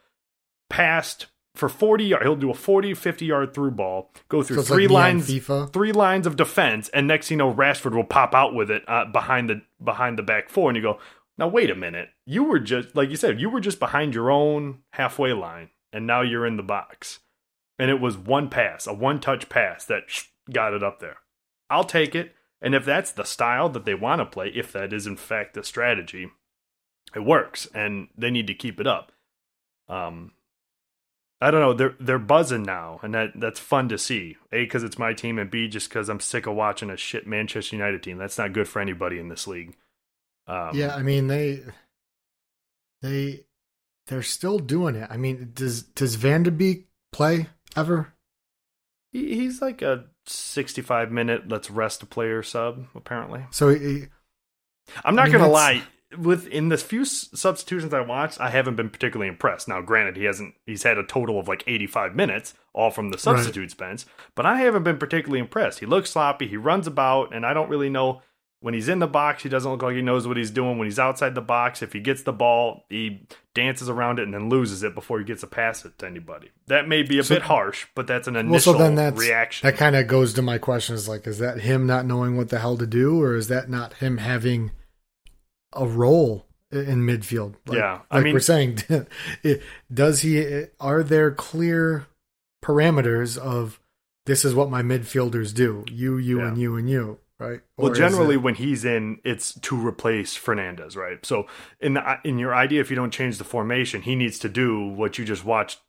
Past 0.67 1.28
for 1.55 1.67
40 1.67 2.05
yards, 2.05 2.23
he'll 2.23 2.35
do 2.35 2.51
a 2.51 2.53
40, 2.53 2.93
50 2.93 3.25
yard 3.25 3.53
through 3.53 3.71
ball, 3.71 4.12
go 4.29 4.43
through 4.43 4.57
So 4.57 4.62
three 4.73 4.88
like 4.88 4.93
lines 4.93 5.27
three 5.67 5.91
lines 5.91 6.27
of 6.27 6.35
defense, 6.35 6.89
and 6.89 7.07
next 7.07 7.31
you 7.31 7.38
know, 7.38 7.53
Rashford 7.53 7.93
will 7.93 8.03
pop 8.03 8.33
out 8.33 8.53
with 8.53 8.71
it 8.71 8.83
uh, 8.88 9.05
behind 9.05 9.49
the 9.49 9.62
behind 9.83 10.17
the 10.17 10.23
back 10.23 10.49
four, 10.49 10.69
and 10.69 10.77
you 10.77 10.83
go, 10.83 10.99
now 11.38 11.47
wait 11.47 11.69
a 11.69 11.75
minute, 11.75 12.09
you 12.25 12.43
were 12.43 12.59
just 12.59 12.95
like 12.95 13.09
you 13.09 13.15
said, 13.15 13.39
you 13.41 13.49
were 13.49 13.59
just 13.59 13.79
behind 13.79 14.13
your 14.13 14.29
own 14.31 14.79
halfway 14.93 15.33
line, 15.33 15.69
and 15.91 16.05
now 16.05 16.21
you're 16.21 16.45
in 16.45 16.57
the 16.57 16.63
box, 16.63 17.19
and 17.77 17.89
it 17.89 17.99
was 17.99 18.17
one 18.17 18.49
pass, 18.49 18.88
a 18.88 18.93
one 18.93 19.19
touch 19.19 19.49
pass 19.49 19.85
that 19.85 20.03
got 20.51 20.73
it 20.73 20.83
up 20.83 20.99
there. 20.99 21.17
I'll 21.69 21.83
take 21.83 22.15
it, 22.15 22.33
And 22.62 22.73
if 22.73 22.83
that's 22.83 23.12
the 23.12 23.23
style 23.23 23.69
that 23.69 23.85
they 23.85 23.93
want 23.93 24.19
to 24.19 24.25
play, 24.25 24.49
if 24.49 24.71
that 24.71 24.91
is 24.91 25.05
in 25.07 25.15
fact 25.17 25.53
the 25.53 25.63
strategy, 25.63 26.31
it 27.15 27.23
works, 27.23 27.67
and 27.73 28.07
they 28.17 28.31
need 28.31 28.47
to 28.47 28.53
keep 28.53 28.79
it 28.79 28.88
up. 28.88 29.12
Um, 29.88 30.33
I 31.41 31.52
don't 31.52 31.62
know. 31.62 31.73
They're 31.73 31.95
they're 31.99 32.19
buzzing 32.19 32.63
now, 32.63 32.99
and 33.02 33.13
that 33.13 33.32
that's 33.36 33.60
fun 33.60 33.88
to 33.89 33.97
see. 33.97 34.36
A 34.52 34.63
because 34.63 34.84
it's 34.84 34.97
my 34.99 35.13
team, 35.13 35.39
and 35.39 35.49
B 35.49 35.67
just 35.69 35.89
because 35.89 36.10
I'm 36.10 36.19
sick 36.19 36.47
of 36.47 36.56
watching 36.56 36.89
a 36.89 36.97
shit 36.97 37.25
Manchester 37.25 37.75
United 37.75 38.04
team. 38.04 38.17
That's 38.17 38.38
not 38.38 38.52
good 38.54 38.67
for 38.67 38.82
anybody 38.82 39.19
in 39.19 39.30
this 39.30 39.47
league. 39.47 39.75
Um, 40.47 40.71
yeah, 40.73 40.95
I 40.95 41.02
mean 41.02 41.28
they 41.28 41.63
they 43.02 43.45
they're 44.08 44.21
still 44.21 44.60
doing 44.60 44.95
it. 44.95 45.08
I 45.10 45.15
mean, 45.15 45.52
does 45.54 45.84
does 45.84 46.15
Van 46.15 46.43
de 46.43 46.52
Beek 46.52 46.88
play 47.13 47.47
ever? 47.75 48.13
He, 49.13 49.36
he's 49.36 49.62
like 49.62 49.82
a 49.82 50.06
65 50.25 51.12
minute 51.12 51.47
let's 51.47 51.71
rest 51.71 52.04
a 52.04 52.06
player 52.06 52.43
sub 52.43 52.86
apparently. 52.95 53.45
So 53.52 53.69
he, 53.69 54.08
I'm 55.04 55.15
not 55.15 55.23
I 55.23 55.30
mean, 55.30 55.39
gonna 55.39 55.52
lie 55.52 55.84
with 56.17 56.48
in 56.48 56.69
the 56.69 56.78
few 56.78 57.06
substitutions 57.06 57.93
I 57.93 58.02
watched, 58.02 58.39
I 58.39 58.50
haven't 58.50 58.76
been 58.76 58.89
particularly 58.89 59.30
impressed. 59.30 59.67
Now, 59.67 59.82
granted, 59.82 60.17
he 60.17 60.24
hasn't 60.24 60.56
he's 60.65 60.84
had 60.84 60.98
a 60.98 61.04
total 61.04 61.39
of 61.39 61.48
like 61.48 61.63
85 61.67 62.15
minutes, 62.15 62.54
all 62.74 62.91
from 62.91 63.12
the 63.12 63.17
substitutes 63.17 63.74
right. 63.80 63.89
bench, 63.89 64.06
but 64.36 64.45
I 64.45 64.60
haven't 64.62 64.84
been 64.84 64.98
particularly 64.98 65.39
impressed. 65.39 65.80
He 65.80 65.86
looks 65.86 66.12
sloppy, 66.12 66.48
he 66.48 66.58
runs 66.58 66.88
about, 66.88 67.34
and 67.34 67.45
I 67.45 67.54
don't 67.54 67.69
really 67.69 67.89
know 67.89 68.22
when 68.62 68.74
he's 68.74 68.89
in 68.89 69.00
the 69.00 69.08
box, 69.08 69.43
he 69.43 69.50
doesn't 69.50 69.72
look 69.72 69.82
like 69.82 69.95
he 69.95 70.02
knows 70.02 70.28
what 70.28 70.36
he's 70.36 70.52
doing. 70.52 70.78
When 70.78 70.86
he's 70.86 71.00
outside 71.00 71.34
the 71.34 71.41
box, 71.41 71.82
if 71.82 71.93
he 71.93 72.02
gets 72.02 72.24
the 72.24 72.34
ball, 72.34 72.84
he 72.89 73.26
dances 73.54 73.88
around 73.88 74.19
it 74.19 74.24
and 74.24 74.34
then 74.34 74.50
loses 74.50 74.84
it 74.84 74.93
before 74.93 75.19
he 75.19 75.26
gets 75.26 75.43
a 75.43 75.48
pass 75.48 75.86
it 75.86 75.98
to 76.00 76.06
anybody. 76.06 76.52
That 76.67 76.88
may 76.88 77.04
be 77.04 77.19
a 77.19 77.24
so, 77.24 77.36
bit 77.36 77.43
harsh, 77.43 77.88
but 77.95 78.06
that's 78.06 78.28
an 78.28 78.36
initial 78.36 78.74
well, 78.74 78.80
so 78.80 78.84
then 78.84 78.95
that's, 78.95 79.19
reaction. 79.19 79.65
That 79.65 79.78
kind 79.78 79.95
of 79.95 80.08
goes 80.08 80.34
to 80.34 80.41
my 80.41 80.58
question: 80.58 80.95
is 80.95 81.08
like, 81.08 81.26
is 81.26 81.39
that 81.39 81.62
him 81.62 81.88
not 81.88 82.06
knowing 82.06 82.36
what 82.36 82.50
the 82.50 82.60
hell 82.60 82.78
to 82.78 82.88
do, 82.88 83.22
or 83.22 83.36
is 83.36 83.48
that 83.48 83.69
not 83.69 83.93
him 83.93 84.17
having 84.17 84.72
a 85.73 85.86
role 85.86 86.45
in 86.71 87.05
midfield. 87.05 87.55
Like, 87.65 87.77
yeah, 87.77 88.01
I 88.12 88.17
like 88.17 88.25
mean, 88.25 88.34
we're 88.34 88.39
saying, 88.39 88.79
does 89.93 90.21
he? 90.21 90.65
Are 90.79 91.03
there 91.03 91.32
clear 91.32 92.08
parameters 92.63 93.38
of 93.38 93.79
this 94.25 94.45
is 94.45 94.53
what 94.53 94.69
my 94.69 94.82
midfielders 94.82 95.53
do? 95.53 95.86
You, 95.91 96.17
you, 96.17 96.39
yeah. 96.39 96.47
and 96.47 96.58
you, 96.58 96.75
and 96.75 96.89
you. 96.89 97.19
Right. 97.39 97.62
Well, 97.77 97.93
generally, 97.93 98.36
it, 98.36 98.39
when 98.39 98.55
he's 98.55 98.84
in, 98.84 99.19
it's 99.23 99.53
to 99.62 99.75
replace 99.75 100.38
Fernandes, 100.38 100.97
right? 100.97 101.25
So, 101.25 101.47
in 101.79 101.93
the, 101.93 102.19
in 102.25 102.38
your 102.38 102.53
idea, 102.53 102.82
if 102.82 102.89
you 102.89 102.97
don't 102.97 103.12
change 103.12 103.38
the 103.38 103.45
formation, 103.45 104.01
he 104.01 104.15
needs 104.15 104.39
to 104.39 104.49
do 104.49 104.86
what 104.86 105.17
you 105.17 105.23
just 105.23 105.45
watched 105.45 105.79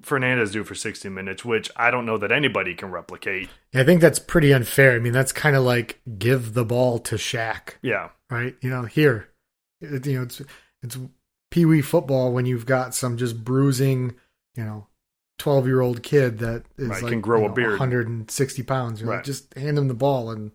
Fernandes 0.00 0.52
do 0.52 0.64
for 0.64 0.74
60 0.74 1.08
minutes, 1.08 1.44
which 1.44 1.70
I 1.76 1.90
don't 1.90 2.06
know 2.06 2.18
that 2.18 2.32
anybody 2.32 2.74
can 2.74 2.90
replicate. 2.90 3.48
I 3.74 3.84
think 3.84 4.00
that's 4.00 4.18
pretty 4.18 4.52
unfair. 4.52 4.92
I 4.92 4.98
mean, 4.98 5.12
that's 5.12 5.32
kind 5.32 5.56
of 5.56 5.64
like 5.64 6.00
give 6.18 6.54
the 6.54 6.64
ball 6.64 6.98
to 7.00 7.16
Shaq. 7.16 7.74
Yeah. 7.82 8.10
Right. 8.30 8.56
You 8.60 8.70
know, 8.70 8.82
here, 8.82 9.28
it, 9.80 10.06
you 10.06 10.16
know, 10.16 10.22
it's 10.22 10.42
it's 10.82 10.98
pee 11.50 11.64
wee 11.64 11.82
football 11.82 12.32
when 12.32 12.46
you've 12.46 12.66
got 12.66 12.94
some 12.94 13.16
just 13.16 13.44
bruising, 13.44 14.14
you 14.56 14.64
know, 14.64 14.86
12 15.38 15.66
year 15.66 15.80
old 15.80 16.02
kid 16.02 16.38
that 16.38 16.64
is 16.76 16.88
right, 16.88 17.02
like 17.02 17.12
can 17.12 17.20
grow 17.20 17.40
you 17.40 17.46
know, 17.46 17.52
a 17.52 17.54
beard, 17.54 17.70
160 17.70 18.62
pounds. 18.64 19.00
You're 19.00 19.10
right. 19.10 19.16
like, 19.16 19.24
just 19.24 19.54
hand 19.54 19.78
him 19.78 19.88
the 19.88 19.94
ball 19.94 20.30
and 20.30 20.52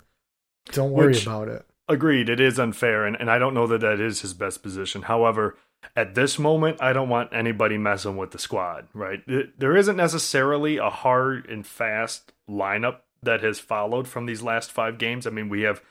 don't 0.72 0.92
worry 0.92 1.08
which, 1.08 1.22
about 1.22 1.48
it. 1.48 1.64
Agreed. 1.92 2.28
It 2.28 2.40
is 2.40 2.58
unfair, 2.58 3.04
and, 3.04 3.16
and 3.16 3.30
I 3.30 3.38
don't 3.38 3.54
know 3.54 3.66
that 3.66 3.82
that 3.82 4.00
is 4.00 4.22
his 4.22 4.34
best 4.34 4.62
position. 4.62 5.02
However, 5.02 5.56
at 5.94 6.14
this 6.14 6.38
moment, 6.38 6.80
I 6.80 6.92
don't 6.92 7.08
want 7.08 7.32
anybody 7.32 7.76
messing 7.76 8.16
with 8.16 8.30
the 8.30 8.38
squad, 8.38 8.88
right? 8.94 9.20
There 9.26 9.76
isn't 9.76 9.96
necessarily 9.96 10.78
a 10.78 10.90
hard 10.90 11.46
and 11.48 11.66
fast 11.66 12.32
lineup 12.48 13.00
that 13.22 13.42
has 13.42 13.58
followed 13.58 14.08
from 14.08 14.26
these 14.26 14.42
last 14.42 14.72
five 14.72 14.98
games. 14.98 15.26
I 15.26 15.30
mean, 15.30 15.48
we 15.48 15.62
have 15.62 15.82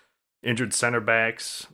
injured 0.43 0.73
center 0.73 1.01
backs. 1.01 1.67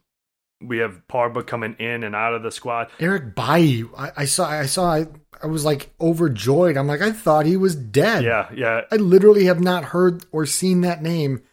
We 0.60 0.80
have 0.80 1.04
Pogba 1.08 1.46
coming 1.46 1.76
in 1.78 2.04
and 2.04 2.16
out 2.16 2.34
of 2.34 2.42
the 2.42 2.52
squad. 2.52 2.90
Eric 3.00 3.36
Bailly, 3.36 3.86
I, 3.96 4.12
I 4.18 4.26
saw, 4.26 4.50
I 4.50 4.66
saw, 4.66 4.96
I, 4.96 5.08
I 5.44 5.46
was 5.46 5.64
like 5.64 5.94
overjoyed. 6.02 6.78
I'm 6.78 6.88
like, 6.88 7.02
I 7.02 7.12
thought 7.12 7.46
he 7.46 7.58
was 7.58 7.76
dead. 7.76 8.24
Yeah, 8.24 8.50
yeah. 8.54 8.82
I 8.92 8.96
literally 8.96 9.46
have 9.46 9.60
not 9.60 9.86
heard 9.86 10.26
or 10.32 10.48
seen 10.48 10.82
that 10.82 11.04
name 11.04 11.44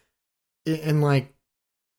in, 0.65 0.75
in 0.77 1.01
like 1.01 1.34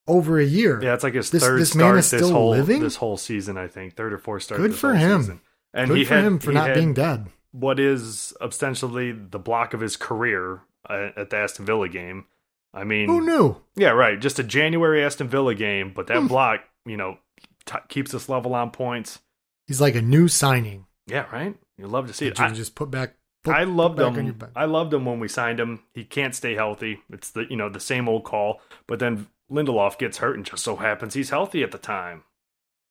over 0.06 0.38
a 0.38 0.44
year. 0.44 0.82
Yeah, 0.82 0.94
it's 0.94 1.04
like 1.04 1.14
his 1.14 1.30
this, 1.30 1.42
third 1.42 1.60
this 1.60 1.70
start 1.70 1.96
this 1.96 2.30
whole 2.30 2.50
living? 2.50 2.80
this 2.80 2.96
whole 2.96 3.16
season. 3.16 3.56
I 3.56 3.66
think 3.66 3.94
third 3.94 4.12
or 4.12 4.18
fourth 4.18 4.44
start. 4.44 4.60
Good 4.60 4.74
for 4.74 4.94
him. 4.94 5.22
Season. 5.22 5.40
And 5.74 5.90
Good 5.90 6.06
for 6.06 6.14
had, 6.14 6.24
him 6.24 6.38
for 6.38 6.52
not 6.52 6.74
being 6.74 6.94
dead. 6.94 7.26
What 7.52 7.78
is 7.78 8.34
ostensibly 8.40 9.12
the 9.12 9.38
block 9.38 9.74
of 9.74 9.80
his 9.80 9.96
career 9.96 10.62
uh, 10.88 11.10
at 11.16 11.30
the 11.30 11.36
Aston 11.36 11.66
Villa 11.66 11.88
game? 11.88 12.24
I 12.72 12.84
mean, 12.84 13.08
who 13.08 13.20
knew? 13.20 13.56
Yeah, 13.74 13.90
right. 13.90 14.18
Just 14.18 14.38
a 14.38 14.42
January 14.42 15.04
Aston 15.04 15.28
Villa 15.28 15.54
game, 15.54 15.92
but 15.94 16.06
that 16.08 16.18
mm. 16.18 16.28
block, 16.28 16.60
you 16.84 16.96
know, 16.96 17.18
t- 17.64 17.78
keeps 17.88 18.14
us 18.14 18.28
level 18.28 18.54
on 18.54 18.70
points. 18.70 19.18
He's 19.66 19.80
like 19.80 19.94
a 19.94 20.02
new 20.02 20.28
signing. 20.28 20.86
Yeah, 21.06 21.26
right. 21.32 21.56
You 21.78 21.86
love 21.86 22.06
to 22.08 22.12
see 22.12 22.26
it. 22.26 22.38
You 22.38 22.44
I, 22.44 22.50
just 22.50 22.74
put 22.74 22.90
back. 22.90 23.14
Put, 23.44 23.54
I 23.54 23.64
loved 23.64 24.00
him. 24.00 24.38
I 24.54 24.64
loved 24.64 24.92
him 24.92 25.04
when 25.04 25.20
we 25.20 25.28
signed 25.28 25.60
him. 25.60 25.80
He 25.94 26.04
can't 26.04 26.34
stay 26.34 26.54
healthy. 26.54 27.00
It's 27.10 27.30
the 27.30 27.46
you 27.48 27.56
know 27.56 27.68
the 27.68 27.80
same 27.80 28.08
old 28.08 28.24
call. 28.24 28.60
But 28.86 28.98
then 28.98 29.26
Lindelof 29.50 29.98
gets 29.98 30.18
hurt 30.18 30.36
and 30.36 30.44
just 30.44 30.64
so 30.64 30.76
happens 30.76 31.14
he's 31.14 31.30
healthy 31.30 31.62
at 31.62 31.72
the 31.72 31.78
time. 31.78 32.24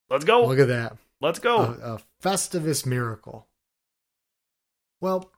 Let's 0.09 0.25
go. 0.25 0.45
Look 0.45 0.59
at 0.59 0.67
that. 0.67 0.97
Let's 1.21 1.39
go. 1.39 1.57
A, 1.57 1.95
a 1.95 1.99
Festivus 2.21 2.85
miracle. 2.85 3.47
Well, 5.01 5.31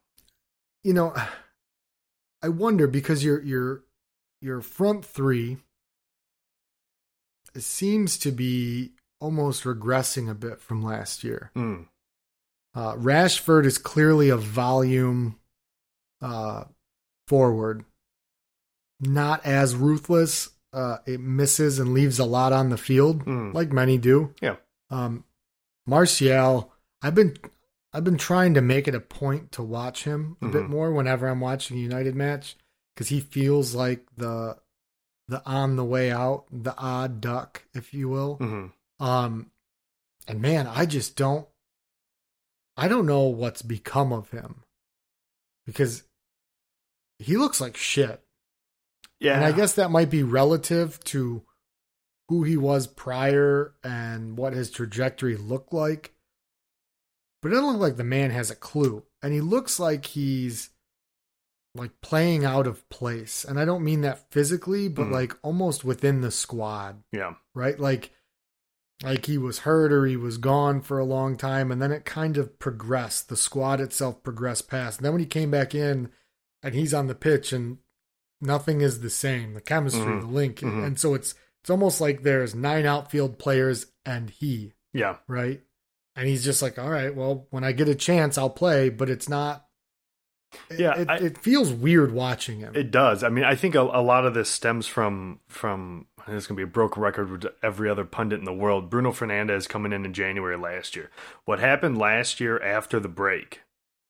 you 0.83 0.93
know, 0.93 1.13
I 2.41 2.49
wonder 2.49 2.87
because 2.87 3.23
your 3.23 3.41
your 3.41 3.83
your 4.41 4.61
front 4.61 5.05
three 5.05 5.57
seems 7.55 8.17
to 8.19 8.31
be 8.31 8.91
almost 9.19 9.63
regressing 9.63 10.29
a 10.29 10.35
bit 10.35 10.61
from 10.61 10.83
last 10.83 11.23
year. 11.23 11.51
Mm. 11.55 11.87
Uh, 12.75 12.93
Rashford 12.93 13.65
is 13.65 13.79
clearly 13.79 14.29
a 14.29 14.37
volume 14.37 15.39
uh, 16.21 16.65
forward, 17.27 17.83
not 18.99 19.43
as 19.45 19.75
ruthless 19.75 20.49
uh, 20.73 20.97
it 21.05 21.19
misses 21.19 21.79
and 21.79 21.93
leaves 21.93 22.19
a 22.19 22.25
lot 22.25 22.53
on 22.53 22.69
the 22.69 22.77
field, 22.77 23.25
mm. 23.25 23.53
like 23.53 23.71
many 23.71 23.97
do. 23.97 24.33
Yeah. 24.41 24.57
Um, 24.89 25.23
Martial, 25.85 26.71
I've 27.01 27.15
been 27.15 27.37
I've 27.93 28.03
been 28.03 28.17
trying 28.17 28.53
to 28.55 28.61
make 28.61 28.87
it 28.87 28.95
a 28.95 28.99
point 28.99 29.53
to 29.53 29.63
watch 29.63 30.03
him 30.03 30.37
a 30.41 30.45
mm-hmm. 30.45 30.53
bit 30.53 30.69
more 30.69 30.91
whenever 30.91 31.27
I'm 31.27 31.39
watching 31.39 31.77
a 31.77 31.81
United 31.81 32.15
match 32.15 32.57
because 32.93 33.09
he 33.09 33.19
feels 33.19 33.73
like 33.73 34.05
the 34.17 34.57
the 35.27 35.41
on 35.45 35.75
the 35.75 35.85
way 35.85 36.11
out, 36.11 36.45
the 36.51 36.75
odd 36.77 37.21
duck, 37.21 37.63
if 37.73 37.93
you 37.93 38.09
will. 38.09 38.37
Mm-hmm. 38.37 39.05
Um, 39.05 39.51
and 40.27 40.41
man, 40.41 40.67
I 40.67 40.85
just 40.85 41.15
don't. 41.15 41.47
I 42.75 42.87
don't 42.87 43.07
know 43.07 43.23
what's 43.23 43.61
become 43.61 44.13
of 44.13 44.29
him 44.29 44.63
because 45.65 46.03
he 47.19 47.37
looks 47.37 47.59
like 47.59 47.75
shit. 47.75 48.21
Yeah. 49.19 49.35
And 49.35 49.45
I 49.45 49.51
guess 49.51 49.73
that 49.73 49.91
might 49.91 50.09
be 50.09 50.23
relative 50.23 51.03
to 51.05 51.43
who 52.29 52.43
he 52.43 52.57
was 52.57 52.87
prior 52.87 53.73
and 53.83 54.37
what 54.37 54.53
his 54.53 54.69
trajectory 54.69 55.35
looked 55.35 55.73
like. 55.73 56.13
But 57.41 57.49
it 57.49 57.55
doesn't 57.55 57.71
look 57.71 57.81
like 57.81 57.97
the 57.97 58.03
man 58.03 58.31
has 58.31 58.51
a 58.51 58.55
clue. 58.55 59.03
And 59.21 59.33
he 59.33 59.41
looks 59.41 59.79
like 59.79 60.05
he's 60.05 60.69
like 61.75 62.01
playing 62.01 62.43
out 62.43 62.67
of 62.67 62.87
place. 62.89 63.45
And 63.45 63.59
I 63.59 63.65
don't 63.65 63.83
mean 63.83 64.01
that 64.01 64.31
physically, 64.31 64.87
but 64.87 65.07
mm. 65.07 65.11
like 65.11 65.37
almost 65.41 65.83
within 65.83 66.21
the 66.21 66.31
squad. 66.31 67.03
Yeah. 67.11 67.35
Right? 67.53 67.79
Like 67.79 68.11
like 69.03 69.27
he 69.27 69.37
was 69.37 69.59
hurt 69.59 69.93
or 69.93 70.07
he 70.07 70.17
was 70.17 70.39
gone 70.39 70.81
for 70.81 70.97
a 70.97 71.05
long 71.05 71.37
time 71.37 71.71
and 71.71 71.79
then 71.81 71.91
it 71.91 72.03
kind 72.03 72.35
of 72.37 72.57
progressed. 72.59 73.29
The 73.29 73.37
squad 73.37 73.79
itself 73.79 74.23
progressed 74.23 74.67
past. 74.67 74.99
And 74.99 75.05
then 75.05 75.13
when 75.13 75.21
he 75.21 75.27
came 75.27 75.51
back 75.51 75.75
in 75.75 76.09
and 76.63 76.73
he's 76.73 76.93
on 76.93 77.07
the 77.07 77.15
pitch 77.15 77.53
and 77.53 77.77
nothing 78.41 78.81
is 78.81 79.01
the 79.01 79.09
same. 79.09 79.53
The 79.53 79.61
chemistry, 79.61 80.01
mm-hmm. 80.01 80.27
the 80.27 80.33
link, 80.33 80.59
mm-hmm. 80.59 80.83
and 80.83 80.99
so 80.99 81.13
it's 81.13 81.35
it's 81.61 81.69
almost 81.69 81.99
like 81.99 82.23
there's 82.23 82.55
nine 82.55 82.85
outfield 82.85 83.37
players 83.39 83.87
and 84.05 84.29
he. 84.29 84.73
Yeah. 84.93 85.17
Right. 85.27 85.61
And 86.15 86.27
he's 86.27 86.43
just 86.43 86.61
like, 86.61 86.79
all 86.79 86.89
right, 86.89 87.13
well, 87.13 87.45
when 87.51 87.63
I 87.63 87.73
get 87.73 87.89
a 87.89 87.95
chance, 87.95 88.37
I'll 88.37 88.49
play, 88.49 88.89
but 88.89 89.09
it's 89.09 89.29
not. 89.29 89.65
Yeah, 90.75 90.97
it, 90.97 91.09
I, 91.09 91.17
it 91.17 91.37
feels 91.37 91.71
weird 91.71 92.11
watching 92.13 92.59
him. 92.59 92.73
It 92.73 92.89
does. 92.89 93.21
I 93.21 93.29
mean, 93.29 93.43
I 93.43 93.55
think 93.55 93.75
a, 93.75 93.81
a 93.81 94.01
lot 94.01 94.25
of 94.25 94.33
this 94.33 94.49
stems 94.49 94.87
from 94.87 95.41
from. 95.47 96.07
It's 96.19 96.47
going 96.47 96.55
to 96.55 96.55
be 96.55 96.63
a 96.63 96.67
broken 96.67 97.03
record 97.03 97.29
with 97.29 97.45
every 97.61 97.89
other 97.89 98.05
pundit 98.05 98.39
in 98.39 98.45
the 98.45 98.53
world. 98.53 98.89
Bruno 98.89 99.11
Fernandes 99.11 99.67
coming 99.67 99.93
in 99.93 100.05
in 100.05 100.13
January 100.13 100.57
last 100.57 100.95
year. 100.95 101.11
What 101.45 101.59
happened 101.59 101.97
last 101.97 102.39
year 102.39 102.61
after 102.61 102.99
the 102.99 103.09
break, 103.09 103.61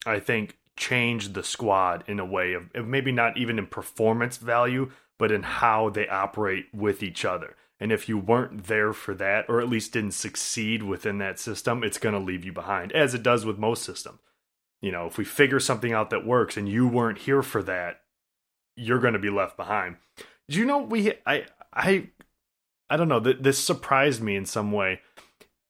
I 0.05 0.19
think, 0.19 0.56
change 0.78 1.34
the 1.34 1.43
squad 1.43 2.03
in 2.07 2.19
a 2.19 2.25
way 2.25 2.53
of, 2.53 2.88
maybe 2.88 3.11
not 3.11 3.38
even 3.38 3.59
in 3.59 3.67
performance 3.67 4.38
value, 4.38 4.91
but 5.17 5.32
in 5.32 5.43
how 5.43 5.89
they 5.89 6.07
operate 6.07 6.67
with 6.73 7.03
each 7.03 7.25
other. 7.25 7.55
And 7.80 7.91
if 7.91 8.09
you 8.09 8.17
weren't 8.17 8.65
there 8.65 8.93
for 8.93 9.13
that, 9.15 9.45
or 9.49 9.61
at 9.61 9.69
least 9.69 9.93
didn't 9.93 10.11
succeed 10.11 10.84
within 10.84 11.17
that 11.19 11.39
system, 11.39 11.84
it's 11.84 11.99
going 11.99 12.13
to 12.13 12.19
leave 12.19 12.43
you 12.43 12.51
behind, 12.51 12.91
as 12.91 13.13
it 13.13 13.23
does 13.23 13.45
with 13.45 13.57
most 13.57 13.84
systems. 13.84 14.19
You 14.82 14.91
know, 14.91 15.05
if 15.07 15.17
we 15.17 15.25
figure 15.25 15.59
something 15.59 15.93
out 15.93 16.09
that 16.11 16.25
works 16.25 16.57
and 16.57 16.69
you 16.69 16.88
weren't 16.88 17.19
here 17.19 17.41
for 17.41 17.63
that, 17.63 18.01
you're 18.75 18.99
going 18.99 19.13
to 19.13 19.19
be 19.19 19.30
left 19.30 19.57
behind. 19.57 19.97
Do 20.49 20.57
you 20.57 20.65
know 20.65 20.78
we? 20.78 21.13
I 21.25 21.45
I 21.73 22.09
I 22.89 22.97
don't 22.97 23.09
know. 23.09 23.19
Th- 23.19 23.38
this 23.39 23.57
surprised 23.57 24.21
me 24.21 24.36
in 24.36 24.45
some 24.45 24.71
way. 24.71 25.01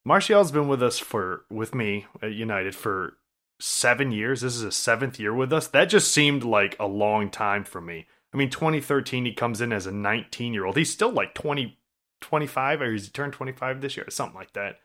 Martial's 0.05 0.51
been 0.51 0.67
with 0.67 0.83
us 0.83 0.99
for 0.99 1.45
with 1.49 1.73
me 1.73 2.05
at 2.21 2.33
United 2.33 2.75
for 2.75 3.17
seven 3.59 4.11
years. 4.11 4.41
This 4.41 4.55
is 4.55 4.61
his 4.61 4.75
seventh 4.75 5.19
year 5.19 5.33
with 5.33 5.51
us. 5.53 5.67
That 5.67 5.85
just 5.85 6.11
seemed 6.11 6.43
like 6.43 6.75
a 6.79 6.87
long 6.87 7.29
time 7.29 7.63
for 7.63 7.81
me. 7.81 8.07
I 8.33 8.37
mean, 8.37 8.49
2013, 8.49 9.25
he 9.25 9.33
comes 9.33 9.61
in 9.61 9.71
as 9.71 9.85
a 9.87 9.91
19 9.91 10.53
year 10.53 10.65
old. 10.65 10.77
He's 10.77 10.91
still 10.91 11.11
like 11.11 11.33
20, 11.33 11.77
25, 12.21 12.81
or 12.81 12.91
he's 12.91 13.05
he 13.05 13.11
turned 13.11 13.33
25 13.33 13.81
this 13.81 13.95
year, 13.97 14.05
something 14.09 14.35
like 14.35 14.53
that. 14.53 14.79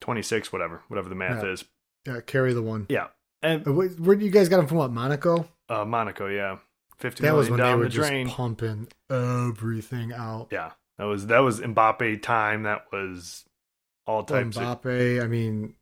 26, 0.00 0.52
whatever, 0.52 0.82
whatever 0.88 1.08
the 1.08 1.14
math 1.14 1.42
Yeah. 1.42 1.52
is. 1.52 1.64
Yeah, 2.06 2.20
carry 2.20 2.52
the 2.52 2.62
one. 2.62 2.86
Yeah. 2.88 3.08
And 3.42 3.66
Uh, 3.66 3.72
Where, 3.72 4.16
you 4.18 4.30
guys 4.30 4.48
got 4.48 4.60
him 4.60 4.66
from? 4.66 4.78
What 4.78 4.92
Monaco? 4.92 5.48
uh, 5.68 5.84
Monaco, 5.84 6.26
yeah. 6.28 6.58
50 6.98 7.22
That 7.22 7.34
was 7.34 7.48
when 7.50 7.60
they 7.60 7.74
were 7.74 7.84
the 7.84 7.88
just 7.90 8.36
pumping 8.36 8.88
everything 9.10 10.12
out. 10.12 10.48
Yeah. 10.50 10.72
That 10.98 11.04
was 11.04 11.26
that 11.28 11.38
was 11.40 11.60
Mbappe 11.60 12.22
time. 12.22 12.64
That 12.64 12.86
was 12.92 13.44
all 14.06 14.24
types 14.24 14.56
of 14.56 14.82
Mbappe. 14.82 15.22
I 15.22 15.26
mean, 15.28 15.74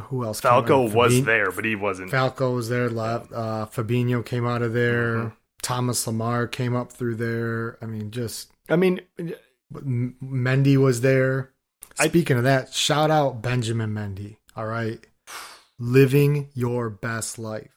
who 0.00 0.24
else? 0.24 0.40
Falcao 0.40 0.92
was 0.92 1.12
Fabin- 1.12 1.24
there, 1.24 1.50
but 1.50 1.64
he 1.64 1.74
wasn't. 1.74 2.10
Falcao 2.10 2.54
was 2.54 2.68
there. 2.68 2.86
Uh, 2.86 3.66
Fabinho 3.66 4.24
came 4.24 4.46
out 4.46 4.62
of 4.62 4.72
there. 4.72 5.16
Mhm. 5.16 5.32
Thomas 5.62 6.04
Lemar 6.06 6.50
came 6.50 6.74
up 6.76 6.92
through 6.92 7.14
there. 7.16 7.78
I 7.82 7.86
mean, 7.86 8.10
just 8.10 8.50
I 8.68 8.76
mean, 8.76 9.00
Mendy 9.72 10.76
was 10.76 11.00
there. 11.00 11.52
I- 11.98 12.08
Speaking 12.08 12.36
of 12.36 12.44
that, 12.44 12.72
shout 12.74 13.10
out 13.10 13.40
Benjamin 13.42 13.92
Mendy. 13.94 14.36
All 14.56 14.66
right, 14.66 15.04
living 15.78 16.48
your 16.54 16.90
best 16.90 17.38
life. 17.38 17.70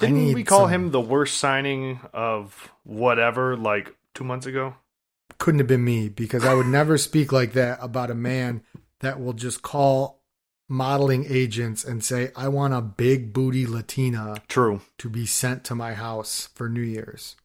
Didn't 0.00 0.32
we 0.34 0.42
call 0.44 0.62
some- 0.62 0.70
him 0.70 0.90
the 0.90 1.00
worst 1.00 1.38
signing 1.38 2.00
of 2.12 2.70
whatever 2.82 3.56
like 3.56 3.94
two 4.14 4.24
months 4.24 4.46
ago? 4.46 4.74
couldn't 5.38 5.58
have 5.58 5.66
been 5.68 5.84
me 5.84 6.08
because 6.08 6.44
I 6.44 6.54
would 6.54 6.66
never 6.66 6.96
speak 6.96 7.32
like 7.32 7.52
that 7.54 7.78
about 7.82 8.10
a 8.10 8.14
man 8.14 8.62
that 9.00 9.20
will 9.20 9.32
just 9.32 9.62
call 9.62 10.22
modeling 10.68 11.26
agents 11.28 11.84
and 11.84 12.02
say, 12.04 12.30
I 12.34 12.48
want 12.48 12.74
a 12.74 12.80
big 12.80 13.32
booty 13.32 13.66
Latina 13.66 14.36
True. 14.48 14.80
to 14.98 15.08
be 15.08 15.26
sent 15.26 15.64
to 15.64 15.74
my 15.74 15.94
house 15.94 16.48
for 16.54 16.68
New 16.68 16.80
Year's. 16.82 17.36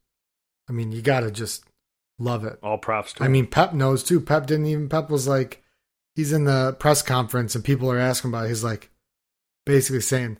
I 0.70 0.72
mean, 0.72 0.91
you 0.91 1.01
got 1.01 1.22
to 1.22 1.32
just 1.32 1.63
love 2.17 2.45
it. 2.45 2.59
All 2.63 2.78
props 2.78 3.13
to 3.13 3.24
I 3.24 3.26
him. 3.26 3.34
mean, 3.34 3.47
Pep 3.47 3.74
knows 3.74 4.03
too. 4.03 4.20
Pep 4.22 4.45
didn't 4.45 4.67
even, 4.67 4.88
Pep 4.89 5.09
was 5.09 5.28
like, 5.28 5.63
he's 6.15 6.32
in 6.34 6.45
the 6.45 6.76
press 6.80 7.01
conference 7.01 7.55
and 7.55 7.63
people 7.63 7.91
are 7.91 7.97
asking 7.99 8.32
about 8.32 8.45
it. 8.45 8.49
He's 8.49 8.63
like, 8.63 8.89
basically 9.65 10.01
saying, 10.01 10.38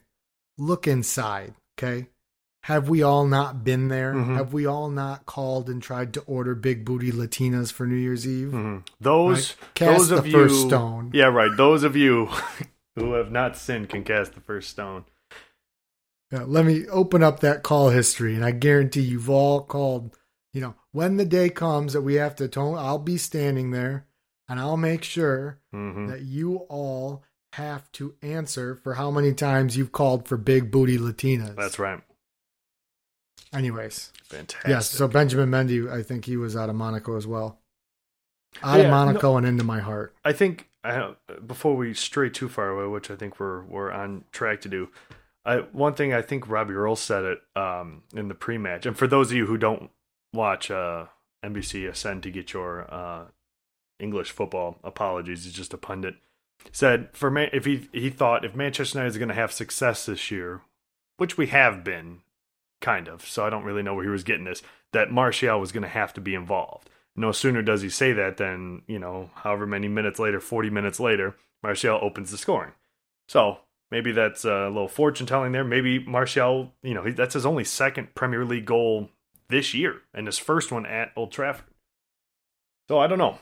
look 0.58 0.86
inside, 0.86 1.54
okay? 1.78 2.06
Have 2.64 2.90
we 2.90 3.02
all 3.02 3.26
not 3.26 3.64
been 3.64 3.88
there? 3.88 4.12
Mhm. 4.12 4.36
Have 4.36 4.52
we 4.52 4.66
all 4.66 4.90
not 4.90 5.24
called 5.24 5.70
and 5.70 5.82
tried 5.82 6.12
to 6.14 6.20
order 6.22 6.54
big 6.54 6.84
booty 6.84 7.10
Latinas 7.10 7.72
for 7.72 7.86
New 7.86 7.96
Year's 7.96 8.26
Eve? 8.28 8.48
Mhm. 8.48 8.86
those 9.00 9.56
Cast 9.74 9.96
those 9.96 10.08
the 10.10 10.16
of 10.18 10.26
you, 10.26 10.32
first 10.32 10.60
stone. 10.66 11.10
Yeah, 11.14 11.26
right. 11.28 11.56
Those 11.56 11.82
of 11.84 11.96
you 11.96 12.28
who 12.96 13.14
have 13.14 13.30
not 13.30 13.56
sinned 13.56 13.88
can 13.88 14.04
cast 14.04 14.34
the 14.34 14.40
first 14.40 14.70
stone. 14.70 15.04
Yeah, 16.32 16.44
let 16.46 16.64
me 16.64 16.86
open 16.88 17.22
up 17.22 17.40
that 17.40 17.62
call 17.62 17.90
history, 17.90 18.34
and 18.36 18.44
I 18.44 18.52
guarantee 18.52 19.00
you've 19.02 19.30
all 19.30 19.62
called. 19.62 20.16
You 20.52 20.60
know, 20.60 20.74
when 20.92 21.16
the 21.16 21.24
day 21.24 21.48
comes 21.48 21.92
that 21.92 22.02
we 22.02 22.14
have 22.14 22.34
to 22.36 22.48
tone, 22.48 22.76
I'll 22.76 22.98
be 22.98 23.16
standing 23.16 23.70
there, 23.70 24.06
and 24.48 24.58
I'll 24.58 24.76
make 24.76 25.04
sure 25.04 25.60
hmm 25.72 26.08
that 26.08 26.22
you 26.22 26.56
all 26.68 27.24
have 27.54 27.90
to 27.92 28.14
answer 28.22 28.76
for 28.76 28.94
how 28.94 29.10
many 29.10 29.32
times 29.32 29.76
you've 29.76 29.92
called 29.92 30.26
for 30.28 30.36
big 30.36 30.70
booty 30.70 30.98
Latinas. 30.98 31.56
That's 31.56 31.78
right. 31.78 32.00
Anyways, 33.52 34.12
Fantastic. 34.24 34.68
yes. 34.70 34.90
So 34.90 35.08
Benjamin 35.08 35.50
Mendy, 35.50 35.90
I 35.90 36.02
think 36.04 36.24
he 36.24 36.36
was 36.36 36.56
out 36.56 36.68
of 36.68 36.76
Monaco 36.76 37.16
as 37.16 37.26
well. 37.26 37.59
Out 38.62 38.78
Yeah, 38.78 38.84
of 38.84 38.90
Monaco 38.90 39.36
and 39.36 39.46
into 39.46 39.64
my 39.64 39.80
heart. 39.80 40.14
I 40.24 40.32
think 40.32 40.68
I, 40.82 41.14
before 41.46 41.76
we 41.76 41.94
stray 41.94 42.30
too 42.30 42.48
far 42.48 42.70
away, 42.70 42.86
which 42.86 43.10
I 43.10 43.16
think 43.16 43.38
we're 43.38 43.62
we're 43.64 43.92
on 43.92 44.24
track 44.32 44.60
to 44.62 44.68
do. 44.68 44.88
I, 45.44 45.58
one 45.72 45.94
thing 45.94 46.12
I 46.12 46.20
think 46.22 46.48
Robbie 46.48 46.74
Earle 46.74 46.96
said 46.96 47.24
it 47.24 47.38
um, 47.56 48.02
in 48.14 48.28
the 48.28 48.34
pre-match, 48.34 48.84
and 48.86 48.96
for 48.96 49.06
those 49.06 49.30
of 49.30 49.36
you 49.36 49.46
who 49.46 49.56
don't 49.56 49.90
watch 50.34 50.70
uh, 50.70 51.06
NBC 51.44 51.88
Ascend 51.88 52.22
to 52.24 52.30
get 52.30 52.52
your 52.52 52.92
uh, 52.92 53.24
English 53.98 54.30
football, 54.32 54.78
apologies, 54.84 55.44
he's 55.44 55.54
just 55.54 55.72
a 55.72 55.78
pundit. 55.78 56.16
Said 56.72 57.08
for 57.12 57.30
Man- 57.30 57.48
if 57.54 57.64
he 57.64 57.88
he 57.92 58.10
thought 58.10 58.44
if 58.44 58.54
Manchester 58.54 58.98
United 58.98 59.10
is 59.10 59.18
going 59.18 59.28
to 59.30 59.34
have 59.34 59.52
success 59.52 60.04
this 60.04 60.30
year, 60.30 60.60
which 61.16 61.38
we 61.38 61.46
have 61.46 61.82
been, 61.82 62.18
kind 62.82 63.08
of. 63.08 63.26
So 63.26 63.46
I 63.46 63.50
don't 63.50 63.64
really 63.64 63.82
know 63.82 63.94
where 63.94 64.04
he 64.04 64.10
was 64.10 64.24
getting 64.24 64.44
this. 64.44 64.62
That 64.92 65.10
Martial 65.10 65.58
was 65.58 65.72
going 65.72 65.84
to 65.84 65.88
have 65.88 66.12
to 66.14 66.20
be 66.20 66.34
involved. 66.34 66.89
No 67.16 67.32
sooner 67.32 67.62
does 67.62 67.82
he 67.82 67.88
say 67.90 68.12
that 68.12 68.36
than, 68.36 68.82
you 68.86 68.98
know, 68.98 69.30
however 69.34 69.66
many 69.66 69.88
minutes 69.88 70.18
later, 70.18 70.40
40 70.40 70.70
minutes 70.70 71.00
later, 71.00 71.36
Martial 71.62 71.98
opens 72.00 72.30
the 72.30 72.38
scoring. 72.38 72.72
So 73.28 73.58
maybe 73.90 74.12
that's 74.12 74.44
a 74.44 74.68
little 74.68 74.88
fortune 74.88 75.26
telling 75.26 75.52
there. 75.52 75.64
Maybe 75.64 75.98
Martial, 75.98 76.72
you 76.82 76.94
know, 76.94 77.10
that's 77.10 77.34
his 77.34 77.46
only 77.46 77.64
second 77.64 78.14
Premier 78.14 78.44
League 78.44 78.64
goal 78.66 79.10
this 79.48 79.74
year 79.74 80.02
and 80.14 80.26
his 80.26 80.38
first 80.38 80.70
one 80.72 80.86
at 80.86 81.12
Old 81.16 81.32
Trafford. 81.32 81.66
So 82.88 82.98
I 82.98 83.06
don't 83.06 83.18
know. 83.18 83.38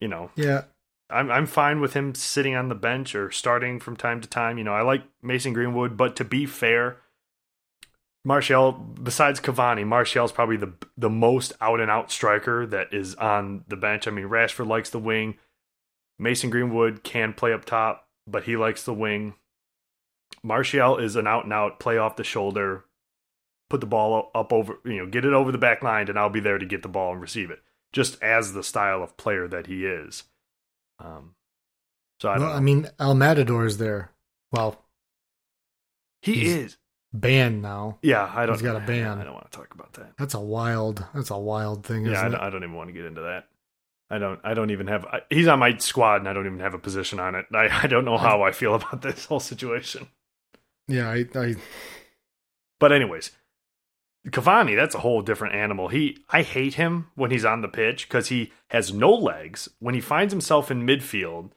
You 0.00 0.08
know, 0.08 0.30
Yeah. 0.36 0.64
I'm 1.10 1.30
I'm 1.30 1.46
fine 1.46 1.80
with 1.80 1.92
him 1.92 2.14
sitting 2.14 2.54
on 2.56 2.68
the 2.68 2.74
bench 2.74 3.14
or 3.14 3.30
starting 3.30 3.78
from 3.78 3.96
time 3.96 4.20
to 4.20 4.28
time. 4.28 4.58
You 4.58 4.64
know, 4.64 4.72
I 4.72 4.82
like 4.82 5.04
Mason 5.22 5.52
Greenwood, 5.52 5.96
but 5.96 6.16
to 6.16 6.24
be 6.24 6.46
fair, 6.46 6.96
Martial, 8.24 8.72
besides 8.72 9.38
Cavani, 9.38 9.86
Martial's 9.86 10.32
probably 10.32 10.56
the 10.56 10.72
the 10.96 11.10
most 11.10 11.52
out 11.60 11.80
and 11.80 11.90
out 11.90 12.10
striker 12.10 12.66
that 12.66 12.92
is 12.92 13.14
on 13.16 13.64
the 13.68 13.76
bench. 13.76 14.08
I 14.08 14.10
mean, 14.10 14.28
Rashford 14.28 14.66
likes 14.66 14.90
the 14.90 14.98
wing. 14.98 15.36
Mason 16.18 16.48
Greenwood 16.48 17.02
can 17.02 17.34
play 17.34 17.52
up 17.52 17.64
top, 17.64 18.08
but 18.26 18.44
he 18.44 18.56
likes 18.56 18.82
the 18.82 18.94
wing. 18.94 19.34
Martial 20.42 20.96
is 20.98 21.16
an 21.16 21.26
out 21.26 21.44
and 21.44 21.52
out 21.52 21.78
play 21.78 21.98
off 21.98 22.16
the 22.16 22.24
shoulder, 22.24 22.84
put 23.68 23.80
the 23.80 23.86
ball 23.86 24.30
up 24.34 24.52
over, 24.52 24.78
you 24.84 24.96
know, 24.96 25.06
get 25.06 25.24
it 25.24 25.32
over 25.34 25.52
the 25.52 25.58
back 25.58 25.82
line, 25.82 26.08
and 26.08 26.18
I'll 26.18 26.30
be 26.30 26.40
there 26.40 26.58
to 26.58 26.66
get 26.66 26.82
the 26.82 26.88
ball 26.88 27.12
and 27.12 27.20
receive 27.20 27.50
it. 27.50 27.60
Just 27.92 28.20
as 28.22 28.52
the 28.52 28.62
style 28.62 29.02
of 29.02 29.16
player 29.16 29.46
that 29.48 29.66
he 29.66 29.84
is. 29.84 30.24
Um, 30.98 31.34
so 32.20 32.28
I 32.30 32.38
well. 32.38 32.52
I 32.52 32.60
mean, 32.60 32.88
El 32.98 33.14
Matador 33.14 33.66
is 33.66 33.78
there. 33.78 34.12
Well, 34.50 34.82
he 36.22 36.46
is. 36.46 36.78
Banned 37.14 37.62
now. 37.62 37.98
Yeah, 38.02 38.30
I 38.34 38.44
don't. 38.44 38.56
he's 38.56 38.62
got 38.62 38.76
a 38.76 38.80
ban. 38.86 39.18
I 39.18 39.24
don't 39.24 39.32
want 39.32 39.50
to 39.50 39.56
talk 39.56 39.72
about 39.72 39.94
that. 39.94 40.12
That's 40.18 40.34
a 40.34 40.40
wild. 40.40 41.04
That's 41.14 41.30
a 41.30 41.38
wild 41.38 41.86
thing, 41.86 42.04
Yeah, 42.04 42.20
I 42.20 42.28
don't? 42.28 42.40
I 42.40 42.50
don't 42.50 42.62
even 42.62 42.74
want 42.74 42.88
to 42.88 42.92
get 42.92 43.06
into 43.06 43.22
that. 43.22 43.48
I 44.10 44.18
don't. 44.18 44.40
I 44.44 44.52
don't 44.52 44.70
even 44.70 44.88
have. 44.88 45.06
I, 45.06 45.20
he's 45.30 45.48
on 45.48 45.58
my 45.60 45.76
squad, 45.78 46.16
and 46.16 46.28
I 46.28 46.32
don't 46.34 46.46
even 46.46 46.60
have 46.60 46.74
a 46.74 46.78
position 46.78 47.18
on 47.18 47.34
it. 47.34 47.46
I, 47.54 47.84
I 47.84 47.86
don't 47.86 48.04
know 48.04 48.18
how 48.18 48.42
I 48.42 48.52
feel 48.52 48.74
about 48.74 49.00
this 49.00 49.24
whole 49.24 49.40
situation. 49.40 50.08
Yeah, 50.86 51.08
I, 51.08 51.26
I 51.34 51.54
But 52.78 52.92
anyways, 52.92 53.30
Cavani, 54.28 54.76
that's 54.76 54.94
a 54.94 55.00
whole 55.00 55.22
different 55.22 55.54
animal. 55.54 55.88
He, 55.88 56.18
I 56.28 56.42
hate 56.42 56.74
him 56.74 57.08
when 57.14 57.30
he's 57.30 57.44
on 57.44 57.62
the 57.62 57.68
pitch 57.68 58.06
because 58.06 58.28
he 58.28 58.52
has 58.68 58.92
no 58.92 59.10
legs. 59.10 59.68
When 59.78 59.94
he 59.94 60.00
finds 60.02 60.32
himself 60.32 60.70
in 60.70 60.86
midfield 60.86 61.52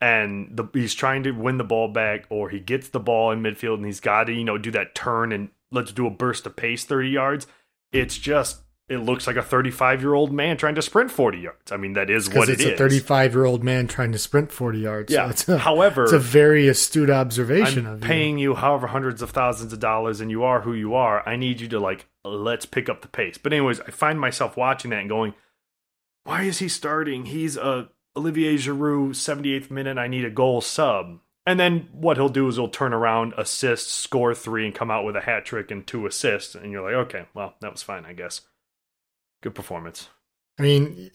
and 0.00 0.56
the, 0.56 0.64
he's 0.72 0.94
trying 0.94 1.24
to 1.24 1.32
win 1.32 1.58
the 1.58 1.64
ball 1.64 1.88
back, 1.88 2.26
or 2.30 2.50
he 2.50 2.60
gets 2.60 2.88
the 2.88 3.00
ball 3.00 3.30
in 3.32 3.42
midfield 3.42 3.74
and 3.74 3.86
he's 3.86 4.00
got 4.00 4.24
to, 4.24 4.32
you 4.32 4.44
know, 4.44 4.58
do 4.58 4.70
that 4.70 4.94
turn 4.94 5.32
and 5.32 5.48
let's 5.70 5.92
do 5.92 6.06
a 6.06 6.10
burst 6.10 6.46
of 6.46 6.56
pace 6.56 6.84
thirty 6.84 7.10
yards. 7.10 7.46
It's 7.92 8.16
just. 8.18 8.62
It 8.88 9.00
looks 9.00 9.26
like 9.26 9.36
a 9.36 9.42
35 9.42 10.00
year 10.00 10.14
old 10.14 10.32
man 10.32 10.56
trying 10.56 10.76
to 10.76 10.80
sprint 10.80 11.10
40 11.10 11.36
yards. 11.40 11.72
I 11.72 11.76
mean, 11.76 11.92
that 11.92 12.08
is 12.08 12.30
what 12.30 12.48
it 12.48 12.52
it's 12.52 12.64
a 12.64 12.74
35 12.74 13.34
year 13.34 13.44
old 13.44 13.62
man 13.62 13.86
trying 13.86 14.12
to 14.12 14.18
sprint 14.18 14.50
40 14.50 14.78
yards. 14.78 15.12
Yeah. 15.12 15.26
So 15.26 15.30
it's 15.30 15.48
a, 15.50 15.58
However, 15.58 16.04
it's 16.04 16.12
a 16.14 16.18
very 16.18 16.68
astute 16.68 17.10
observation 17.10 17.86
I'm 17.86 17.92
of 17.96 18.00
paying 18.00 18.38
you 18.38 18.54
however 18.54 18.86
hundreds 18.86 19.20
of 19.20 19.28
thousands 19.28 19.74
of 19.74 19.80
dollars 19.80 20.22
and 20.22 20.30
you 20.30 20.42
are 20.42 20.62
who 20.62 20.72
you 20.72 20.94
are. 20.94 21.22
I 21.28 21.36
need 21.36 21.60
you 21.60 21.68
to 21.68 21.78
like 21.78 22.06
let's 22.24 22.64
pick 22.64 22.88
up 22.88 23.02
the 23.02 23.08
pace. 23.08 23.36
But 23.36 23.52
anyways, 23.52 23.80
I 23.80 23.90
find 23.90 24.18
myself 24.18 24.56
watching 24.56 24.90
that 24.92 25.00
and 25.00 25.08
going, 25.10 25.34
why 26.24 26.44
is 26.44 26.58
he 26.58 26.68
starting? 26.68 27.26
He's 27.26 27.58
a 27.58 27.90
Olivier 28.18 28.56
Giroud 28.56 29.10
78th 29.10 29.70
minute. 29.70 29.96
I 29.96 30.08
need 30.08 30.24
a 30.24 30.30
goal 30.30 30.60
sub. 30.60 31.20
And 31.46 31.58
then 31.58 31.88
what 31.92 32.16
he'll 32.18 32.28
do 32.28 32.46
is 32.48 32.56
he'll 32.56 32.68
turn 32.68 32.92
around, 32.92 33.32
assist, 33.38 33.88
score 33.88 34.34
three, 34.34 34.66
and 34.66 34.74
come 34.74 34.90
out 34.90 35.04
with 35.04 35.16
a 35.16 35.20
hat 35.20 35.46
trick 35.46 35.70
and 35.70 35.86
two 35.86 36.04
assists. 36.04 36.54
And 36.54 36.72
you're 36.72 36.82
like, 36.82 37.06
okay, 37.06 37.26
well, 37.32 37.54
that 37.60 37.72
was 37.72 37.82
fine, 37.82 38.04
I 38.04 38.12
guess. 38.12 38.42
Good 39.42 39.54
performance. 39.54 40.08
I 40.58 40.62
mean, 40.62 41.10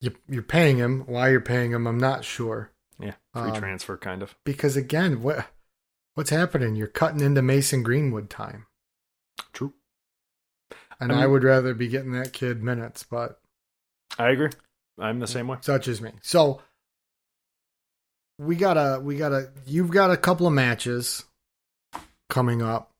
you, 0.00 0.12
you're 0.28 0.42
paying 0.42 0.76
him. 0.76 1.04
Why 1.06 1.30
you're 1.30 1.40
paying 1.40 1.72
him, 1.72 1.86
I'm 1.86 1.98
not 1.98 2.24
sure. 2.24 2.70
Yeah, 3.00 3.14
free 3.32 3.50
Um, 3.50 3.56
transfer, 3.56 3.96
kind 3.96 4.22
of. 4.22 4.36
Because 4.44 4.76
again, 4.76 5.22
what 5.22 5.46
what's 6.14 6.30
happening? 6.30 6.76
You're 6.76 6.86
cutting 6.86 7.20
into 7.20 7.42
Mason 7.42 7.82
Greenwood 7.82 8.30
time, 8.30 8.66
True. 9.52 9.74
and 11.00 11.10
I 11.10 11.22
I, 11.22 11.26
would 11.26 11.42
rather 11.42 11.74
be 11.74 11.88
getting 11.88 12.12
that 12.12 12.32
kid 12.32 12.62
minutes, 12.62 13.02
but 13.02 13.40
I 14.18 14.30
agree. 14.30 14.50
I'm 14.98 15.18
the 15.18 15.26
same 15.26 15.48
way. 15.48 15.58
such 15.60 15.88
as 15.88 16.00
me. 16.00 16.12
So 16.22 16.60
we 18.38 18.56
gotta 18.56 19.00
we 19.00 19.16
gotta 19.16 19.52
you've 19.66 19.90
got 19.90 20.10
a 20.10 20.16
couple 20.16 20.46
of 20.46 20.52
matches 20.52 21.24
coming 22.28 22.62
up. 22.62 22.90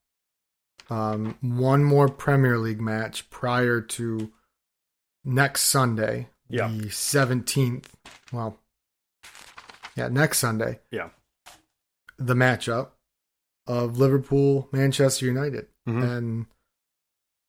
Um, 0.90 1.36
one 1.40 1.82
more 1.82 2.08
Premier 2.08 2.58
League 2.58 2.80
match 2.80 3.28
prior 3.30 3.80
to 3.80 4.30
next 5.24 5.62
Sunday, 5.62 6.28
Yeah. 6.48 6.68
the 6.68 6.90
17th. 6.90 7.86
Well, 8.32 8.60
yeah, 9.96 10.08
next 10.08 10.38
Sunday, 10.38 10.80
Yeah. 10.90 11.08
the 12.18 12.34
matchup 12.34 12.90
of 13.66 13.96
Liverpool 13.98 14.68
Manchester 14.72 15.24
United. 15.24 15.68
Mhm. 15.88 16.16
And, 16.16 16.46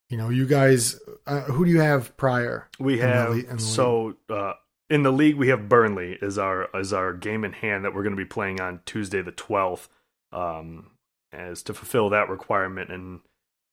you 0.09 0.17
know, 0.17 0.29
you 0.29 0.45
guys, 0.45 0.99
uh, 1.25 1.41
who 1.41 1.65
do 1.65 1.71
you 1.71 1.79
have 1.79 2.15
prior? 2.17 2.69
We 2.79 2.93
in 2.93 2.99
the 2.99 3.05
have 3.05 3.31
in 3.31 3.55
the 3.57 3.59
so 3.59 4.15
uh, 4.29 4.53
in 4.89 5.03
the 5.03 5.11
league 5.11 5.35
we 5.35 5.47
have 5.47 5.67
Burnley 5.67 6.17
is 6.21 6.37
our 6.37 6.69
is 6.75 6.93
our 6.93 7.13
game 7.13 7.43
in 7.43 7.53
hand 7.53 7.85
that 7.85 7.93
we're 7.93 8.03
going 8.03 8.15
to 8.15 8.21
be 8.21 8.25
playing 8.25 8.61
on 8.61 8.81
Tuesday 8.85 9.21
the 9.21 9.31
twelfth, 9.31 9.89
um, 10.31 10.91
as 11.33 11.63
to 11.63 11.73
fulfill 11.73 12.09
that 12.09 12.29
requirement. 12.29 12.91
And 12.91 13.21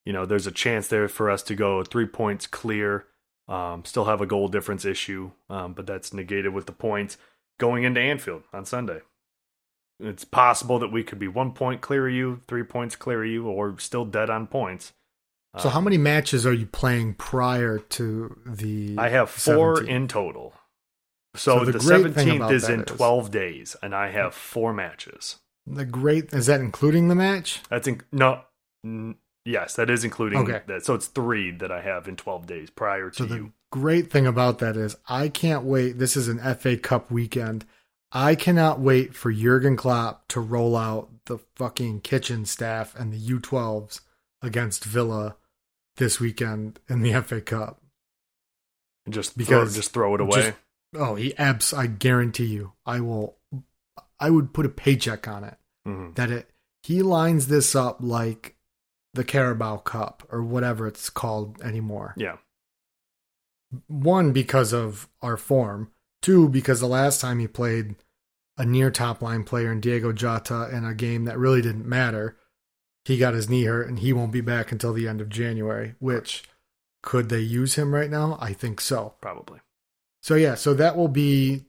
you 0.04 0.12
know, 0.12 0.24
there's 0.24 0.46
a 0.46 0.52
chance 0.52 0.88
there 0.88 1.08
for 1.08 1.30
us 1.30 1.42
to 1.44 1.54
go 1.54 1.84
three 1.84 2.06
points 2.06 2.46
clear. 2.46 3.06
Um, 3.48 3.84
still 3.84 4.06
have 4.06 4.20
a 4.20 4.26
goal 4.26 4.48
difference 4.48 4.84
issue, 4.84 5.32
um, 5.50 5.74
but 5.74 5.86
that's 5.86 6.14
negated 6.14 6.54
with 6.54 6.66
the 6.66 6.72
points 6.72 7.18
going 7.58 7.84
into 7.84 8.00
Anfield 8.00 8.44
on 8.52 8.64
Sunday. 8.64 9.00
It's 10.00 10.24
possible 10.24 10.78
that 10.78 10.92
we 10.92 11.04
could 11.04 11.18
be 11.18 11.28
one 11.28 11.52
point 11.52 11.80
clear 11.80 12.08
of 12.08 12.14
you, 12.14 12.40
three 12.48 12.62
points 12.62 12.96
clear 12.96 13.22
of 13.22 13.30
you, 13.30 13.46
or 13.46 13.78
still 13.78 14.04
dead 14.04 14.30
on 14.30 14.46
points. 14.46 14.92
So, 15.58 15.68
how 15.68 15.78
Um, 15.78 15.84
many 15.84 15.98
matches 15.98 16.46
are 16.46 16.52
you 16.52 16.66
playing 16.66 17.14
prior 17.14 17.78
to 17.78 18.38
the? 18.46 18.94
I 18.98 19.08
have 19.10 19.28
four 19.28 19.76
17th? 19.76 19.88
in 19.88 20.08
total. 20.08 20.54
So, 21.34 21.58
So 21.58 21.64
the 21.64 21.72
the 21.72 21.78
great 21.78 22.02
thing 22.14 22.26
seventeenth 22.26 22.50
is 22.52 22.68
in 22.68 22.80
is- 22.80 22.86
twelve 22.86 23.30
days, 23.30 23.76
and 23.82 23.94
I 23.94 24.10
have 24.10 24.34
four 24.34 24.72
matches. 24.72 25.36
The 25.66 25.84
great 25.84 26.32
is 26.32 26.46
that 26.46 26.60
including 26.60 27.08
the 27.08 27.14
match? 27.14 27.60
That's 27.70 27.86
in, 27.86 28.00
no, 28.10 28.42
n- 28.84 29.16
yes, 29.44 29.74
that 29.76 29.88
is 29.90 30.04
including 30.04 30.40
Okay. 30.40 30.62
that. 30.66 30.84
So 30.84 30.94
it's 30.94 31.06
three 31.06 31.50
that 31.52 31.70
I 31.70 31.82
have 31.82 32.08
in 32.08 32.16
twelve 32.16 32.46
days 32.46 32.68
prior 32.70 33.10
to 33.10 33.16
So 33.16 33.24
the 33.26 33.34
you. 33.36 33.52
great 33.70 34.10
thing 34.10 34.26
about 34.26 34.58
that 34.58 34.76
is 34.76 34.96
I 35.08 35.28
can't 35.28 35.64
wait. 35.64 35.98
This 35.98 36.16
is 36.16 36.28
an 36.28 36.38
FA 36.38 36.76
Cup 36.76 37.10
weekend. 37.10 37.64
I 38.10 38.34
cannot 38.34 38.80
wait 38.80 39.14
for 39.14 39.32
Jurgen 39.32 39.76
Klopp 39.76 40.28
to 40.28 40.40
roll 40.40 40.76
out 40.76 41.10
the 41.26 41.38
fucking 41.56 42.00
kitchen 42.00 42.44
staff 42.44 42.94
and 42.98 43.10
the 43.12 43.18
U12s 43.18 44.00
against 44.42 44.84
Villa 44.84 45.36
this 45.96 46.18
weekend 46.20 46.80
in 46.88 47.02
the 47.02 47.12
FA 47.22 47.40
Cup. 47.40 47.80
Just 49.08 49.36
because 49.36 49.72
throw, 49.72 49.80
just 49.80 49.92
throw 49.92 50.14
it 50.14 50.20
away. 50.20 50.40
just- 50.42 50.56
Oh, 50.94 51.14
he 51.14 51.34
abs 51.38 51.72
I 51.72 51.86
guarantee 51.86 52.44
you. 52.46 52.72
I 52.84 53.00
will 53.00 53.38
I 54.20 54.28
would 54.30 54.52
put 54.52 54.66
a 54.66 54.68
paycheck 54.68 55.26
on 55.26 55.42
it. 55.44 55.56
Mhm. 55.88 56.14
that 56.16 56.30
it 56.30 56.50
he 56.82 57.02
lines 57.02 57.46
this 57.48 57.74
up 57.74 57.96
like 58.00 58.56
the 59.14 59.24
Carabao 59.24 59.78
Cup 59.78 60.22
or 60.30 60.42
whatever 60.42 60.86
it's 60.86 61.08
called 61.10 61.60
anymore. 61.62 62.14
Yeah, 62.16 62.36
One 63.88 64.32
because 64.32 64.72
of 64.72 65.08
our 65.22 65.36
form, 65.36 65.90
two 66.20 66.48
because 66.48 66.80
the 66.80 66.86
last 66.86 67.20
time 67.20 67.38
he 67.38 67.48
played 67.48 67.96
a 68.58 68.64
near 68.66 68.90
top 68.90 69.22
line 69.22 69.44
player 69.44 69.72
in 69.72 69.80
Diego 69.80 70.12
Jota 70.12 70.68
in 70.72 70.84
a 70.84 70.94
game 70.94 71.24
that 71.24 71.38
really 71.38 71.62
didn't 71.62 71.86
matter, 71.88 72.36
he 73.04 73.18
got 73.18 73.34
his 73.34 73.48
knee 73.48 73.64
hurt 73.64 73.88
and 73.88 73.98
he 73.98 74.12
won't 74.12 74.32
be 74.32 74.40
back 74.40 74.70
until 74.72 74.92
the 74.92 75.08
end 75.08 75.20
of 75.20 75.28
January, 75.28 75.94
which 75.98 76.44
could 77.02 77.28
they 77.28 77.40
use 77.40 77.74
him 77.74 77.94
right 77.94 78.10
now? 78.10 78.38
I 78.40 78.52
think 78.52 78.80
so. 78.80 79.14
probably. 79.20 79.60
So 80.22 80.34
yeah, 80.36 80.54
so 80.54 80.72
that 80.74 80.96
will 80.96 81.08
be 81.08 81.64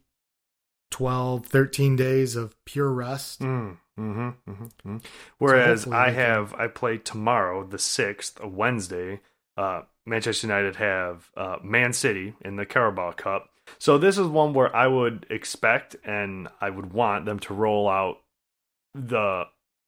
12 0.92 1.48
13 1.48 1.96
days 1.96 2.36
of 2.36 2.56
pure 2.66 2.92
rest. 2.92 3.40
Mm, 3.42 3.78
hmm 3.98 4.30
hmm 4.48 4.66
hmm 4.84 4.98
Whereas 5.40 5.86
hopefully 5.86 5.96
I 5.98 6.06
can- 6.06 6.16
have, 6.16 6.54
I 6.54 6.68
play 6.68 6.98
tomorrow, 7.00 7.66
the 7.66 7.80
sixth, 7.80 8.40
a 8.42 8.48
Wednesday. 8.48 9.22
Uh, 9.58 9.84
Manchester 10.06 10.48
United 10.48 10.76
have 10.78 11.30
uh, 11.38 11.58
Man 11.64 11.94
City 11.94 12.34
in 12.42 12.56
the 12.58 12.66
Carabao 12.66 13.14
Cup. 13.14 13.50
So 13.80 13.98
this 13.98 14.18
is 14.18 14.28
one 14.28 14.54
where 14.54 14.76
I 14.76 14.88
would 14.88 15.26
expect 15.30 15.96
and 16.04 16.48
I 16.60 16.70
would 16.70 16.92
want 16.94 17.26
them 17.26 17.40
to 17.40 17.54
roll 17.54 17.88
out 17.90 18.18
the 18.94 19.46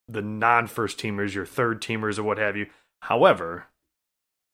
the 0.08 0.22
non 0.22 0.68
first 0.68 0.99
teamers, 0.99 1.34
your 1.34 1.45
third 1.45 1.82
teamers, 1.82 2.18
or 2.20 2.24
what 2.24 2.38
have 2.38 2.56
you. 2.56 2.68
However, 3.01 3.66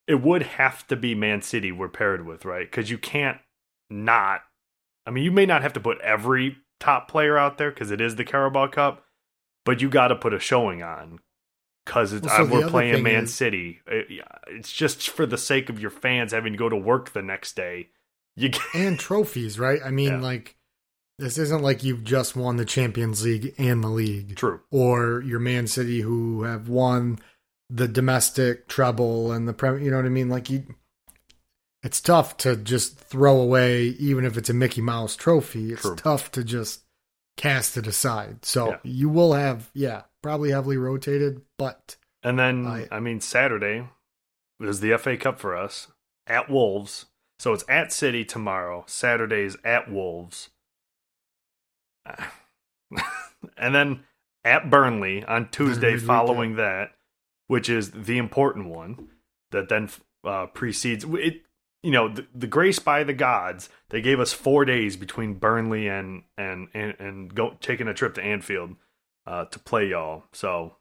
it 0.08 0.22
would 0.22 0.43
have 0.43 0.86
to 0.88 0.95
be 0.95 1.16
Man 1.16 1.41
City 1.41 1.72
we're 1.72 1.88
paired 1.89 2.26
with, 2.26 2.45
right? 2.45 2.70
Because 2.70 2.89
you 2.89 2.97
can't 2.97 3.38
not. 3.89 4.41
I 5.06 5.12
mean, 5.12 5.24
you 5.24 5.32
may 5.32 5.45
not 5.45 5.62
have 5.62 5.74
to 5.74 5.80
put 5.80 5.99
every 6.02 6.58
top 6.80 7.08
player 7.08 7.38
out 7.38 7.58
there 7.58 7.70
because 7.72 7.91
it 7.91 8.02
is 8.02 8.16
the 8.16 8.24
Carabao 8.24 8.68
Cup, 8.68 9.04
but 9.66 9.82
you 9.82 9.89
got 9.89 10.10
to 10.10 10.16
put 10.16 10.34
a 10.34 10.39
showing 10.39 10.82
on 10.84 11.20
because 11.86 12.14
Well, 12.14 12.30
so 12.36 12.45
we're 12.45 12.68
playing 12.70 13.04
Man 13.04 13.24
is- 13.26 13.34
City. 13.34 13.82
Uh, 13.89 13.95
it- 13.95 14.26
it's 14.47 14.72
just 14.72 15.10
for 15.10 15.26
the 15.26 15.38
sake 15.38 15.70
of 15.70 15.80
your 15.80 15.89
fans 15.91 16.32
having 16.32 16.54
to 16.54 16.58
go 16.58 16.70
to 16.70 16.76
work 16.76 17.12
the 17.14 17.22
next 17.22 17.56
day. 17.56 17.89
You 18.36 18.49
get, 18.49 18.62
and 18.74 18.99
trophies, 18.99 19.60
right? 19.60 19.80
I 19.84 19.91
mean, 19.91 20.14
Yeah. 20.14 20.20
like 20.22 20.56
this 21.22 21.38
isn't 21.38 21.62
like 21.62 21.84
you've 21.84 22.04
just 22.04 22.36
won 22.36 22.58
the 22.58 22.66
Champions 22.66 23.24
League 23.24 23.54
and 23.58 23.84
the 23.84 23.88
league, 23.90 24.36
true. 24.36 24.60
or 24.72 25.22
your 25.22 25.40
Man 25.40 25.68
City 25.68 26.02
who 26.02 26.44
have 26.44 26.68
won 26.68 27.20
the 27.70 27.88
domestic 27.88 28.68
treble 28.68 29.32
and 29.32 29.48
the 29.48 29.54
Premier. 29.54 29.80
You 29.82 29.92
know 29.92 29.98
what 29.98 30.06
I 30.06 30.10
mean? 30.10 30.30
Like 30.30 30.50
you, 30.50 30.64
it's 31.84 32.02
tough 32.02 32.38
to 32.38 32.56
just 32.56 32.98
throw 33.00 33.40
away, 33.40 33.84
even 33.84 34.26
if 34.26 34.38
it's 34.38 34.50
a 34.50 34.54
Mickey 34.54 34.82
Mouse 34.82 35.16
trophy. 35.16 35.72
It's 35.72 35.82
True. 35.82 35.96
tough 35.96 36.32
to 36.32 36.44
just 36.44 36.82
cast 37.38 37.78
it 37.78 37.88
aside. 37.88 38.44
So 38.46 38.70
Yeah. 38.72 38.78
you 38.84 39.10
will 39.10 39.34
have, 39.34 39.70
yeah, 39.74 40.04
probably 40.22 40.52
heavily 40.52 40.78
rotated, 40.78 41.42
but 41.58 41.96
And 42.24 42.38
then, 42.38 42.68
I- 42.68 42.88
I, 42.92 43.00
mean, 43.00 43.20
Saturday 43.22 43.88
is 44.60 44.80
the 44.80 44.92
FA 44.94 45.18
Cup 45.18 45.40
for 45.40 45.56
us 45.56 45.88
at 46.28 46.50
Wolves. 46.50 47.06
So 47.40 47.54
it's 47.54 47.64
at 47.68 47.92
City 47.92 48.24
tomorrow. 48.26 48.84
Saturday's 48.88 49.58
at 49.64 49.90
Wolves. 49.90 50.50
and 53.58 53.76
then 53.76 54.04
at 54.43 54.70
Burnley 54.70 55.24
on 55.24 55.49
Tuesday 55.49 55.97
following 55.97 56.56
that, 56.56 56.91
which 57.47 57.70
is 57.70 57.91
the 57.91 58.18
important 58.18 58.68
one 58.68 59.10
that 59.52 59.70
then 59.70 59.89
uh, 60.24 60.47
precedes 60.47 61.06
it. 61.08 61.41
You 61.84 61.91
know, 61.91 62.10
the, 62.10 62.28
the 62.36 62.47
grace 62.47 62.78
by 62.78 63.04
the 63.04 63.14
gods. 63.14 63.70
They 63.89 64.02
gave 64.02 64.20
us 64.20 64.34
four 64.34 64.66
days 64.66 64.95
between 64.95 65.36
Burnley 65.36 65.88
and 65.88 66.24
and 66.38 66.68
and, 66.74 66.95
and 66.99 67.34
go 67.34 67.58
taking 67.60 67.88
a 67.88 67.93
trip 67.93 68.14
to 68.16 68.24
Anfield 68.24 68.76
uh, 69.26 69.45
to 69.45 69.60
play 69.60 69.88
y'all. 69.88 70.24
So, 70.32 70.76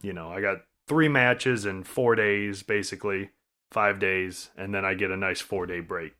you 0.00 0.12
know, 0.12 0.30
I 0.30 0.40
got 0.40 0.58
three 0.86 1.08
matches 1.08 1.66
in 1.66 1.82
four 1.82 2.14
days, 2.14 2.62
basically 2.62 3.30
five 3.70 3.98
days, 3.98 4.50
and 4.56 4.72
then 4.74 4.84
I 4.84 4.94
get 4.94 5.10
a 5.10 5.16
nice 5.16 5.40
four 5.40 5.66
day 5.66 5.80
break. 5.80 6.14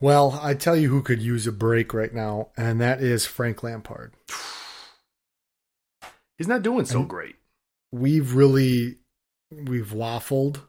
Well, 0.00 0.38
I 0.42 0.54
tell 0.54 0.76
you 0.76 0.88
who 0.88 1.02
could 1.02 1.20
use 1.22 1.46
a 1.46 1.52
break 1.52 1.92
right 1.94 2.12
now, 2.14 2.48
and 2.56 2.80
that 2.80 3.02
is 3.02 3.26
Frank 3.26 3.62
Lampard. 3.62 4.14
He's 6.38 6.48
not 6.48 6.62
doing 6.62 6.84
so 6.86 7.00
And- 7.00 7.08
great. 7.08 7.36
we've 7.92 8.34
really 8.34 8.98
we've 9.50 9.88
waffled 9.90 10.60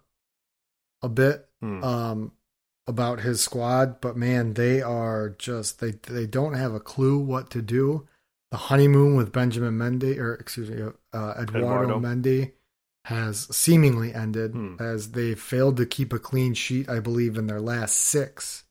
a 1.03 1.09
bit 1.09 1.47
Hmm. 1.61 1.83
um 1.83 2.31
about 2.87 3.19
his 3.19 3.39
squad 3.39 4.01
but 4.01 4.17
man 4.17 4.55
they 4.55 4.81
are 4.81 5.29
just 5.29 5.79
they 5.79 5.91
they 5.91 6.25
don't 6.25 6.55
have 6.55 6.73
a 6.73 6.79
clue 6.79 7.19
what 7.19 7.51
to 7.51 7.61
do 7.61 8.07
the 8.49 8.57
honeymoon 8.57 9.15
with 9.15 9.31
benjamin 9.31 9.77
mendy 9.77 10.17
or 10.17 10.33
excuse 10.33 10.71
me 10.71 10.81
uh, 11.13 11.33
eduardo, 11.39 11.97
Eduardo. 11.97 11.99
mendy 11.99 12.53
has 13.05 13.55
seemingly 13.55 14.11
ended 14.15 14.53
Hmm. 14.53 14.75
as 14.79 15.11
they 15.11 15.35
failed 15.35 15.77
to 15.77 15.85
keep 15.85 16.11
a 16.11 16.17
clean 16.19 16.55
sheet 16.55 16.89
i 16.89 16.99
believe 16.99 17.37
in 17.37 17.45
their 17.45 17.61
last 17.61 17.95
six 17.97 18.63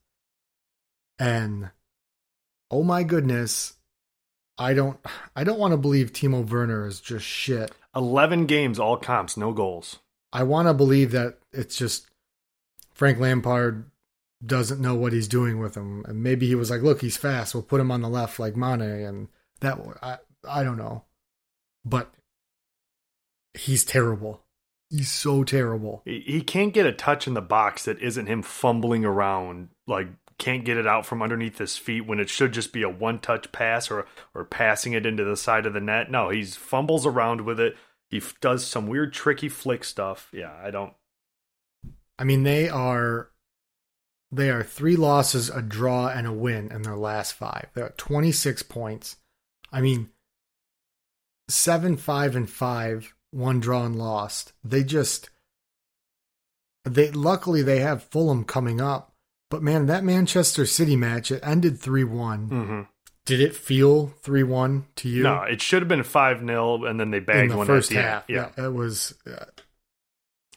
and 1.21 1.69
oh 2.69 2.83
my 2.83 3.03
goodness 3.03 3.73
i 4.57 4.73
don't 4.73 4.99
i 5.35 5.43
don't 5.43 5.59
want 5.59 5.71
to 5.71 5.77
believe 5.77 6.11
timo 6.11 6.47
werner 6.47 6.85
is 6.85 6.99
just 6.99 7.25
shit 7.25 7.71
11 7.95 8.45
games, 8.45 8.79
all 8.79 8.97
comps, 8.97 9.35
no 9.35 9.51
goals. 9.51 9.99
I 10.31 10.43
want 10.43 10.67
to 10.67 10.73
believe 10.73 11.11
that 11.11 11.39
it's 11.51 11.75
just 11.75 12.07
Frank 12.93 13.19
Lampard 13.19 13.89
doesn't 14.45 14.81
know 14.81 14.95
what 14.95 15.13
he's 15.13 15.27
doing 15.27 15.59
with 15.59 15.75
him, 15.75 16.05
and 16.07 16.23
maybe 16.23 16.47
he 16.47 16.55
was 16.55 16.71
like, 16.71 16.81
"Look, 16.81 17.01
he's 17.01 17.17
fast. 17.17 17.53
We'll 17.53 17.63
put 17.63 17.81
him 17.81 17.91
on 17.91 18.01
the 18.01 18.09
left 18.09 18.39
like 18.39 18.55
Mane," 18.55 18.81
and 18.81 19.27
that 19.59 19.77
I 20.01 20.17
I 20.47 20.63
don't 20.63 20.77
know, 20.77 21.03
but 21.83 22.13
he's 23.53 23.83
terrible. 23.83 24.41
He's 24.89 25.11
so 25.11 25.43
terrible. 25.43 26.01
He, 26.05 26.21
he 26.25 26.41
can't 26.41 26.73
get 26.73 26.85
a 26.85 26.91
touch 26.91 27.27
in 27.27 27.33
the 27.33 27.41
box 27.41 27.85
that 27.85 28.01
isn't 28.01 28.27
him 28.27 28.41
fumbling 28.41 29.05
around, 29.05 29.69
like 29.85 30.07
can't 30.41 30.65
get 30.65 30.77
it 30.77 30.87
out 30.87 31.05
from 31.05 31.21
underneath 31.21 31.59
his 31.59 31.77
feet 31.77 32.07
when 32.07 32.19
it 32.19 32.27
should 32.27 32.51
just 32.51 32.73
be 32.73 32.81
a 32.81 32.89
one 32.89 33.19
touch 33.19 33.51
pass 33.51 33.91
or 33.91 34.07
or 34.33 34.43
passing 34.43 34.93
it 34.93 35.05
into 35.05 35.23
the 35.23 35.37
side 35.37 35.67
of 35.67 35.73
the 35.73 35.79
net. 35.79 36.09
No, 36.09 36.29
he 36.29 36.43
fumbles 36.43 37.05
around 37.05 37.41
with 37.41 37.59
it. 37.59 37.77
He 38.09 38.17
f- 38.17 38.33
does 38.41 38.65
some 38.65 38.87
weird 38.87 39.13
tricky 39.13 39.47
flick 39.49 39.83
stuff. 39.83 40.29
Yeah, 40.33 40.51
I 40.61 40.71
don't. 40.71 40.93
I 42.17 42.23
mean, 42.23 42.41
they 42.41 42.67
are 42.69 43.29
they 44.31 44.49
are 44.49 44.63
three 44.63 44.95
losses, 44.95 45.49
a 45.49 45.61
draw, 45.61 46.07
and 46.07 46.25
a 46.25 46.33
win 46.33 46.71
in 46.71 46.81
their 46.81 46.97
last 46.97 47.33
five. 47.33 47.67
They're 47.75 47.85
at 47.85 47.97
twenty 47.99 48.31
six 48.31 48.63
points. 48.63 49.17
I 49.71 49.79
mean, 49.79 50.09
seven, 51.49 51.97
five, 51.97 52.35
and 52.35 52.49
five, 52.49 53.13
one 53.29 53.59
draw 53.59 53.85
and 53.85 53.95
lost. 53.95 54.53
They 54.63 54.83
just 54.83 55.29
They 56.83 57.11
luckily 57.11 57.61
they 57.61 57.79
have 57.79 58.03
Fulham 58.03 58.43
coming 58.43 58.81
up, 58.81 59.10
but 59.51 59.61
man, 59.61 59.85
that 59.85 60.03
Manchester 60.03 60.65
City 60.65 60.95
match 60.95 61.29
it 61.31 61.41
ended 61.43 61.79
three 61.79 62.03
one. 62.03 62.49
Mm-hmm. 62.49 62.81
Did 63.25 63.39
it 63.39 63.55
feel 63.55 64.07
three 64.23 64.41
one 64.41 64.87
to 64.95 65.07
you? 65.07 65.21
No, 65.21 65.43
it 65.43 65.61
should 65.61 65.83
have 65.83 65.87
been 65.87 66.01
five 66.01 66.39
0 66.39 66.85
and 66.85 66.99
then 66.99 67.11
they 67.11 67.19
bagged 67.19 67.51
the 67.51 67.57
one 67.57 67.67
first 67.67 67.91
at 67.91 67.95
the 67.95 68.01
half. 68.01 68.23
Yeah. 68.27 68.49
yeah, 68.57 68.65
it 68.65 68.73
was. 68.73 69.13
Uh, 69.27 69.45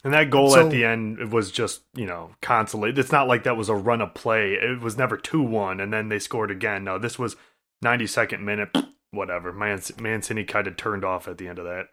And 0.02 0.12
that 0.14 0.30
goal 0.30 0.50
So- 0.50 0.64
at 0.66 0.70
the 0.70 0.84
end 0.84 1.18
it 1.18 1.28
was 1.30 1.50
just, 1.50 1.82
you 1.94 2.06
know, 2.06 2.30
consolate. 2.40 2.98
It's 2.98 3.12
not 3.12 3.28
like 3.28 3.44
that 3.44 3.56
was 3.58 3.68
a 3.68 3.74
run 3.74 4.00
of 4.00 4.14
play. 4.14 4.54
It 4.54 4.80
was 4.80 4.96
never 4.96 5.16
2 5.18 5.42
1, 5.42 5.78
and 5.80 5.92
then 5.92 6.08
they 6.08 6.18
scored 6.18 6.50
again. 6.50 6.84
No, 6.84 6.98
this 6.98 7.18
was 7.18 7.36
92nd 7.84 8.40
minute, 8.40 8.70
whatever. 9.10 9.52
Man, 9.52 9.80
Man 10.00 10.22
City 10.22 10.44
kind 10.44 10.66
of 10.66 10.76
turned 10.76 11.04
off 11.04 11.28
at 11.28 11.36
the 11.38 11.48
end 11.48 11.58
of 11.58 11.64
that. 11.66 11.88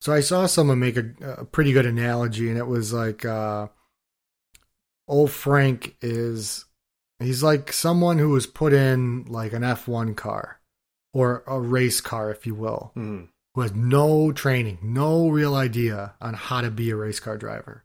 So 0.00 0.12
I 0.12 0.20
saw 0.20 0.46
someone 0.46 0.78
make 0.78 0.96
a, 0.96 1.10
a 1.38 1.44
pretty 1.44 1.72
good 1.72 1.86
analogy, 1.86 2.48
and 2.48 2.58
it 2.58 2.66
was 2.68 2.92
like, 2.92 3.24
uh, 3.24 3.66
old 5.08 5.30
Frank 5.30 5.96
is 6.02 6.64
he's 7.18 7.42
like 7.42 7.72
someone 7.72 8.18
who 8.18 8.30
was 8.30 8.46
put 8.46 8.72
in 8.72 9.24
like 9.24 9.52
an 9.52 9.64
F 9.64 9.88
one 9.88 10.14
car 10.14 10.60
or 11.12 11.42
a 11.46 11.58
race 11.60 12.00
car, 12.00 12.30
if 12.30 12.46
you 12.46 12.54
will, 12.54 12.92
Mm. 12.96 13.28
who 13.54 13.60
has 13.62 13.74
no 13.74 14.30
training, 14.32 14.78
no 14.82 15.28
real 15.28 15.54
idea 15.54 16.14
on 16.20 16.34
how 16.34 16.60
to 16.60 16.70
be 16.70 16.90
a 16.90 16.96
race 16.96 17.18
car 17.20 17.36
driver. 17.38 17.84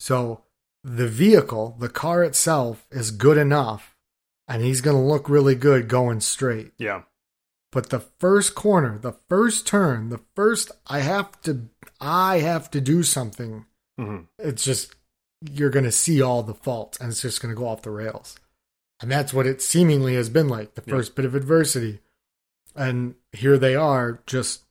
So 0.00 0.44
the 0.84 1.08
vehicle, 1.08 1.76
the 1.78 1.88
car 1.88 2.22
itself, 2.22 2.86
is 2.90 3.10
good 3.10 3.36
enough, 3.36 3.96
and 4.46 4.62
he's 4.62 4.80
going 4.80 4.96
to 4.96 5.02
look 5.02 5.28
really 5.28 5.54
good 5.56 5.88
going 5.88 6.20
straight. 6.20 6.72
Yeah. 6.78 7.02
But 7.72 7.90
the 7.90 8.00
first 8.00 8.54
corner, 8.54 8.96
the 8.98 9.16
first 9.28 9.66
turn, 9.66 10.08
the 10.08 10.20
first 10.34 10.70
I 10.86 11.00
have 11.00 11.40
to 11.42 11.68
I 12.00 12.38
have 12.38 12.70
to 12.70 12.80
do 12.80 13.02
something. 13.02 13.66
hmm 13.98 14.20
It's 14.38 14.64
just 14.64 14.94
you're 15.52 15.70
going 15.70 15.84
to 15.84 15.92
see 15.92 16.22
all 16.22 16.42
the 16.42 16.54
faults 16.54 16.98
and 16.98 17.10
it's 17.10 17.22
just 17.22 17.40
going 17.40 17.54
to 17.54 17.58
go 17.58 17.68
off 17.68 17.82
the 17.82 17.90
rails. 17.90 18.36
And 19.00 19.10
that's 19.10 19.34
what 19.34 19.46
it 19.46 19.60
seemingly 19.60 20.14
has 20.14 20.30
been 20.30 20.48
like 20.48 20.74
the 20.74 20.82
first 20.82 21.14
bit 21.14 21.24
of 21.24 21.34
adversity. 21.34 22.00
And 22.74 23.14
here 23.32 23.58
they 23.58 23.74
are 23.74 24.20
just 24.26 24.62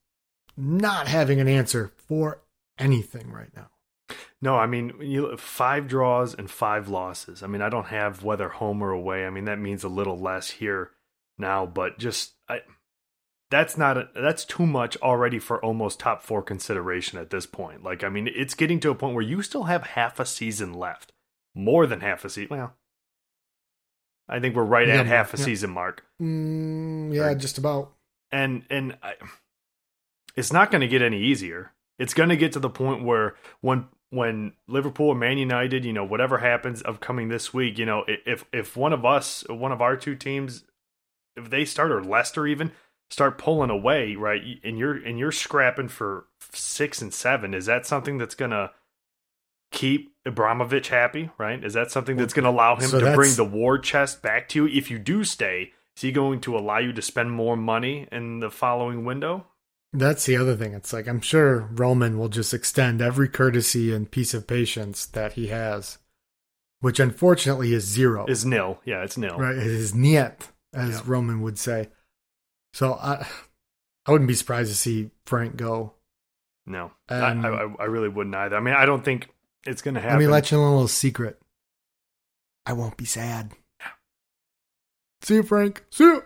not 0.58 1.08
having 1.08 1.40
an 1.40 1.48
answer 1.48 1.92
for 2.08 2.42
anything 2.80 3.32
right 3.32 3.56
now. 3.56 3.70
No, 4.42 4.56
I 4.56 4.68
mean, 4.68 4.94
you 5.00 5.36
five 5.38 5.88
draws 5.88 6.34
and 6.34 6.50
five 6.50 6.88
losses. 6.88 7.42
I 7.42 7.48
mean, 7.48 7.62
I 7.62 7.70
don't 7.70 7.88
have 7.88 8.24
whether 8.24 8.50
home 8.50 8.84
or 8.84 8.92
away. 8.92 9.26
I 9.26 9.30
mean, 9.30 9.46
that 9.46 9.60
means 9.60 9.84
a 9.84 9.90
little 9.90 10.20
less 10.20 10.50
here 10.50 10.92
now, 11.38 11.66
but 11.66 11.98
just 11.98 12.34
I 12.48 12.62
that's 13.52 13.78
not 13.78 13.98
a, 13.98 14.10
that's 14.16 14.44
too 14.46 14.66
much 14.66 14.98
already 14.98 15.40
for 15.40 15.64
almost 15.64 16.00
top 16.00 16.22
4 16.24 16.42
consideration 16.42 17.20
at 17.20 17.30
this 17.30 17.46
point. 17.46 17.84
Like, 17.84 18.04
I 18.04 18.10
mean, 18.10 18.28
it's 18.34 18.56
getting 18.56 18.80
to 18.82 18.90
a 18.90 18.96
point 18.96 19.14
where 19.16 19.24
you 19.24 19.42
still 19.42 19.64
have 19.64 19.84
half 19.84 20.20
a 20.20 20.26
season 20.26 20.74
left. 20.74 21.12
More 21.54 21.86
than 21.88 22.02
half 22.02 22.26
a 22.26 22.30
season. 22.30 22.58
Well, 22.58 22.74
I 24.28 24.40
think 24.40 24.56
we're 24.56 24.64
right 24.64 24.88
Yeah, 24.88 25.00
at 25.02 25.06
half 25.06 25.34
a 25.34 25.38
yeah. 25.38 25.46
season 25.46 25.70
mark. 25.70 26.04
Mm, 26.22 27.14
yeah, 27.14 27.28
Right. 27.28 27.38
just 27.38 27.58
about. 27.58 27.94
and 28.32 28.64
and 28.70 28.98
I, 29.04 29.14
it's 30.36 30.52
not 30.52 30.72
going 30.72 30.82
to 30.82 30.88
get 30.88 31.02
any 31.02 31.22
easier. 31.22 31.72
It's 32.00 32.14
going 32.14 32.30
to 32.30 32.36
get 32.36 32.52
to 32.54 32.60
the 32.60 32.70
point 32.70 33.04
where 33.04 33.36
when 33.62 33.88
when 34.10 34.54
Liverpool 34.68 35.10
or 35.10 35.16
Man 35.16 35.38
United, 35.38 35.86
you 35.86 35.94
know, 35.94 36.04
whatever 36.04 36.40
happens 36.40 36.82
upcoming 36.84 37.30
this 37.30 37.54
week, 37.54 37.78
you 37.78 37.86
know, 37.86 38.04
if 38.08 38.46
if 38.52 38.76
one 38.76 38.92
of 38.94 39.06
us, 39.06 39.46
one 39.48 39.72
of 39.72 39.82
our 39.82 39.96
two 39.96 40.16
teams, 40.16 40.66
if 41.38 41.50
they 41.50 41.64
start 41.64 41.92
or 41.92 42.04
Leicester 42.04 42.48
even 42.48 42.72
start 43.10 43.38
pulling 43.38 43.70
away, 43.70 44.16
right, 44.16 44.42
and 44.64 44.78
you're 44.78 44.96
and 44.96 45.18
you're 45.20 45.32
scrapping 45.32 45.88
for 45.88 46.26
six 46.52 47.02
and 47.02 47.14
seven, 47.14 47.54
is 47.54 47.66
that 47.66 47.86
something 47.86 48.18
that's 48.18 48.36
going 48.36 48.52
to 48.52 48.72
keep 49.72 50.14
Abramovich 50.26 50.90
happy? 50.90 51.30
Right? 51.38 51.64
Is 51.64 51.74
that 51.74 51.92
something 51.92 52.18
that's 52.18 52.34
going 52.34 52.44
to 52.46 52.50
allow 52.50 52.76
him 52.76 52.90
So 52.90 53.00
to 53.00 53.14
bring 53.16 53.36
the 53.36 53.46
war 53.46 53.78
chest 53.78 54.22
back 54.22 54.50
to 54.50 54.66
you 54.66 54.78
if 54.78 54.90
you 54.90 55.00
do 55.00 55.24
stay? 55.24 55.72
Is 55.96 56.02
he 56.02 56.12
going 56.12 56.42
to 56.42 56.58
allow 56.58 56.80
you 56.80 56.92
to 56.94 57.02
spend 57.02 57.32
more 57.32 57.56
money 57.56 58.08
in 58.12 58.40
the 58.40 58.50
following 58.50 59.06
window? 59.06 59.46
That's 59.94 60.26
the 60.26 60.36
other 60.36 60.56
thing. 60.58 60.74
It's 60.74 60.92
like 60.92 61.08
I'm 61.08 61.22
sure 61.22 61.70
Roman 61.72 62.18
will 62.18 62.28
just 62.28 62.54
extend 62.54 63.02
every 63.02 63.30
courtesy 63.30 63.94
and 63.94 64.10
piece 64.12 64.34
of 64.34 64.46
patience 64.46 65.06
that 65.06 65.34
he 65.34 65.48
has, 65.48 66.00
which 66.82 67.00
unfortunately 67.00 67.72
is 67.72 67.86
zero. 67.86 68.26
Is 68.26 68.44
nil? 68.46 68.82
Yeah, 68.84 69.04
it's 69.04 69.18
nil. 69.18 69.38
right? 69.38 69.56
It 69.56 69.68
is 69.68 69.94
niet, 69.96 70.50
as. 70.74 71.06
Roman 71.08 71.42
would 71.42 71.58
say. 71.58 71.88
So 72.76 72.96
I, 72.96 73.26
I 74.06 74.12
wouldn't 74.12 74.28
be 74.28 74.34
surprised 74.34 74.70
to 74.70 74.76
see 74.76 75.10
Frank 75.26 75.56
go. 75.56 75.94
No, 76.66 76.92
Um, 77.08 77.46
I, 77.46 77.50
I, 77.50 77.76
I 77.80 77.86
really 77.86 78.10
wouldn't 78.10 78.36
either. 78.36 78.58
I 78.58 78.60
mean, 78.60 78.74
I 78.74 78.86
don't 78.86 79.06
think 79.06 79.30
it's 79.66 79.82
going 79.82 79.94
to 79.94 80.02
happen. 80.02 80.18
Let 80.18 80.26
me 80.26 80.28
let 80.28 80.52
you 80.52 80.58
in 80.58 80.64
a 80.66 80.72
little 80.72 80.90
secret. 80.90 81.40
I 82.66 82.74
won't 82.74 82.98
be 82.98 83.06
sad. 83.06 83.54
See 85.22 85.36
you, 85.36 85.44
Frank. 85.44 85.86
See 85.90 86.04
you. 86.04 86.24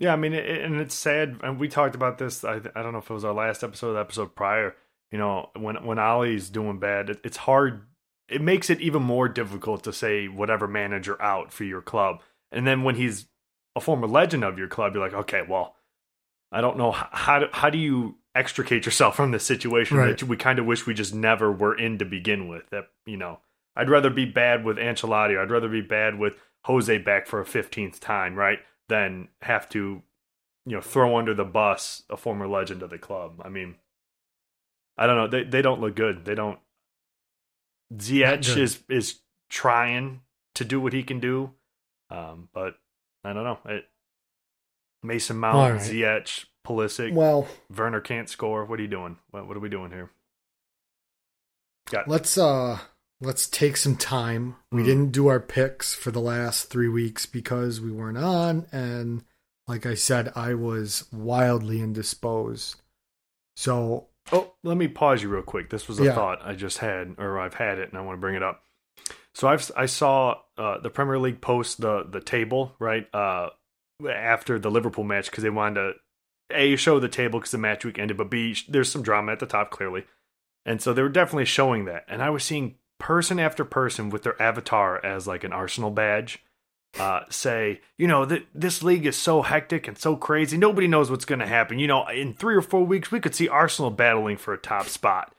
Yeah, 0.00 0.14
I 0.14 0.16
mean, 0.16 0.32
it, 0.32 0.62
and 0.62 0.80
it's 0.80 0.96
sad. 0.96 1.38
And 1.44 1.60
we 1.60 1.68
talked 1.68 1.94
about 1.94 2.18
this. 2.18 2.42
I, 2.42 2.56
I 2.74 2.82
don't 2.82 2.92
know 2.92 2.98
if 2.98 3.08
it 3.08 3.14
was 3.14 3.24
our 3.24 3.32
last 3.32 3.62
episode, 3.62 3.90
or 3.90 3.92
the 3.92 4.00
episode 4.00 4.34
prior. 4.34 4.74
You 5.12 5.18
know, 5.18 5.50
when 5.54 5.76
when 5.86 6.00
Ole's 6.00 6.50
doing 6.50 6.80
bad, 6.80 7.10
it, 7.10 7.20
it's 7.22 7.36
hard. 7.36 7.82
It 8.28 8.42
makes 8.42 8.68
it 8.68 8.80
even 8.80 9.04
more 9.04 9.28
difficult 9.28 9.84
to 9.84 9.92
say 9.92 10.26
whatever 10.26 10.66
manager 10.66 11.20
out 11.22 11.52
for 11.52 11.62
your 11.62 11.82
club. 11.82 12.20
And 12.50 12.66
then 12.66 12.82
when 12.82 12.96
he's 12.96 13.26
a 13.78 13.80
former 13.80 14.06
legend 14.06 14.44
of 14.44 14.58
your 14.58 14.68
club, 14.68 14.94
you're 14.94 15.02
like, 15.02 15.14
okay, 15.14 15.42
well, 15.48 15.74
I 16.52 16.60
don't 16.60 16.76
know 16.76 16.92
how 16.92 17.38
do, 17.40 17.46
how 17.52 17.70
do 17.70 17.78
you 17.78 18.16
extricate 18.34 18.84
yourself 18.84 19.16
from 19.16 19.30
this 19.32 19.44
situation 19.44 19.96
Right. 19.96 20.16
that 20.18 20.26
we 20.28 20.36
kind 20.36 20.58
of 20.58 20.66
wish 20.66 20.86
we 20.86 20.94
just 20.94 21.14
never 21.14 21.50
were 21.50 21.74
in 21.76 21.98
to 21.98 22.04
begin 22.04 22.48
with. 22.48 22.68
That 22.70 22.88
you 23.06 23.16
know, 23.16 23.40
I'd 23.74 23.90
rather 23.90 24.10
be 24.10 24.24
bad 24.26 24.64
with 24.64 24.76
Ancelotti. 24.76 25.34
Or 25.34 25.40
I'd 25.40 25.50
rather 25.50 25.68
be 25.68 25.80
bad 25.80 26.18
with 26.18 26.34
Jose 26.64 26.98
back 26.98 27.26
for 27.26 27.40
a 27.40 27.46
fifteenth 27.46 28.00
time, 28.00 28.34
right? 28.34 28.58
Than 28.88 29.28
have 29.42 29.68
to, 29.70 30.02
you 30.66 30.76
know, 30.76 30.80
throw 30.80 31.16
under 31.18 31.34
the 31.34 31.44
bus 31.44 32.02
a 32.08 32.16
former 32.16 32.46
legend 32.48 32.82
of 32.82 32.90
the 32.90 32.98
club. 32.98 33.42
I 33.44 33.48
mean, 33.48 33.76
I 34.96 35.06
don't 35.06 35.16
know. 35.16 35.28
They 35.28 35.44
they 35.44 35.62
don't 35.62 35.80
look 35.80 35.96
good. 35.96 36.24
They 36.24 36.34
don't. 36.34 36.58
Ziyech 37.94 38.56
is 38.56 38.82
is 38.88 39.20
trying 39.50 40.20
to 40.54 40.64
do 40.64 40.80
what 40.80 40.92
he 40.92 41.02
can 41.02 41.20
do, 41.20 41.52
um, 42.10 42.48
but 42.52 42.74
I 43.24 43.32
don't 43.32 43.44
know. 43.44 43.58
It, 43.66 43.84
Mason 45.02 45.36
Mount, 45.38 45.56
All 45.56 45.72
right. 45.72 45.80
Ziyech, 45.80 46.44
Pulisic, 46.66 47.12
Well, 47.12 47.46
Werner 47.74 48.00
can't 48.00 48.28
score. 48.28 48.64
What 48.64 48.78
are 48.78 48.82
you 48.82 48.88
doing? 48.88 49.16
What, 49.30 49.46
what 49.46 49.56
are 49.56 49.60
we 49.60 49.68
doing 49.68 49.90
here? 49.90 50.10
Got 51.90 52.08
let's 52.08 52.36
uh 52.36 52.78
let's 53.20 53.48
take 53.48 53.76
some 53.76 53.96
time. 53.96 54.56
We 54.70 54.82
Mhm. 54.82 54.86
didn't 54.86 55.12
do 55.12 55.28
our 55.28 55.40
picks 55.40 55.94
for 55.94 56.10
the 56.10 56.20
last 56.20 56.68
three 56.70 56.88
weeks 56.88 57.24
because 57.26 57.80
we 57.80 57.90
weren't 57.90 58.18
on, 58.18 58.66
and 58.72 59.24
like 59.66 59.86
I 59.86 59.94
said, 59.94 60.32
I 60.34 60.54
was 60.54 61.10
wildly 61.12 61.80
indisposed. 61.80 62.80
So 63.56 64.08
Oh, 64.30 64.52
let 64.62 64.76
me 64.76 64.88
pause 64.88 65.22
you 65.22 65.30
real 65.30 65.42
quick. 65.42 65.70
This 65.70 65.88
was 65.88 65.98
a 66.00 66.04
Yeah. 66.04 66.14
thought 66.14 66.40
I 66.44 66.54
just 66.54 66.78
had, 66.78 67.14
or 67.16 67.38
I've 67.40 67.54
had 67.54 67.78
it, 67.78 67.88
and 67.88 67.96
I 67.96 68.02
want 68.02 68.18
to 68.18 68.20
bring 68.20 68.34
it 68.34 68.42
up. 68.42 68.62
So 69.38 69.46
I've 69.46 69.70
I 69.76 69.86
saw 69.86 70.40
uh, 70.58 70.78
the 70.80 70.90
Premier 70.90 71.16
League 71.16 71.40
post 71.40 71.80
the 71.80 72.04
the 72.10 72.20
table 72.20 72.74
right 72.80 73.06
uh, 73.14 73.50
after 74.04 74.58
the 74.58 74.70
Liverpool 74.70 75.04
match 75.04 75.30
because 75.30 75.44
they 75.44 75.50
wanted 75.50 75.74
to 75.74 75.92
a 76.50 76.74
show 76.74 76.98
the 76.98 77.08
table 77.08 77.38
because 77.38 77.52
the 77.52 77.58
match 77.58 77.84
week 77.84 78.00
ended, 78.00 78.16
but 78.16 78.30
b 78.30 78.56
there's 78.68 78.90
some 78.90 79.02
drama 79.02 79.30
at 79.30 79.38
the 79.38 79.46
top 79.46 79.70
clearly, 79.70 80.06
and 80.66 80.82
so 80.82 80.92
they 80.92 81.02
were 81.02 81.08
definitely 81.08 81.44
showing 81.44 81.84
that. 81.84 82.04
And 82.08 82.20
I 82.20 82.30
was 82.30 82.42
seeing 82.42 82.74
person 82.98 83.38
after 83.38 83.64
person 83.64 84.10
with 84.10 84.24
their 84.24 84.40
avatar 84.42 85.04
as 85.06 85.28
like 85.28 85.44
an 85.44 85.52
Arsenal 85.52 85.92
badge. 85.92 86.42
Uh, 86.98 87.20
say, 87.28 87.80
you 87.98 88.08
know, 88.08 88.24
that 88.24 88.46
this 88.54 88.82
league 88.82 89.06
is 89.06 89.14
so 89.14 89.42
hectic 89.42 89.86
and 89.86 89.98
so 89.98 90.16
crazy. 90.16 90.56
Nobody 90.56 90.88
knows 90.88 91.10
what's 91.10 91.26
going 91.26 91.38
to 91.38 91.46
happen. 91.46 91.78
You 91.78 91.86
know, 91.86 92.08
in 92.08 92.32
three 92.32 92.56
or 92.56 92.62
four 92.62 92.82
weeks, 92.82 93.12
we 93.12 93.20
could 93.20 93.34
see 93.34 93.46
Arsenal 93.46 93.90
battling 93.90 94.38
for 94.38 94.54
a 94.54 94.58
top 94.58 94.88
spot. 94.88 95.32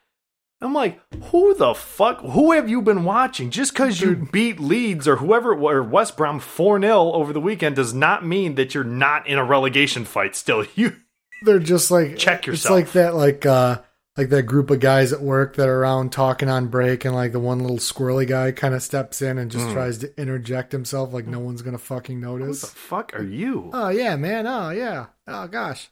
I'm 0.62 0.74
like, 0.74 1.00
who 1.32 1.54
the 1.56 1.74
fuck? 1.74 2.20
Who 2.20 2.52
have 2.52 2.68
you 2.70 2.82
been 2.82 3.06
watching? 3.06 3.50
Just 3.50 3.72
because 3.74 4.02
you 4.02 4.28
beat 4.32 4.60
Leeds 4.60 5.08
or 5.08 5.16
whoever 5.18 5.54
or 5.54 5.82
West 5.84 6.18
Brom 6.18 6.40
4 6.40 6.82
0 6.82 6.94
over 7.14 7.32
the 7.32 7.40
weekend 7.40 7.78
does 7.78 7.94
not 7.94 8.26
mean 8.26 8.56
that 8.56 8.74
you're 8.76 8.84
not 8.84 9.26
in 9.26 9.38
a 9.38 9.44
relegation 9.46 10.04
fight 10.06 10.36
still. 10.36 10.66
You 10.76 10.98
they're 11.44 11.60
just 11.60 11.90
like 11.92 12.18
Check 12.18 12.46
yourself. 12.46 12.78
It's 12.80 12.88
like 12.88 12.92
that, 13.02 13.16
like 13.16 13.46
uh, 13.46 13.80
like 14.18 14.28
that 14.28 14.44
group 14.44 14.70
of 14.70 14.82
guys 14.82 15.14
at 15.14 15.22
work 15.22 15.56
that 15.56 15.70
are 15.70 15.80
around 15.80 16.12
talking 16.12 16.50
on 16.50 16.68
break, 16.68 17.06
and 17.06 17.16
like 17.16 17.32
the 17.32 17.40
one 17.40 17.60
little 17.60 17.78
squirrely 17.78 18.28
guy 18.28 18.52
kind 18.52 18.74
of 18.74 18.84
steps 18.84 19.22
in 19.22 19.38
and 19.38 19.50
just 19.50 19.66
Mm. 19.68 19.72
tries 19.74 20.00
to 20.00 20.20
interject 20.20 20.74
himself, 20.74 21.14
like 21.14 21.26
no 21.28 21.40
one's 21.40 21.62
gonna 21.62 21.78
fucking 21.78 22.20
notice. 22.20 22.60
who 22.62 22.68
the 22.68 22.74
fuck 22.76 23.14
are 23.18 23.24
you? 23.24 23.70
Oh 23.72 23.88
yeah, 23.88 24.18
man. 24.18 24.46
Oh 24.46 24.72
yeah. 24.72 25.06
Oh 25.26 25.48
gosh. 25.48 25.90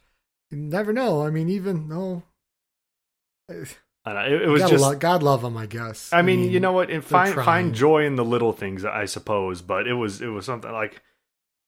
You 0.52 0.58
never 0.58 0.92
know. 0.92 1.26
I 1.26 1.30
mean, 1.30 1.48
even 1.48 1.88
no. 1.88 2.24
I 4.08 4.14
don't 4.14 4.32
know, 4.32 4.36
it, 4.38 4.42
it 4.44 4.48
was 4.48 4.62
God, 4.62 4.70
just. 4.70 4.82
lo- 4.84 4.96
God 4.96 5.24
love 5.24 5.44
him, 5.44 5.58
I 5.58 5.66
guess. 5.66 6.12
I 6.14 6.22
mean, 6.22 6.50
you 6.52 6.60
know 6.60 6.72
what? 6.72 6.90
And 6.90 7.04
find 7.04 7.34
trying. 7.34 7.46
find 7.46 7.76
joy 7.76 8.06
in 8.06 8.16
the 8.16 8.26
little 8.26 8.54
things, 8.54 8.86
I 8.86 9.06
suppose. 9.06 9.62
But 9.62 9.88
it 9.88 9.94
was 9.94 10.22
it 10.22 10.28
was 10.28 10.46
something 10.46 10.72
like 10.72 11.02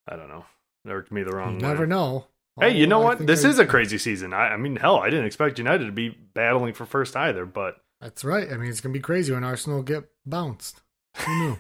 I 0.07 0.15
don't 0.15 0.29
know. 0.29 0.45
It 0.85 0.89
irked 0.89 1.11
me 1.11 1.23
the 1.23 1.31
You 1.31 1.35
wrong 1.37 1.55
way. 1.55 1.67
never 1.67 1.85
know. 1.85 2.25
Hey, 2.59 2.75
you 2.77 2.87
know 2.87 3.01
I 3.01 3.05
what? 3.05 3.25
This 3.27 3.45
I- 3.45 3.49
is 3.49 3.59
a 3.59 3.65
crazy 3.65 3.97
season. 3.97 4.33
I, 4.33 4.49
I 4.53 4.57
mean, 4.57 4.75
hell, 4.75 4.97
I 4.99 5.09
didn't 5.09 5.25
expect 5.25 5.57
United 5.59 5.85
to 5.85 5.91
be 5.91 6.09
battling 6.09 6.73
for 6.73 6.85
first 6.85 7.15
either, 7.15 7.45
but 7.45 7.75
That's 8.01 8.23
right. 8.25 8.51
I 8.51 8.57
mean, 8.57 8.69
it's 8.69 8.81
gonna 8.81 8.93
be 8.93 8.99
crazy 8.99 9.33
when 9.33 9.43
Arsenal 9.43 9.81
get 9.83 10.05
bounced. 10.25 10.81
Who 11.17 11.37
knew? 11.39 11.59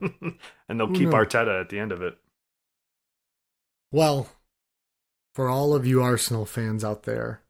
and 0.68 0.78
they'll 0.80 0.86
Who 0.88 0.94
keep 0.94 1.08
knew? 1.08 1.14
Arteta 1.14 1.60
at 1.60 1.68
the 1.68 1.78
end 1.78 1.90
of 1.92 2.02
it. 2.02 2.16
Well, 3.92 4.28
for 5.34 5.48
all 5.48 5.74
of 5.74 5.86
you 5.86 6.02
Arsenal 6.02 6.44
fans 6.46 6.84
out 6.84 7.04
there, 7.04 7.42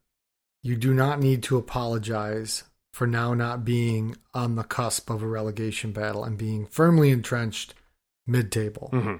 you 0.63 0.75
do 0.75 0.93
not 0.93 1.19
need 1.19 1.43
to 1.43 1.57
apologize 1.57 2.63
for 2.97 3.05
now 3.07 3.33
not 3.35 3.63
being 3.63 4.15
on 4.33 4.55
the 4.55 4.63
cusp 4.63 5.09
of 5.11 5.21
a 5.21 5.27
relegation 5.27 5.91
battle 5.91 6.23
and 6.23 6.35
being 6.37 6.65
firmly 6.65 7.11
entrenched 7.11 7.75
mid 8.25 8.51
table. 8.51 8.89
hmm 8.91 9.17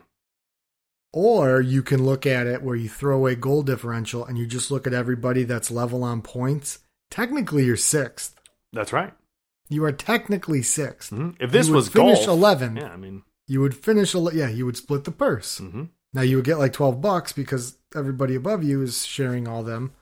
Or 1.14 1.62
you 1.62 1.84
can 1.84 2.04
look 2.04 2.26
at 2.26 2.48
it 2.48 2.62
where 2.64 2.76
you 2.76 2.90
throw 2.90 3.16
away 3.18 3.36
goal 3.36 3.62
differential 3.64 4.26
and 4.26 4.38
you 4.38 4.46
just 4.48 4.72
look 4.72 4.88
at 4.88 4.94
everybody 4.94 5.44
that's 5.44 5.70
level 5.72 6.04
on 6.04 6.22
points. 6.22 6.80
Technically, 7.12 7.66
you're 7.66 7.78
sixth. 7.78 8.36
That's 8.74 8.92
right. 8.92 9.14
You 9.70 9.84
are 9.86 9.92
technically 9.92 10.62
6th 10.62 11.12
Mhm. 11.12 11.36
If 11.40 11.52
this 11.52 11.70
was 11.70 11.90
finish 11.90 12.26
11. 12.26 12.78
yeah, 12.78 12.90
I 12.92 12.98
mean, 12.98 13.24
You 13.50 13.62
would 13.62 13.76
finish, 13.76 14.14
ele- 14.16 14.34
yeah, 14.34 14.50
you 14.50 14.66
would 14.66 14.76
split 14.78 15.04
the 15.06 15.12
purse. 15.12 15.60
hmm 15.60 15.84
Now 16.14 16.22
you 16.22 16.36
would 16.38 16.46
get 16.46 16.58
like 16.58 16.74
12 16.74 17.00
bucks 17.00 17.32
because 17.32 17.78
everybody 17.96 18.34
above 18.36 18.64
you 18.64 18.82
is 18.82 19.06
sharing 19.06 19.48
all 19.48 19.64
them. 19.64 19.94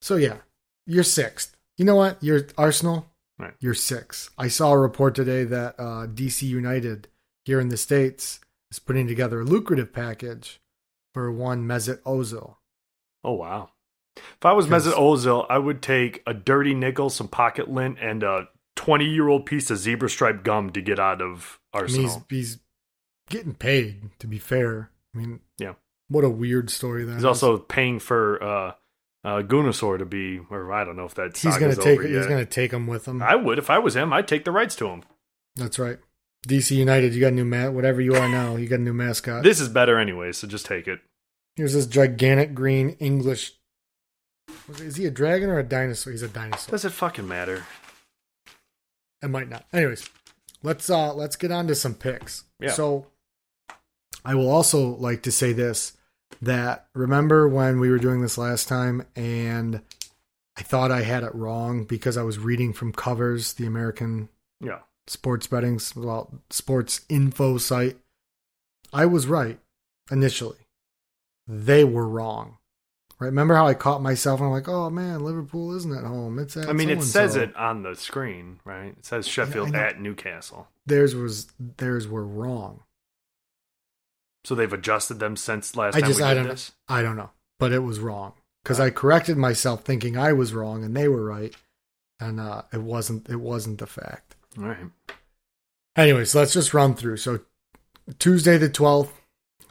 So 0.00 0.16
yeah, 0.16 0.38
you're 0.86 1.04
sixth. 1.04 1.53
You 1.76 1.84
know 1.84 1.96
what? 1.96 2.22
You're 2.22 2.46
Arsenal. 2.56 3.06
Right. 3.38 3.54
You're 3.60 3.74
six. 3.74 4.30
I 4.38 4.48
saw 4.48 4.72
a 4.72 4.78
report 4.78 5.14
today 5.14 5.44
that 5.44 5.74
uh, 5.78 6.06
DC 6.06 6.42
United 6.42 7.08
here 7.44 7.60
in 7.60 7.68
the 7.68 7.76
States 7.76 8.40
is 8.70 8.78
putting 8.78 9.06
together 9.08 9.40
a 9.40 9.44
lucrative 9.44 9.92
package 9.92 10.60
for 11.12 11.30
one 11.32 11.66
Mesut 11.66 11.98
Ozil. 12.02 12.56
oh 13.24 13.32
wow. 13.32 13.70
If 14.16 14.44
I 14.46 14.52
was 14.52 14.68
Mesut 14.68 14.92
Ozil, 14.92 15.44
I 15.50 15.58
would 15.58 15.82
take 15.82 16.22
a 16.26 16.32
dirty 16.34 16.74
nickel, 16.74 17.10
some 17.10 17.26
pocket 17.26 17.68
lint, 17.68 17.98
and 18.00 18.22
a 18.22 18.48
twenty-year-old 18.76 19.44
piece 19.46 19.70
of 19.70 19.78
zebra 19.78 20.08
stripe 20.08 20.44
gum 20.44 20.70
to 20.70 20.80
get 20.80 21.00
out 21.00 21.20
of 21.20 21.58
I 21.72 21.78
mean, 21.78 21.82
Arsenal. 21.82 22.24
he's, 22.28 22.38
he's 22.52 22.58
getting 23.30 23.54
paid, 23.54 24.10
to 24.20 24.28
be 24.28 24.38
fair. 24.38 24.90
I 25.14 25.18
mean, 25.18 25.40
Yeah. 25.58 25.74
What 26.08 26.22
a 26.22 26.28
weird 26.30 26.70
story 26.70 27.04
that 27.04 27.12
He's 27.12 27.20
is. 27.20 27.24
also 27.24 27.58
paying 27.58 27.98
for 27.98 28.40
uh, 28.42 28.72
uh, 29.24 29.42
Gunasaur 29.42 29.98
to 29.98 30.04
be, 30.04 30.40
or 30.50 30.72
I 30.72 30.84
don't 30.84 30.96
know 30.96 31.06
if 31.06 31.14
that's 31.14 31.40
he's 31.40 31.56
gonna 31.56 31.74
take 31.74 31.98
over 31.98 32.06
he's 32.06 32.26
gonna 32.26 32.44
take 32.44 32.72
him 32.72 32.86
with 32.86 33.08
him. 33.08 33.22
I 33.22 33.34
would 33.34 33.58
if 33.58 33.70
I 33.70 33.78
was 33.78 33.96
him. 33.96 34.12
I'd 34.12 34.28
take 34.28 34.44
the 34.44 34.52
rights 34.52 34.76
to 34.76 34.88
him. 34.88 35.02
That's 35.56 35.78
right. 35.78 35.98
DC 36.46 36.76
United, 36.76 37.14
you 37.14 37.20
got 37.20 37.28
a 37.28 37.36
new 37.36 37.44
mat. 37.44 37.72
Whatever 37.72 38.02
you 38.02 38.14
are 38.14 38.28
now, 38.28 38.56
you 38.56 38.68
got 38.68 38.80
a 38.80 38.82
new 38.82 38.92
mascot. 38.92 39.42
This 39.42 39.60
is 39.60 39.68
better 39.70 39.98
anyway, 39.98 40.32
so 40.32 40.46
just 40.46 40.66
take 40.66 40.86
it. 40.86 41.00
Here's 41.56 41.72
this 41.72 41.86
gigantic 41.86 42.54
green 42.54 42.90
English. 43.00 43.52
Is 44.78 44.96
he 44.96 45.06
a 45.06 45.10
dragon 45.10 45.48
or 45.48 45.58
a 45.58 45.62
dinosaur? 45.62 46.12
He's 46.12 46.22
a 46.22 46.28
dinosaur. 46.28 46.72
Does 46.72 46.84
it 46.84 46.90
fucking 46.90 47.26
matter? 47.26 47.64
It 49.22 49.28
might 49.28 49.48
not. 49.48 49.64
Anyways, 49.72 50.08
let's 50.62 50.90
uh 50.90 51.14
let's 51.14 51.36
get 51.36 51.50
on 51.50 51.66
to 51.68 51.74
some 51.74 51.94
picks. 51.94 52.44
Yeah. 52.60 52.72
So 52.72 53.06
I 54.22 54.34
will 54.34 54.50
also 54.50 54.96
like 54.96 55.22
to 55.22 55.32
say 55.32 55.54
this 55.54 55.94
that 56.42 56.86
remember 56.94 57.48
when 57.48 57.80
we 57.80 57.90
were 57.90 57.98
doing 57.98 58.20
this 58.20 58.36
last 58.38 58.68
time 58.68 59.06
and 59.16 59.80
I 60.56 60.62
thought 60.62 60.90
I 60.92 61.02
had 61.02 61.22
it 61.24 61.34
wrong 61.34 61.84
because 61.84 62.16
I 62.16 62.22
was 62.22 62.38
reading 62.38 62.72
from 62.72 62.92
covers 62.92 63.54
the 63.54 63.66
American 63.66 64.28
Yeah. 64.60 64.80
sports 65.06 65.46
betting 65.46 65.80
well 65.96 66.30
sports 66.50 67.00
info 67.08 67.58
site. 67.58 67.96
I 68.92 69.06
was 69.06 69.26
right 69.26 69.58
initially. 70.10 70.58
They 71.46 71.84
were 71.84 72.08
wrong. 72.08 72.58
Right? 73.20 73.26
Remember 73.28 73.54
how 73.54 73.66
I 73.66 73.74
caught 73.74 74.02
myself 74.02 74.40
and 74.40 74.46
I'm 74.48 74.52
like, 74.52 74.68
oh 74.68 74.90
man, 74.90 75.24
Liverpool 75.24 75.74
isn't 75.76 75.96
at 75.96 76.04
home. 76.04 76.38
It's 76.38 76.56
at 76.56 76.68
I 76.68 76.72
mean, 76.72 76.88
it 76.90 76.94
so-and-so." 76.96 77.10
says 77.10 77.36
it 77.36 77.54
on 77.56 77.82
the 77.82 77.94
screen, 77.94 78.60
right? 78.64 78.94
It 78.98 79.04
says 79.06 79.26
Sheffield 79.28 79.70
know. 79.72 79.78
at 79.78 80.00
Newcastle. 80.00 80.68
Theirs 80.86 81.14
was 81.14 81.46
theirs 81.58 82.06
were 82.08 82.26
wrong. 82.26 82.82
So 84.44 84.54
they've 84.54 84.72
adjusted 84.72 85.20
them 85.20 85.36
since 85.36 85.74
last 85.74 85.96
I 85.96 86.00
time 86.00 86.08
just 86.10 86.20
we 86.20 86.26
I 86.26 86.34
did 86.34 86.40
don't 86.40 86.48
this. 86.48 86.72
I 86.88 87.02
don't 87.02 87.16
know, 87.16 87.30
but 87.58 87.72
it 87.72 87.80
was 87.80 87.98
wrong 87.98 88.34
because 88.62 88.78
I 88.78 88.90
corrected 88.90 89.36
myself 89.36 89.84
thinking 89.84 90.16
I 90.16 90.32
was 90.32 90.52
wrong 90.52 90.84
and 90.84 90.96
they 90.96 91.08
were 91.08 91.24
right, 91.24 91.54
and 92.20 92.38
uh, 92.38 92.62
it 92.72 92.82
wasn't 92.82 93.28
it 93.28 93.40
wasn't 93.40 93.78
the 93.78 93.86
fact. 93.86 94.36
All 94.58 94.64
right. 94.64 94.90
Anyways, 95.96 96.34
let's 96.34 96.52
just 96.52 96.74
run 96.74 96.94
through. 96.94 97.16
So 97.18 97.40
Tuesday 98.18 98.58
the 98.58 98.68
twelfth, 98.68 99.18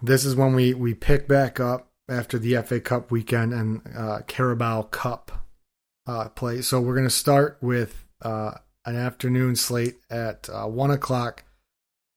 this 0.01 0.25
is 0.25 0.35
when 0.35 0.55
we 0.55 0.73
we 0.73 0.93
pick 0.93 1.27
back 1.27 1.59
up 1.59 1.91
after 2.09 2.39
the 2.39 2.61
FA 2.63 2.79
Cup 2.79 3.11
weekend 3.11 3.53
and 3.53 3.81
uh, 3.95 4.19
Carabao 4.27 4.83
Cup 4.83 5.45
uh, 6.07 6.29
play. 6.29 6.61
So 6.61 6.81
we're 6.81 6.95
gonna 6.95 7.09
start 7.11 7.57
with 7.61 8.05
uh, 8.23 8.53
an 8.85 8.95
afternoon 8.95 9.55
slate 9.55 9.97
at 10.09 10.49
uh, 10.51 10.65
one 10.65 10.91
o'clock. 10.91 11.43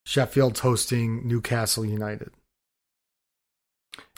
Sheffield's 0.05 0.61
hosting 0.61 1.27
Newcastle 1.27 1.85
United. 1.85 2.31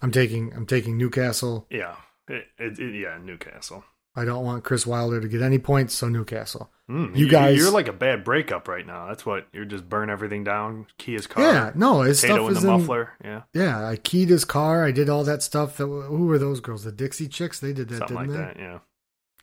I'm 0.01 0.11
taking 0.11 0.53
I'm 0.53 0.65
taking 0.65 0.97
Newcastle. 0.97 1.67
Yeah. 1.69 1.95
It, 2.27 2.45
it, 2.57 2.79
it- 2.79 2.99
yeah, 2.99 3.17
Newcastle. 3.23 3.83
I 4.15 4.25
don't 4.25 4.43
want 4.43 4.63
Chris 4.63 4.85
Wilder 4.87 5.21
to 5.21 5.27
get 5.27 5.41
any 5.41 5.59
points, 5.59 5.93
so 5.93 6.09
Newcastle. 6.09 6.69
Mm, 6.89 7.15
You 7.15 7.29
guys- 7.29 7.57
you're 7.57 7.71
like 7.71 7.87
a 7.87 7.93
bad 7.93 8.23
breakup 8.23 8.67
right 8.67 8.85
now. 8.85 9.07
That's 9.07 9.25
what 9.25 9.47
you're 9.53 9.65
just 9.65 9.87
burn 9.87 10.09
everything 10.09 10.43
down. 10.43 10.87
Key 10.97 11.13
his 11.13 11.27
car. 11.27 11.43
Yeah, 11.43 11.71
no, 11.75 12.01
his 12.01 12.19
Potato 12.19 12.35
stuff 12.37 12.49
in 12.51 12.57
is 12.57 12.63
the 12.63 12.69
in, 12.73 12.79
muffler. 12.79 13.11
Yeah, 13.23 13.41
Yeah, 13.53 13.87
I 13.87 13.95
keyed 13.97 14.29
his 14.29 14.45
car. 14.45 14.83
I 14.83 14.91
did 14.91 15.09
all 15.09 15.23
that 15.25 15.43
stuff. 15.43 15.77
That 15.77 15.85
who 15.85 16.25
were 16.25 16.39
those 16.39 16.59
girls? 16.59 16.83
The 16.83 16.91
Dixie 16.91 17.27
Chicks. 17.27 17.59
They 17.59 17.71
did 17.71 17.89
that, 17.89 17.99
something 17.99 18.17
like 18.17 18.27
didn't 18.27 18.39
they? 18.41 18.53
that. 18.53 18.59
Yeah, 18.59 18.79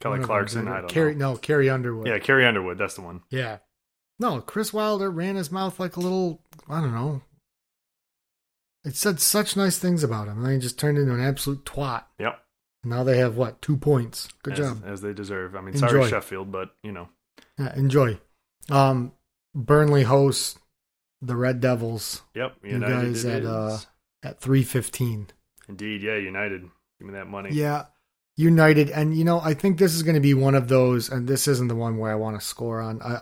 Kelly 0.00 0.18
Clarkson. 0.20 0.66
I 0.68 0.80
don't 0.80 0.88
Carrie, 0.90 1.14
know. 1.14 1.32
No, 1.32 1.38
Carrie 1.38 1.70
Underwood. 1.70 2.08
Yeah, 2.08 2.18
Carrie 2.18 2.44
Underwood. 2.44 2.76
That's 2.78 2.94
the 2.94 3.02
one. 3.02 3.22
yeah. 3.30 3.58
No, 4.18 4.40
Chris 4.40 4.72
Wilder 4.72 5.10
ran 5.10 5.36
his 5.36 5.52
mouth 5.52 5.78
like 5.78 5.96
a 5.96 6.00
little. 6.00 6.42
I 6.68 6.80
don't 6.80 6.94
know. 6.94 7.22
It 8.86 8.94
said 8.94 9.18
such 9.20 9.56
nice 9.56 9.78
things 9.78 10.04
about 10.04 10.28
him, 10.28 10.38
and 10.38 10.46
then 10.46 10.52
he 10.54 10.58
just 10.60 10.78
turned 10.78 10.96
into 10.96 11.12
an 11.12 11.20
absolute 11.20 11.64
twat. 11.64 12.04
Yep. 12.20 12.40
Now 12.84 13.02
they 13.02 13.18
have 13.18 13.36
what 13.36 13.60
two 13.60 13.76
points? 13.76 14.28
Good 14.44 14.52
as, 14.52 14.58
job. 14.60 14.82
as 14.86 15.00
they 15.00 15.12
deserve. 15.12 15.56
I 15.56 15.60
mean, 15.60 15.74
Enjoy. 15.74 15.88
sorry 15.88 16.08
Sheffield, 16.08 16.52
but 16.52 16.70
you 16.84 16.92
know, 16.92 17.08
Yeah, 17.58 17.74
enjoy. 17.74 18.18
Um, 18.70 19.12
Burnley 19.54 20.04
hosts 20.04 20.58
the 21.20 21.34
Red 21.34 21.60
Devils 21.60 22.22
yep. 22.34 22.56
You 22.62 22.74
United 22.74 23.14
guys 23.14 23.24
at, 23.24 23.42
is. 23.42 23.48
uh, 23.48 23.80
at 24.22 24.40
three 24.40 24.62
fifteen. 24.62 25.28
Indeed, 25.68 26.02
yeah. 26.02 26.16
United. 26.16 26.62
Give 26.98 27.08
me 27.08 27.14
that 27.14 27.26
money. 27.26 27.50
Yeah. 27.52 27.86
United. 28.36 28.90
And, 28.90 29.16
you 29.16 29.24
know, 29.24 29.40
I 29.40 29.54
think 29.54 29.78
this 29.78 29.94
is 29.94 30.02
going 30.02 30.14
to 30.14 30.20
be 30.20 30.34
one 30.34 30.54
of 30.54 30.68
those, 30.68 31.08
and 31.08 31.26
this 31.26 31.48
isn't 31.48 31.68
the 31.68 31.74
one 31.74 31.96
where 31.98 32.12
I 32.12 32.16
want 32.16 32.38
to 32.38 32.46
score 32.46 32.80
on. 32.80 33.02
I, 33.02 33.20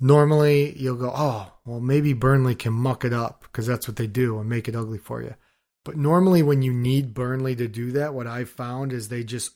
normally, 0.00 0.76
you'll 0.78 0.96
go, 0.96 1.12
oh, 1.14 1.52
well, 1.64 1.80
maybe 1.80 2.12
Burnley 2.12 2.54
can 2.54 2.72
muck 2.72 3.04
it 3.04 3.12
up 3.12 3.42
because 3.42 3.66
that's 3.66 3.88
what 3.88 3.96
they 3.96 4.06
do 4.06 4.38
and 4.38 4.48
make 4.48 4.68
it 4.68 4.76
ugly 4.76 4.98
for 4.98 5.22
you. 5.22 5.34
But 5.84 5.96
normally, 5.96 6.42
when 6.42 6.62
you 6.62 6.72
need 6.72 7.14
Burnley 7.14 7.54
to 7.56 7.68
do 7.68 7.92
that, 7.92 8.14
what 8.14 8.26
I've 8.26 8.50
found 8.50 8.92
is 8.92 9.08
they 9.08 9.22
just 9.22 9.52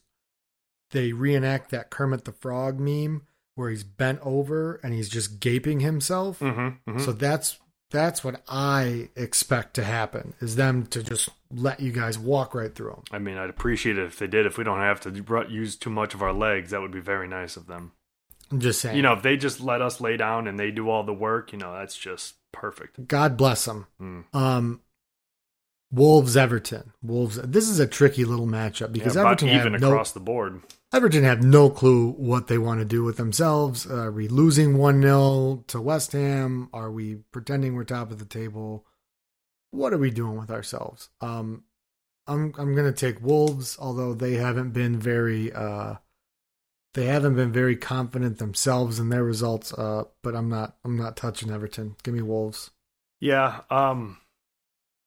they 0.92 1.12
reenact 1.12 1.70
that 1.70 1.90
Kermit 1.90 2.24
the 2.24 2.32
Frog 2.32 2.78
meme 2.80 3.22
where 3.54 3.70
he's 3.70 3.84
bent 3.84 4.20
over 4.22 4.80
and 4.82 4.94
he's 4.94 5.08
just 5.08 5.40
gaping 5.40 5.80
himself. 5.80 6.40
Mm-hmm, 6.40 6.98
So 6.98 7.12
that's 7.12 7.58
that's 7.90 8.22
what 8.22 8.42
I 8.48 9.08
expect 9.16 9.74
to 9.74 9.84
happen 9.84 10.34
is 10.40 10.54
them 10.54 10.86
to 10.86 11.02
just 11.02 11.28
let 11.52 11.80
you 11.80 11.90
guys 11.90 12.18
walk 12.18 12.54
right 12.54 12.72
through 12.72 12.90
them. 12.90 13.02
I 13.10 13.18
mean, 13.18 13.36
I'd 13.36 13.50
appreciate 13.50 13.98
it 13.98 14.06
if 14.06 14.18
they 14.18 14.28
did. 14.28 14.46
If 14.46 14.56
we 14.56 14.64
don't 14.64 14.78
have 14.78 15.00
to 15.00 15.46
use 15.48 15.76
too 15.76 15.90
much 15.90 16.14
of 16.14 16.22
our 16.22 16.32
legs, 16.32 16.70
that 16.70 16.80
would 16.80 16.92
be 16.92 17.00
very 17.00 17.26
nice 17.26 17.56
of 17.56 17.66
them. 17.66 17.92
I'm 18.50 18.60
just 18.60 18.80
saying. 18.80 18.96
You 18.96 19.02
know, 19.02 19.12
if 19.12 19.22
they 19.22 19.36
just 19.36 19.60
let 19.60 19.80
us 19.80 20.00
lay 20.00 20.16
down 20.16 20.48
and 20.48 20.58
they 20.58 20.70
do 20.70 20.88
all 20.90 21.04
the 21.04 21.14
work, 21.14 21.52
you 21.52 21.58
know, 21.58 21.72
that's 21.72 21.96
just 21.96 22.34
perfect. 22.52 23.06
God 23.06 23.36
bless 23.36 23.64
them. 23.64 23.86
Mm. 24.00 24.24
Um, 24.34 24.80
Wolves 25.92 26.36
Everton. 26.36 26.92
Wolves. 27.02 27.36
This 27.42 27.68
is 27.68 27.80
a 27.80 27.86
tricky 27.86 28.24
little 28.24 28.46
matchup 28.46 28.92
because 28.92 29.16
yeah, 29.16 29.22
Everton 29.22 29.48
even 29.48 29.72
have 29.72 29.82
no 29.82 29.90
across 29.90 30.12
the 30.12 30.20
board. 30.20 30.62
Everton 30.92 31.22
have 31.22 31.42
no 31.42 31.70
clue 31.70 32.10
what 32.12 32.48
they 32.48 32.58
want 32.58 32.80
to 32.80 32.84
do 32.84 33.04
with 33.04 33.16
themselves. 33.16 33.86
Are 33.86 34.10
we 34.10 34.26
losing 34.26 34.76
one 34.76 35.02
0 35.02 35.64
to 35.68 35.80
West 35.80 36.12
Ham? 36.12 36.68
Are 36.72 36.90
we 36.90 37.16
pretending 37.32 37.74
we're 37.74 37.84
top 37.84 38.10
of 38.10 38.18
the 38.18 38.24
table? 38.24 38.86
What 39.70 39.92
are 39.92 39.98
we 39.98 40.10
doing 40.10 40.36
with 40.36 40.50
ourselves? 40.50 41.10
Um, 41.20 41.62
I'm 42.26 42.52
I'm 42.58 42.74
gonna 42.74 42.92
take 42.92 43.20
Wolves, 43.20 43.76
although 43.80 44.14
they 44.14 44.34
haven't 44.34 44.70
been 44.70 44.98
very 44.98 45.52
uh, 45.52 45.94
they 46.94 47.06
haven't 47.06 47.36
been 47.36 47.52
very 47.52 47.76
confident 47.76 48.38
themselves 48.38 48.98
in 48.98 49.08
their 49.10 49.24
results. 49.24 49.72
Uh, 49.72 50.04
but 50.22 50.34
I'm 50.34 50.48
not 50.48 50.76
I'm 50.84 50.96
not 50.96 51.16
touching 51.16 51.50
Everton. 51.50 51.96
Give 52.02 52.14
me 52.14 52.22
Wolves. 52.22 52.70
Yeah, 53.20 53.60
um, 53.70 54.18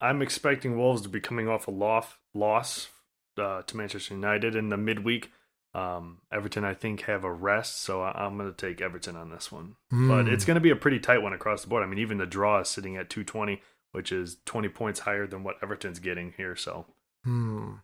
I'm 0.01 0.21
expecting 0.21 0.77
Wolves 0.77 1.01
to 1.03 1.09
be 1.09 1.19
coming 1.19 1.47
off 1.47 1.67
a 1.67 1.71
loss 1.71 2.07
loss 2.33 2.89
uh, 3.37 3.61
to 3.63 3.77
Manchester 3.77 4.13
United 4.13 4.55
in 4.55 4.69
the 4.69 4.77
midweek. 4.77 5.31
Um, 5.75 6.19
Everton, 6.31 6.63
I 6.63 6.75
think, 6.75 7.01
have 7.01 7.23
a 7.23 7.31
rest, 7.33 7.81
so 7.81 8.03
I- 8.03 8.25
I'm 8.25 8.37
going 8.37 8.53
to 8.53 8.55
take 8.55 8.79
Everton 8.79 9.15
on 9.15 9.31
this 9.31 9.51
one. 9.51 9.75
But 9.89 9.97
Mm. 10.25 10.31
it's 10.31 10.45
going 10.45 10.53
to 10.55 10.61
be 10.61 10.69
a 10.69 10.75
pretty 10.75 10.99
tight 10.99 11.23
one 11.23 11.33
across 11.33 11.63
the 11.63 11.67
board. 11.67 11.81
I 11.81 11.87
mean, 11.87 11.97
even 11.97 12.19
the 12.19 12.27
draw 12.27 12.59
is 12.59 12.69
sitting 12.69 12.95
at 12.95 13.09
220, 13.09 13.59
which 13.91 14.11
is 14.11 14.37
20 14.45 14.69
points 14.69 14.99
higher 14.99 15.25
than 15.25 15.43
what 15.43 15.55
Everton's 15.63 15.97
getting 15.97 16.33
here. 16.37 16.55
So 16.55 16.85
Hmm. 17.23 17.77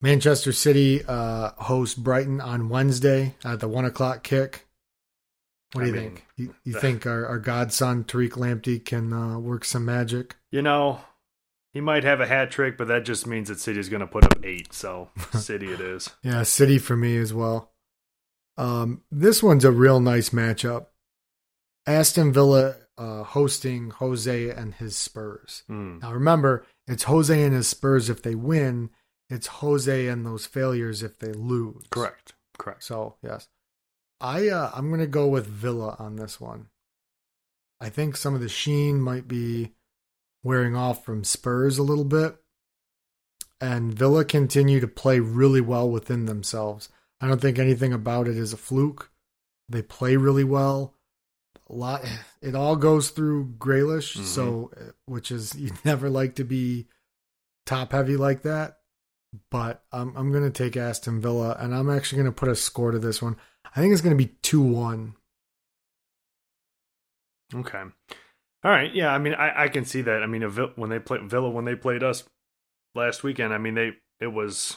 Manchester 0.00 0.52
City 0.52 1.02
uh, 1.06 1.50
host 1.58 2.02
Brighton 2.02 2.40
on 2.40 2.68
Wednesday 2.68 3.34
at 3.44 3.60
the 3.60 3.68
one 3.68 3.84
o'clock 3.84 4.22
kick. 4.22 4.66
What 5.72 5.82
do 5.82 5.86
I 5.86 5.88
you 5.88 5.92
mean, 5.94 6.02
think? 6.10 6.26
You, 6.36 6.54
you 6.64 6.72
think 6.80 7.06
our, 7.06 7.26
our 7.26 7.38
godson 7.38 8.04
Tariq 8.04 8.32
Lamptey 8.32 8.84
can 8.84 9.12
uh, 9.12 9.38
work 9.38 9.64
some 9.64 9.84
magic? 9.84 10.36
You 10.50 10.62
know, 10.62 11.00
he 11.72 11.80
might 11.80 12.04
have 12.04 12.20
a 12.20 12.26
hat 12.26 12.50
trick, 12.50 12.78
but 12.78 12.88
that 12.88 13.04
just 13.04 13.26
means 13.26 13.48
that 13.48 13.60
City's 13.60 13.88
going 13.88 14.00
to 14.00 14.06
put 14.06 14.24
up 14.24 14.44
eight. 14.44 14.72
So 14.72 15.10
City 15.32 15.72
it 15.72 15.80
is. 15.80 16.10
Yeah, 16.22 16.42
City 16.42 16.78
for 16.78 16.96
me 16.96 17.16
as 17.18 17.34
well. 17.34 17.72
Um, 18.56 19.02
this 19.10 19.42
one's 19.42 19.64
a 19.64 19.72
real 19.72 20.00
nice 20.00 20.30
matchup. 20.30 20.86
Aston 21.86 22.32
Villa 22.32 22.76
uh, 22.98 23.24
hosting 23.24 23.90
Jose 23.90 24.50
and 24.50 24.74
his 24.74 24.96
Spurs. 24.96 25.64
Mm. 25.68 26.00
Now 26.02 26.12
remember, 26.12 26.64
it's 26.86 27.04
Jose 27.04 27.42
and 27.42 27.54
his 27.54 27.68
Spurs 27.68 28.08
if 28.08 28.22
they 28.22 28.34
win. 28.34 28.90
It's 29.28 29.46
Jose 29.48 30.06
and 30.08 30.24
those 30.24 30.46
failures 30.46 31.02
if 31.02 31.18
they 31.18 31.32
lose. 31.32 31.84
Correct. 31.90 32.34
Correct. 32.58 32.84
So 32.84 33.16
yes, 33.22 33.48
I 34.20 34.48
uh, 34.48 34.70
I'm 34.74 34.90
gonna 34.90 35.06
go 35.06 35.26
with 35.26 35.46
Villa 35.46 35.96
on 35.98 36.16
this 36.16 36.40
one. 36.40 36.68
I 37.80 37.88
think 37.90 38.16
some 38.16 38.34
of 38.34 38.40
the 38.40 38.48
sheen 38.48 39.00
might 39.00 39.28
be 39.28 39.72
wearing 40.42 40.76
off 40.76 41.04
from 41.04 41.24
Spurs 41.24 41.76
a 41.78 41.82
little 41.82 42.04
bit, 42.04 42.36
and 43.60 43.92
Villa 43.92 44.24
continue 44.24 44.80
to 44.80 44.88
play 44.88 45.18
really 45.20 45.60
well 45.60 45.88
within 45.90 46.26
themselves. 46.26 46.88
I 47.20 47.26
don't 47.28 47.40
think 47.40 47.58
anything 47.58 47.92
about 47.92 48.28
it 48.28 48.36
is 48.36 48.52
a 48.52 48.56
fluke. 48.58 49.10
They 49.68 49.82
play 49.82 50.16
really 50.16 50.44
well. 50.44 50.94
A 51.68 51.74
lot. 51.74 52.04
It 52.40 52.54
all 52.54 52.76
goes 52.76 53.10
through 53.10 53.54
Grealish, 53.58 54.16
Mhm. 54.16 54.24
so 54.24 54.70
which 55.06 55.30
is 55.32 55.54
you 55.58 55.72
never 55.84 56.08
like 56.08 56.36
to 56.36 56.44
be 56.44 56.86
top 57.66 57.92
heavy 57.92 58.16
like 58.16 58.42
that. 58.42 58.78
But 59.50 59.82
I'm 59.92 60.16
I'm 60.16 60.32
gonna 60.32 60.50
take 60.50 60.76
Aston 60.76 61.20
Villa, 61.20 61.56
and 61.58 61.74
I'm 61.74 61.90
actually 61.90 62.18
gonna 62.18 62.32
put 62.32 62.48
a 62.48 62.56
score 62.56 62.90
to 62.90 62.98
this 62.98 63.20
one. 63.22 63.36
I 63.74 63.80
think 63.80 63.92
it's 63.92 64.02
gonna 64.02 64.16
be 64.16 64.34
two 64.42 64.62
one. 64.62 65.14
Okay. 67.54 67.82
All 68.64 68.70
right. 68.70 68.92
Yeah. 68.92 69.12
I 69.12 69.18
mean, 69.18 69.34
I, 69.34 69.64
I 69.64 69.68
can 69.68 69.84
see 69.84 70.02
that. 70.02 70.22
I 70.22 70.26
mean, 70.26 70.42
a 70.42 70.48
Vill- 70.48 70.72
when 70.76 70.90
they 70.90 70.98
played 70.98 71.28
Villa, 71.30 71.48
when 71.48 71.64
they 71.64 71.76
played 71.76 72.02
us 72.02 72.24
last 72.94 73.22
weekend, 73.22 73.54
I 73.54 73.58
mean, 73.58 73.74
they 73.74 73.92
it 74.20 74.28
was 74.28 74.76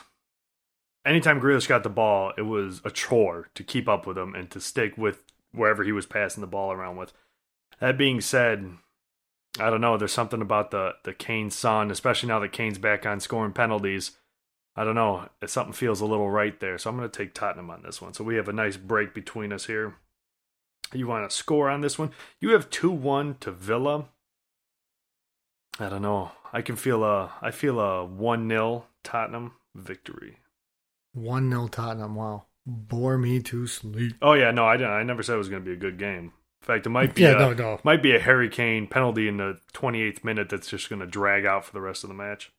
anytime 1.06 1.42
Grealish 1.42 1.68
got 1.68 1.84
the 1.84 1.90
ball, 1.90 2.34
it 2.38 2.44
was 2.44 2.82
a 2.86 2.92
chore 2.92 3.50
to 3.56 3.64
keep 3.64 3.88
up 3.88 4.06
with 4.06 4.18
him 4.18 4.36
and 4.36 4.50
to 4.52 4.60
stick 4.60 4.98
with 4.98 5.24
wherever 5.52 5.84
he 5.84 5.92
was 5.92 6.06
passing 6.06 6.42
the 6.42 6.48
ball 6.48 6.72
around 6.72 6.98
with. 6.98 7.14
That 7.80 7.98
being 7.98 8.22
said, 8.22 8.78
I 9.60 9.70
don't 9.70 9.82
know. 9.82 9.98
There's 9.98 10.12
something 10.12 10.42
about 10.42 10.72
the 10.72 10.94
the 11.04 11.14
Kane 11.14 11.50
son, 11.50 11.92
especially 11.92 12.30
now 12.30 12.40
that 12.40 12.52
Kane's 12.52 12.78
back 12.78 13.06
on 13.06 13.20
scoring 13.20 13.54
penalties. 13.54 14.12
I 14.76 14.84
don't 14.84 14.96
know. 14.96 15.28
Something 15.46 15.74
feels 15.74 16.00
a 16.02 16.06
little 16.06 16.30
right 16.30 16.58
there. 16.60 16.78
So 16.78 16.90
I'm 16.90 16.98
going 16.98 17.10
to 17.10 17.18
take 17.18 17.34
Tottenham 17.34 17.70
on 17.70 17.82
this 17.84 18.02
one. 18.02 18.14
So 18.14 18.24
we 18.24 18.36
have 18.36 18.48
a 18.48 18.54
nice 18.54 18.78
break 18.78 19.14
between 19.14 19.52
us 19.52 19.66
here. 19.66 19.96
You 20.94 21.08
want 21.08 21.30
to 21.30 21.36
score 21.36 21.70
on 21.70 21.82
this 21.82 22.00
one? 22.00 22.12
You 22.40 22.52
have 22.52 22.70
2 22.70 22.90
1 22.90 23.36
to 23.42 23.52
Villa. 23.52 24.06
I 25.80 25.90
don't 25.90 26.02
know. 26.02 26.32
I 26.52 26.62
can 26.62 26.76
feel 26.76 27.04
a 27.04 27.32
I 27.42 27.52
feel 27.52 27.80
a 27.80 28.04
1 28.06 28.50
0 28.50 28.86
Tottenham 29.04 29.54
victory. 29.76 30.38
One 31.14 31.50
0 31.50 31.68
Tottenham. 31.68 32.16
Wow, 32.16 32.46
bore 32.66 33.18
me 33.18 33.40
to 33.44 33.68
sleep. 33.68 34.16
Oh 34.22 34.34
yeah, 34.34 34.52
no, 34.52 34.66
I 34.66 34.78
didn't. 34.78 34.94
I 34.94 35.04
never 35.04 35.24
said 35.24 35.36
it 35.36 35.40
was 35.40 35.50
going 35.50 35.64
to 35.64 35.70
be 35.70 35.74
a 35.74 35.80
good 35.80 35.98
game. 36.00 36.34
In 36.62 36.66
fact, 36.66 36.86
it 36.86 36.90
might 36.90 37.16
be 37.16 37.22
Yeah, 37.22 37.36
a, 37.36 37.40
no, 37.40 37.54
no. 37.54 37.80
might 37.84 38.04
be 38.04 38.16
a 38.16 38.20
Harry 38.20 38.50
Kane 38.50 38.88
penalty 38.88 39.28
in 39.28 39.38
the 39.38 39.60
28th 39.74 40.24
minute 40.26 40.50
that's 40.50 40.68
just 40.70 40.90
going 40.90 41.00
to 41.00 41.06
drag 41.08 41.46
out 41.46 41.64
for 41.66 41.72
the 41.72 41.82
rest 41.82 42.04
of 42.04 42.10
the 42.10 42.14
match. 42.16 42.52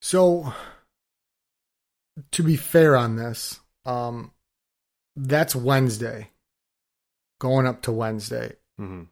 So, 0.00 0.52
to 2.32 2.42
be 2.42 2.56
fair 2.56 2.96
on 2.96 3.16
this, 3.16 3.60
um, 3.84 4.32
that's 5.16 5.56
Wednesday, 5.56 6.30
going 7.40 7.66
up 7.66 7.82
to 7.82 7.92
Wednesday. 7.92 8.56
hmm 8.78 9.04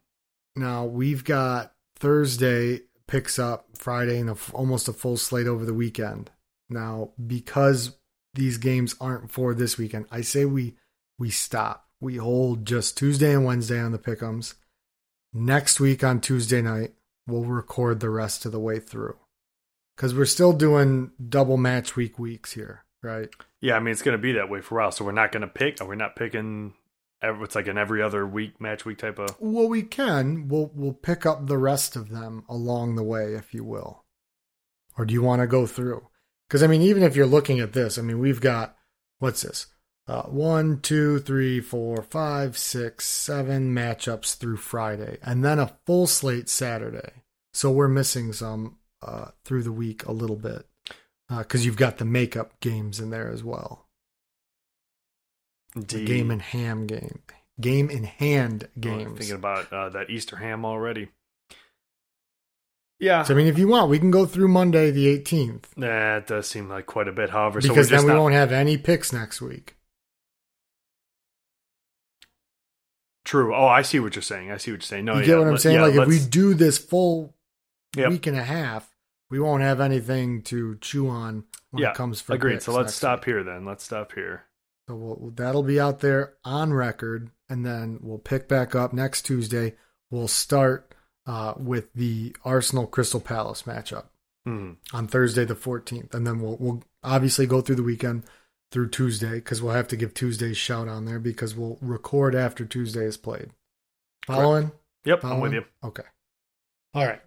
Now 0.57 0.85
we've 0.85 1.25
got 1.25 1.73
Thursday 1.97 2.81
picks 3.07 3.39
up 3.39 3.69
Friday 3.75 4.19
and 4.19 4.31
a 4.31 4.37
almost 4.53 4.89
a 4.89 4.93
full 4.93 5.17
slate 5.17 5.47
over 5.47 5.65
the 5.65 5.75
weekend. 5.75 6.31
Now 6.69 7.11
because 7.25 7.97
these 8.35 8.59
games 8.59 8.95
aren't 9.01 9.31
for 9.31 9.55
this 9.55 9.79
weekend, 9.79 10.07
I 10.11 10.21
say 10.23 10.45
we 10.45 10.77
we 11.19 11.31
stop. 11.31 11.89
We 12.01 12.17
hold 12.17 12.67
just 12.67 12.99
Tuesday 12.99 13.33
and 13.33 13.45
Wednesday 13.45 13.81
on 13.81 13.93
the 13.93 13.99
pickums. 13.99 14.55
Next 15.33 15.81
week 15.81 16.05
on 16.05 16.21
Tuesday 16.21 16.61
night, 16.61 16.95
we'll 17.27 17.45
record 17.45 18.01
the 18.01 18.11
rest 18.11 18.45
of 18.45 18.53
the 18.53 18.61
way 18.61 18.79
through. 18.79 19.17
Cuz 19.97 20.15
we're 20.15 20.25
still 20.25 20.53
doing 20.53 21.13
double 21.29 21.57
match 21.57 21.97
week 21.97 22.19
weeks 22.19 22.53
here, 22.53 22.85
right? 23.03 23.29
Yeah, 23.61 23.77
I 23.77 23.81
mean 23.81 23.93
it's 23.93 24.03
going 24.03 24.17
to 24.17 24.23
be 24.23 24.33
that 24.33 24.51
way 24.51 24.61
for 24.61 24.79
a 24.79 24.83
while. 24.83 24.93
So 24.93 25.05
we're 25.05 25.13
not 25.13 25.33
going 25.33 25.43
to 25.43 25.49
pick. 25.49 25.81
We're 25.81 25.95
not 25.95 26.17
picking. 26.17 26.75
It's 27.23 27.55
like 27.55 27.69
an 27.69 27.79
every 27.79 28.03
other 28.03 28.27
week 28.27 28.61
match 28.61 28.85
week 28.85 28.99
type 28.99 29.19
of. 29.19 29.37
Well, 29.41 29.69
we 29.69 29.83
can. 29.83 30.49
We'll 30.49 30.71
we'll 30.75 30.93
pick 30.93 31.25
up 31.25 31.47
the 31.47 31.59
rest 31.59 31.97
of 31.97 32.11
them 32.11 32.45
along 32.49 32.97
the 32.97 33.03
way, 33.03 33.35
if 33.35 33.55
you 33.55 33.65
will. 33.65 34.05
Or 34.99 35.05
do 35.05 35.15
you 35.15 35.23
want 35.23 35.41
to 35.41 35.47
go 35.47 35.67
through? 35.67 36.09
Because 36.49 36.63
I 36.63 36.67
mean, 36.67 36.83
even 36.83 37.03
if 37.03 37.17
you're 37.17 37.27
looking 37.27 37.61
at 37.61 37.73
this, 37.73 37.99
I 37.99 38.03
mean, 38.03 38.19
we've 38.19 38.41
got 38.41 38.77
what's 39.19 39.43
this? 39.43 39.67
Uh, 40.07 40.25
one, 40.25 40.81
two, 40.81 41.19
three, 41.21 41.61
four, 41.61 42.03
five, 42.03 42.59
six, 42.59 43.07
seven 43.07 43.75
matchups 43.75 44.37
through 44.37 44.59
Friday, 44.59 45.17
and 45.23 45.43
then 45.43 45.59
a 45.59 45.79
full 45.87 46.07
slate 46.07 46.51
Saturday. 46.51 47.23
So 47.55 47.71
we're 47.71 47.89
missing 47.89 48.33
some 48.35 48.77
uh, 49.05 49.31
through 49.45 49.63
the 49.63 49.73
week 49.73 50.05
a 50.07 50.13
little 50.13 50.37
bit 50.37 50.67
because 51.29 51.65
you've 51.65 51.77
got 51.77 51.99
the 51.99 52.05
makeup 52.05 52.59
games 52.61 53.01
in 53.01 53.11
there 53.11 53.31
as 53.31 53.43
well. 53.45 53.87
The 55.75 56.05
game 56.05 56.31
in 56.31 56.39
ham 56.39 56.87
game, 56.87 57.23
game 57.61 57.91
in 57.91 58.05
hand 58.05 58.69
Oh, 58.87 58.89
I'm 58.91 59.17
thinking 59.17 59.35
about 59.35 59.73
uh, 59.73 59.89
that 59.89 60.09
Easter 60.11 60.37
ham 60.37 60.65
already. 60.65 61.09
Yeah, 63.01 63.25
So 63.25 63.35
I 63.35 63.37
mean, 63.37 63.49
if 63.49 63.59
you 63.59 63.67
want, 63.67 63.91
we 63.91 63.99
can 63.99 64.13
go 64.13 64.25
through 64.25 64.49
Monday 64.49 64.93
the 64.93 65.19
18th 65.19 65.65
That 65.77 66.29
does 66.29 66.47
seem 66.47 66.69
like 66.69 66.87
quite 66.87 67.09
a 67.09 67.13
bit. 67.13 67.31
However, 67.31 67.61
so 67.61 67.69
because 67.69 67.89
just 67.89 68.03
then 68.03 68.07
we 68.09 68.15
not, 68.15 68.23
won't 68.23 68.35
have 68.35 68.53
any 68.53 68.79
picks 68.79 69.13
next 69.13 69.43
week. 69.43 69.77
true. 73.25 73.55
Oh, 73.55 73.67
I 73.67 73.83
see 73.83 73.99
what 74.01 74.15
you're 74.15 74.23
saying. 74.23 74.51
I 74.51 74.59
see 74.59 74.71
what 74.71 74.77
you're 74.77 74.87
saying. 74.87 75.07
No, 75.07 75.15
you 75.15 75.21
yeah, 75.21 75.27
get 75.27 75.39
what 75.39 75.47
I'm 75.47 75.53
let- 75.55 75.61
saying? 75.61 75.77
yeah, 75.77 75.87
like 75.87 75.95
if 75.95 76.09
we 76.09 76.19
do 76.21 76.55
this 76.55 76.79
full 76.79 77.35
Yep. 77.97 78.11
week 78.11 78.27
and 78.27 78.37
a 78.37 78.43
half, 78.45 78.94
we 79.35 79.41
won't 79.41 79.65
have 79.65 79.81
anything 79.81 80.43
to 80.43 80.77
chew 80.81 81.09
on 81.09 81.43
when 81.73 81.83
yeah, 81.83 81.91
it 81.91 81.97
comes 81.97 82.21
for 82.21 82.35
agreed. 82.35 82.63
So 82.63 82.73
let's 82.73 82.95
stop 82.95 83.19
week. 83.19 83.35
here 83.35 83.43
then. 83.43 83.65
Let's 83.65 83.83
stop 83.83 84.13
here. 84.13 84.45
So 84.89 84.95
we'll, 84.95 85.33
that'll 85.35 85.65
be 85.65 85.81
out 85.81 85.99
there 85.99 86.35
on 86.45 86.73
record, 86.73 87.31
and 87.49 87.67
then 87.67 87.99
we'll 88.01 88.19
pick 88.19 88.47
back 88.47 88.77
up 88.77 88.93
next 88.93 89.23
Tuesday. 89.23 89.75
We'll 90.09 90.29
start 90.29 90.95
uh, 91.27 91.55
with 91.57 91.93
the 91.95 92.37
Arsenal 92.45 92.87
Crystal 92.87 93.19
Palace 93.19 93.63
matchup. 93.63 94.05
Hmm. 94.47 94.75
on 94.93 95.09
Thursday 95.09 95.45
the 95.47 95.57
14th, 95.57 96.15
and 96.15 96.25
then 96.25 96.39
we'll 96.39 96.57
we'll 96.61 96.85
obviously 97.03 97.47
go 97.47 97.61
through 97.61 97.77
the 97.77 97.83
weekend 97.83 98.23
through 98.71 98.91
Tuesday 98.91 99.37
because 99.37 99.61
we'll 99.61 99.73
have 99.73 99.89
to 99.89 99.97
give 99.97 100.15
Tuesday's 100.15 100.59
shout 100.59 100.87
on 100.87 101.07
there 101.07 101.19
because 101.19 101.57
we'll 101.57 101.79
record 101.81 102.37
after 102.37 102.65
Tuesday 102.65 103.05
is 103.05 103.17
played. 103.17 103.51
Following? 104.27 104.71
Yep, 105.07 105.25
I'm 105.25 105.41
with 105.41 105.55
you. 105.55 105.65
Okay. 105.83 106.05
All 106.93 107.05
right. 107.05 107.23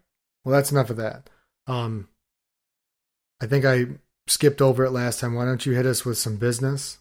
Well, 0.45 0.53
that's 0.53 0.72
enough 0.72 0.89
of 0.89 0.97
that. 0.97 1.30
Um, 1.68 2.07
I 3.41 3.45
think 3.45 3.65
I 3.65 3.88
skipped 4.28 4.61
over 4.61 4.86
it 4.86 4.91
last 4.91 5.20
time. 5.20 5.36
Why 5.36 5.45
don't 5.45 5.65
you 5.65 5.74
hit 5.74 5.86
us 5.86 6.05
with 6.05 6.18
some 6.18 6.38
business 6.38 6.97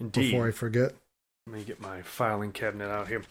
Indeed. 0.00 0.30
before 0.30 0.48
I 0.48 0.50
forget? 0.50 0.94
Let 1.46 1.56
me 1.56 1.64
get 1.64 1.80
my 1.80 2.02
filing 2.02 2.52
cabinet 2.52 2.88
out 2.88 3.08
here. 3.08 3.22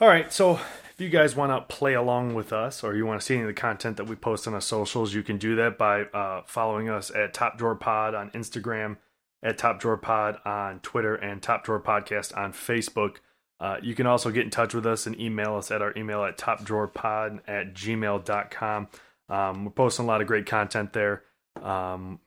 All 0.00 0.08
right, 0.08 0.32
so 0.32 0.52
if 0.52 0.94
you 0.98 1.08
guys 1.08 1.34
want 1.34 1.50
to 1.50 1.74
play 1.74 1.94
along 1.94 2.34
with 2.34 2.52
us 2.52 2.84
or 2.84 2.94
you 2.94 3.04
want 3.04 3.20
to 3.20 3.26
see 3.26 3.34
any 3.34 3.42
of 3.42 3.48
the 3.48 3.54
content 3.54 3.96
that 3.96 4.04
we 4.04 4.14
post 4.14 4.46
on 4.46 4.54
our 4.54 4.60
socials, 4.60 5.12
you 5.12 5.24
can 5.24 5.38
do 5.38 5.56
that 5.56 5.76
by 5.76 6.02
uh, 6.02 6.42
following 6.46 6.88
us 6.88 7.10
at 7.10 7.34
Top 7.34 7.58
Drawer 7.58 7.74
Pod 7.74 8.14
on 8.14 8.30
Instagram, 8.30 8.98
at 9.42 9.58
Top 9.58 9.80
Drawer 9.80 9.96
Pod 9.96 10.38
on 10.44 10.78
Twitter, 10.80 11.16
and 11.16 11.42
Top 11.42 11.64
Drawer 11.64 11.80
Podcast 11.80 12.36
on 12.36 12.52
Facebook. 12.52 13.16
Uh, 13.60 13.78
you 13.82 13.94
can 13.94 14.06
also 14.06 14.30
get 14.30 14.44
in 14.44 14.50
touch 14.50 14.72
with 14.72 14.86
us 14.86 15.06
and 15.06 15.18
email 15.20 15.56
us 15.56 15.70
at 15.70 15.82
our 15.82 15.92
email 15.96 16.22
at 16.22 16.38
topdrawerpod 16.38 17.40
at 17.48 17.74
gmail.com. 17.74 18.88
Um, 19.28 19.64
we're 19.64 19.70
posting 19.72 20.04
a 20.04 20.08
lot 20.08 20.20
of 20.20 20.26
great 20.26 20.46
content 20.46 20.92
there. 20.92 21.22
Um, 21.62 22.20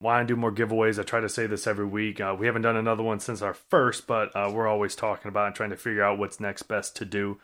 want 0.00 0.26
to 0.26 0.34
do 0.34 0.38
more 0.38 0.52
giveaways. 0.52 0.98
I 0.98 1.02
try 1.02 1.20
to 1.20 1.28
say 1.28 1.46
this 1.46 1.66
every 1.66 1.86
week. 1.86 2.20
Uh, 2.20 2.36
we 2.38 2.46
haven't 2.46 2.62
done 2.62 2.76
another 2.76 3.02
one 3.02 3.20
since 3.20 3.42
our 3.42 3.54
first, 3.54 4.06
but 4.06 4.34
uh, 4.34 4.50
we're 4.52 4.68
always 4.68 4.94
talking 4.94 5.28
about 5.28 5.46
and 5.46 5.54
trying 5.54 5.70
to 5.70 5.76
figure 5.76 6.02
out 6.02 6.18
what's 6.18 6.40
next 6.40 6.62
best 6.64 6.96
to 6.96 7.04
do. 7.04 7.38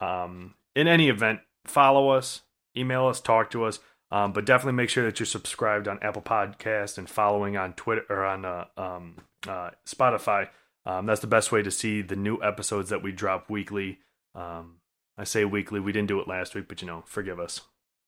Um, 0.00 0.54
in 0.74 0.88
any 0.88 1.08
event, 1.08 1.40
follow 1.64 2.10
us, 2.10 2.42
email 2.76 3.06
us, 3.06 3.20
talk 3.20 3.50
to 3.52 3.64
us, 3.64 3.78
um, 4.10 4.32
but 4.32 4.44
definitely 4.44 4.76
make 4.76 4.90
sure 4.90 5.04
that 5.04 5.20
you're 5.20 5.26
subscribed 5.26 5.86
on 5.86 5.98
Apple 6.02 6.22
Podcast 6.22 6.98
and 6.98 7.08
following 7.08 7.56
on 7.56 7.74
Twitter 7.74 8.04
or 8.10 8.24
on 8.24 8.44
uh, 8.44 8.64
um, 8.76 9.16
uh, 9.46 9.70
Spotify. 9.86 10.48
Um, 10.84 11.06
that's 11.06 11.20
the 11.20 11.28
best 11.28 11.52
way 11.52 11.62
to 11.62 11.70
see 11.70 12.02
the 12.02 12.16
new 12.16 12.42
episodes 12.42 12.90
that 12.90 13.02
we 13.02 13.12
drop 13.12 13.48
weekly. 13.48 13.98
Um, 14.34 14.78
I 15.16 15.24
say 15.24 15.44
weekly. 15.44 15.78
We 15.78 15.92
didn't 15.92 16.08
do 16.08 16.20
it 16.20 16.26
last 16.26 16.54
week, 16.54 16.66
but 16.66 16.82
you 16.82 16.88
know, 16.88 17.04
forgive 17.06 17.38
us. 17.38 17.60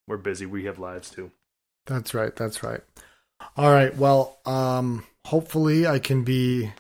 We're 0.07 0.17
busy. 0.19 0.47
We 0.47 0.65
have 0.65 0.79
lives 0.79 1.11
too. 1.11 1.31
That's 1.87 2.15
right. 2.15 2.35
That's 2.35 2.63
right. 2.63 2.81
All 3.57 3.71
right. 3.73 3.97
Well, 3.97 4.39
um, 4.47 5.05
hopefully 5.27 5.87
I 5.87 5.99
can 5.99 6.25
be 6.25 6.73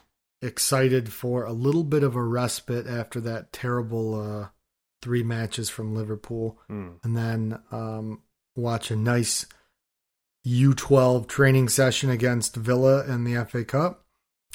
excited 0.42 1.12
for 1.12 1.44
a 1.44 1.52
little 1.52 1.84
bit 1.84 2.02
of 2.02 2.16
a 2.16 2.22
respite 2.22 2.86
after 2.86 3.20
that 3.22 3.52
terrible 3.52 4.14
uh, 4.20 4.48
three 5.02 5.22
matches 5.22 5.68
from 5.70 5.94
Liverpool, 5.94 6.58
Mm. 6.70 6.94
and 7.02 7.16
then 7.16 7.58
um, 7.70 8.22
watch 8.56 8.90
a 8.90 8.96
nice 8.96 9.46
U12 10.46 11.26
training 11.26 11.68
session 11.68 12.10
against 12.10 12.56
Villa 12.56 13.04
in 13.06 13.24
the 13.24 13.42
FA 13.46 13.64
Cup, 13.64 14.03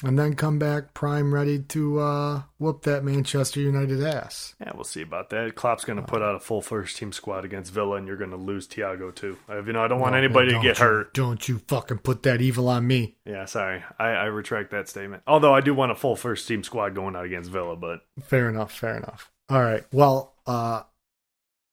and 0.02 0.18
then 0.18 0.34
come 0.34 0.58
back 0.58 0.94
prime 0.94 1.34
ready 1.34 1.58
to 1.58 1.98
uh, 2.00 2.42
whoop 2.58 2.82
that 2.82 3.04
Manchester 3.04 3.60
United 3.60 4.02
ass. 4.02 4.54
Yeah, 4.60 4.72
we'll 4.74 4.84
see 4.84 5.02
about 5.02 5.30
that. 5.30 5.54
Klopp's 5.54 5.84
going 5.84 5.98
to 5.98 6.04
put 6.04 6.22
out 6.22 6.34
a 6.34 6.40
full 6.40 6.62
first 6.62 6.96
team 6.96 7.12
squad 7.12 7.44
against 7.44 7.72
Villa, 7.72 7.96
and 7.96 8.06
you're 8.06 8.16
going 8.16 8.30
to 8.30 8.36
lose 8.36 8.66
Thiago 8.66 9.14
too. 9.14 9.36
Uh, 9.48 9.62
you 9.62 9.72
know, 9.72 9.82
I 9.84 9.88
don't 9.88 10.00
want 10.00 10.14
Oh, 10.14 10.18
anybody 10.18 10.52
man, 10.52 10.62
to 10.62 10.68
get 10.68 10.78
you- 10.78 10.84
hurt. 10.84 11.12
Don't 11.14 11.48
you 11.48 11.58
fucking 11.68 11.98
put 11.98 12.22
that 12.22 12.40
evil 12.40 12.68
on 12.68 12.86
me. 12.86 13.16
Yeah, 13.26 13.44
sorry, 13.44 13.82
I, 13.98 14.08
I 14.08 14.24
retract 14.26 14.70
that 14.70 14.88
statement. 14.88 15.22
Although 15.26 15.54
I 15.54 15.60
do 15.60 15.74
want 15.74 15.92
a 15.92 15.94
full 15.96 16.16
first 16.16 16.48
team 16.48 16.62
squad 16.64 16.94
going 16.94 17.14
out 17.16 17.24
against 17.26 17.50
Villa, 17.50 17.76
but 17.76 18.00
Fair 18.22 18.48
enough. 18.48 18.72
Fair 18.72 18.96
enough. 18.96 19.30
All 19.48 19.62
right. 19.62 19.84
Well, 19.92 20.34
uh, 20.46 20.82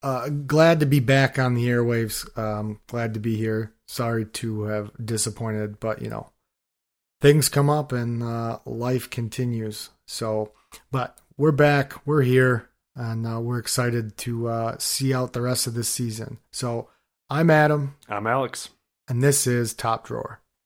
uh, 0.03 0.29
glad 0.29 0.79
to 0.81 0.85
be 0.85 0.99
back 0.99 1.39
on 1.39 1.53
the 1.53 1.67
airwaves. 1.67 2.37
Um, 2.37 2.79
glad 2.87 3.13
to 3.15 3.19
be 3.19 3.35
here. 3.35 3.73
Sorry 3.87 4.25
to 4.25 4.63
have 4.63 4.91
disappointed, 5.03 5.79
but 5.79 6.01
you 6.01 6.09
know, 6.09 6.29
things 7.21 7.49
come 7.49 7.69
up 7.69 7.91
and 7.91 8.23
uh, 8.23 8.59
life 8.65 9.09
continues. 9.09 9.89
So, 10.05 10.51
but 10.91 11.19
we're 11.37 11.51
back. 11.51 12.05
We're 12.05 12.21
here, 12.23 12.69
and 12.95 13.27
uh, 13.27 13.39
we're 13.39 13.59
excited 13.59 14.17
to 14.17 14.47
uh, 14.47 14.75
see 14.79 15.13
out 15.13 15.33
the 15.33 15.41
rest 15.41 15.67
of 15.67 15.73
this 15.73 15.89
season. 15.89 16.39
So, 16.51 16.89
I'm 17.29 17.49
Adam, 17.49 17.95
I'm 18.07 18.25
Alex. 18.25 18.69
and 19.09 19.21
this 19.21 19.45
is 19.45 19.73
Top 19.73 20.05
Drawer. 20.07 20.39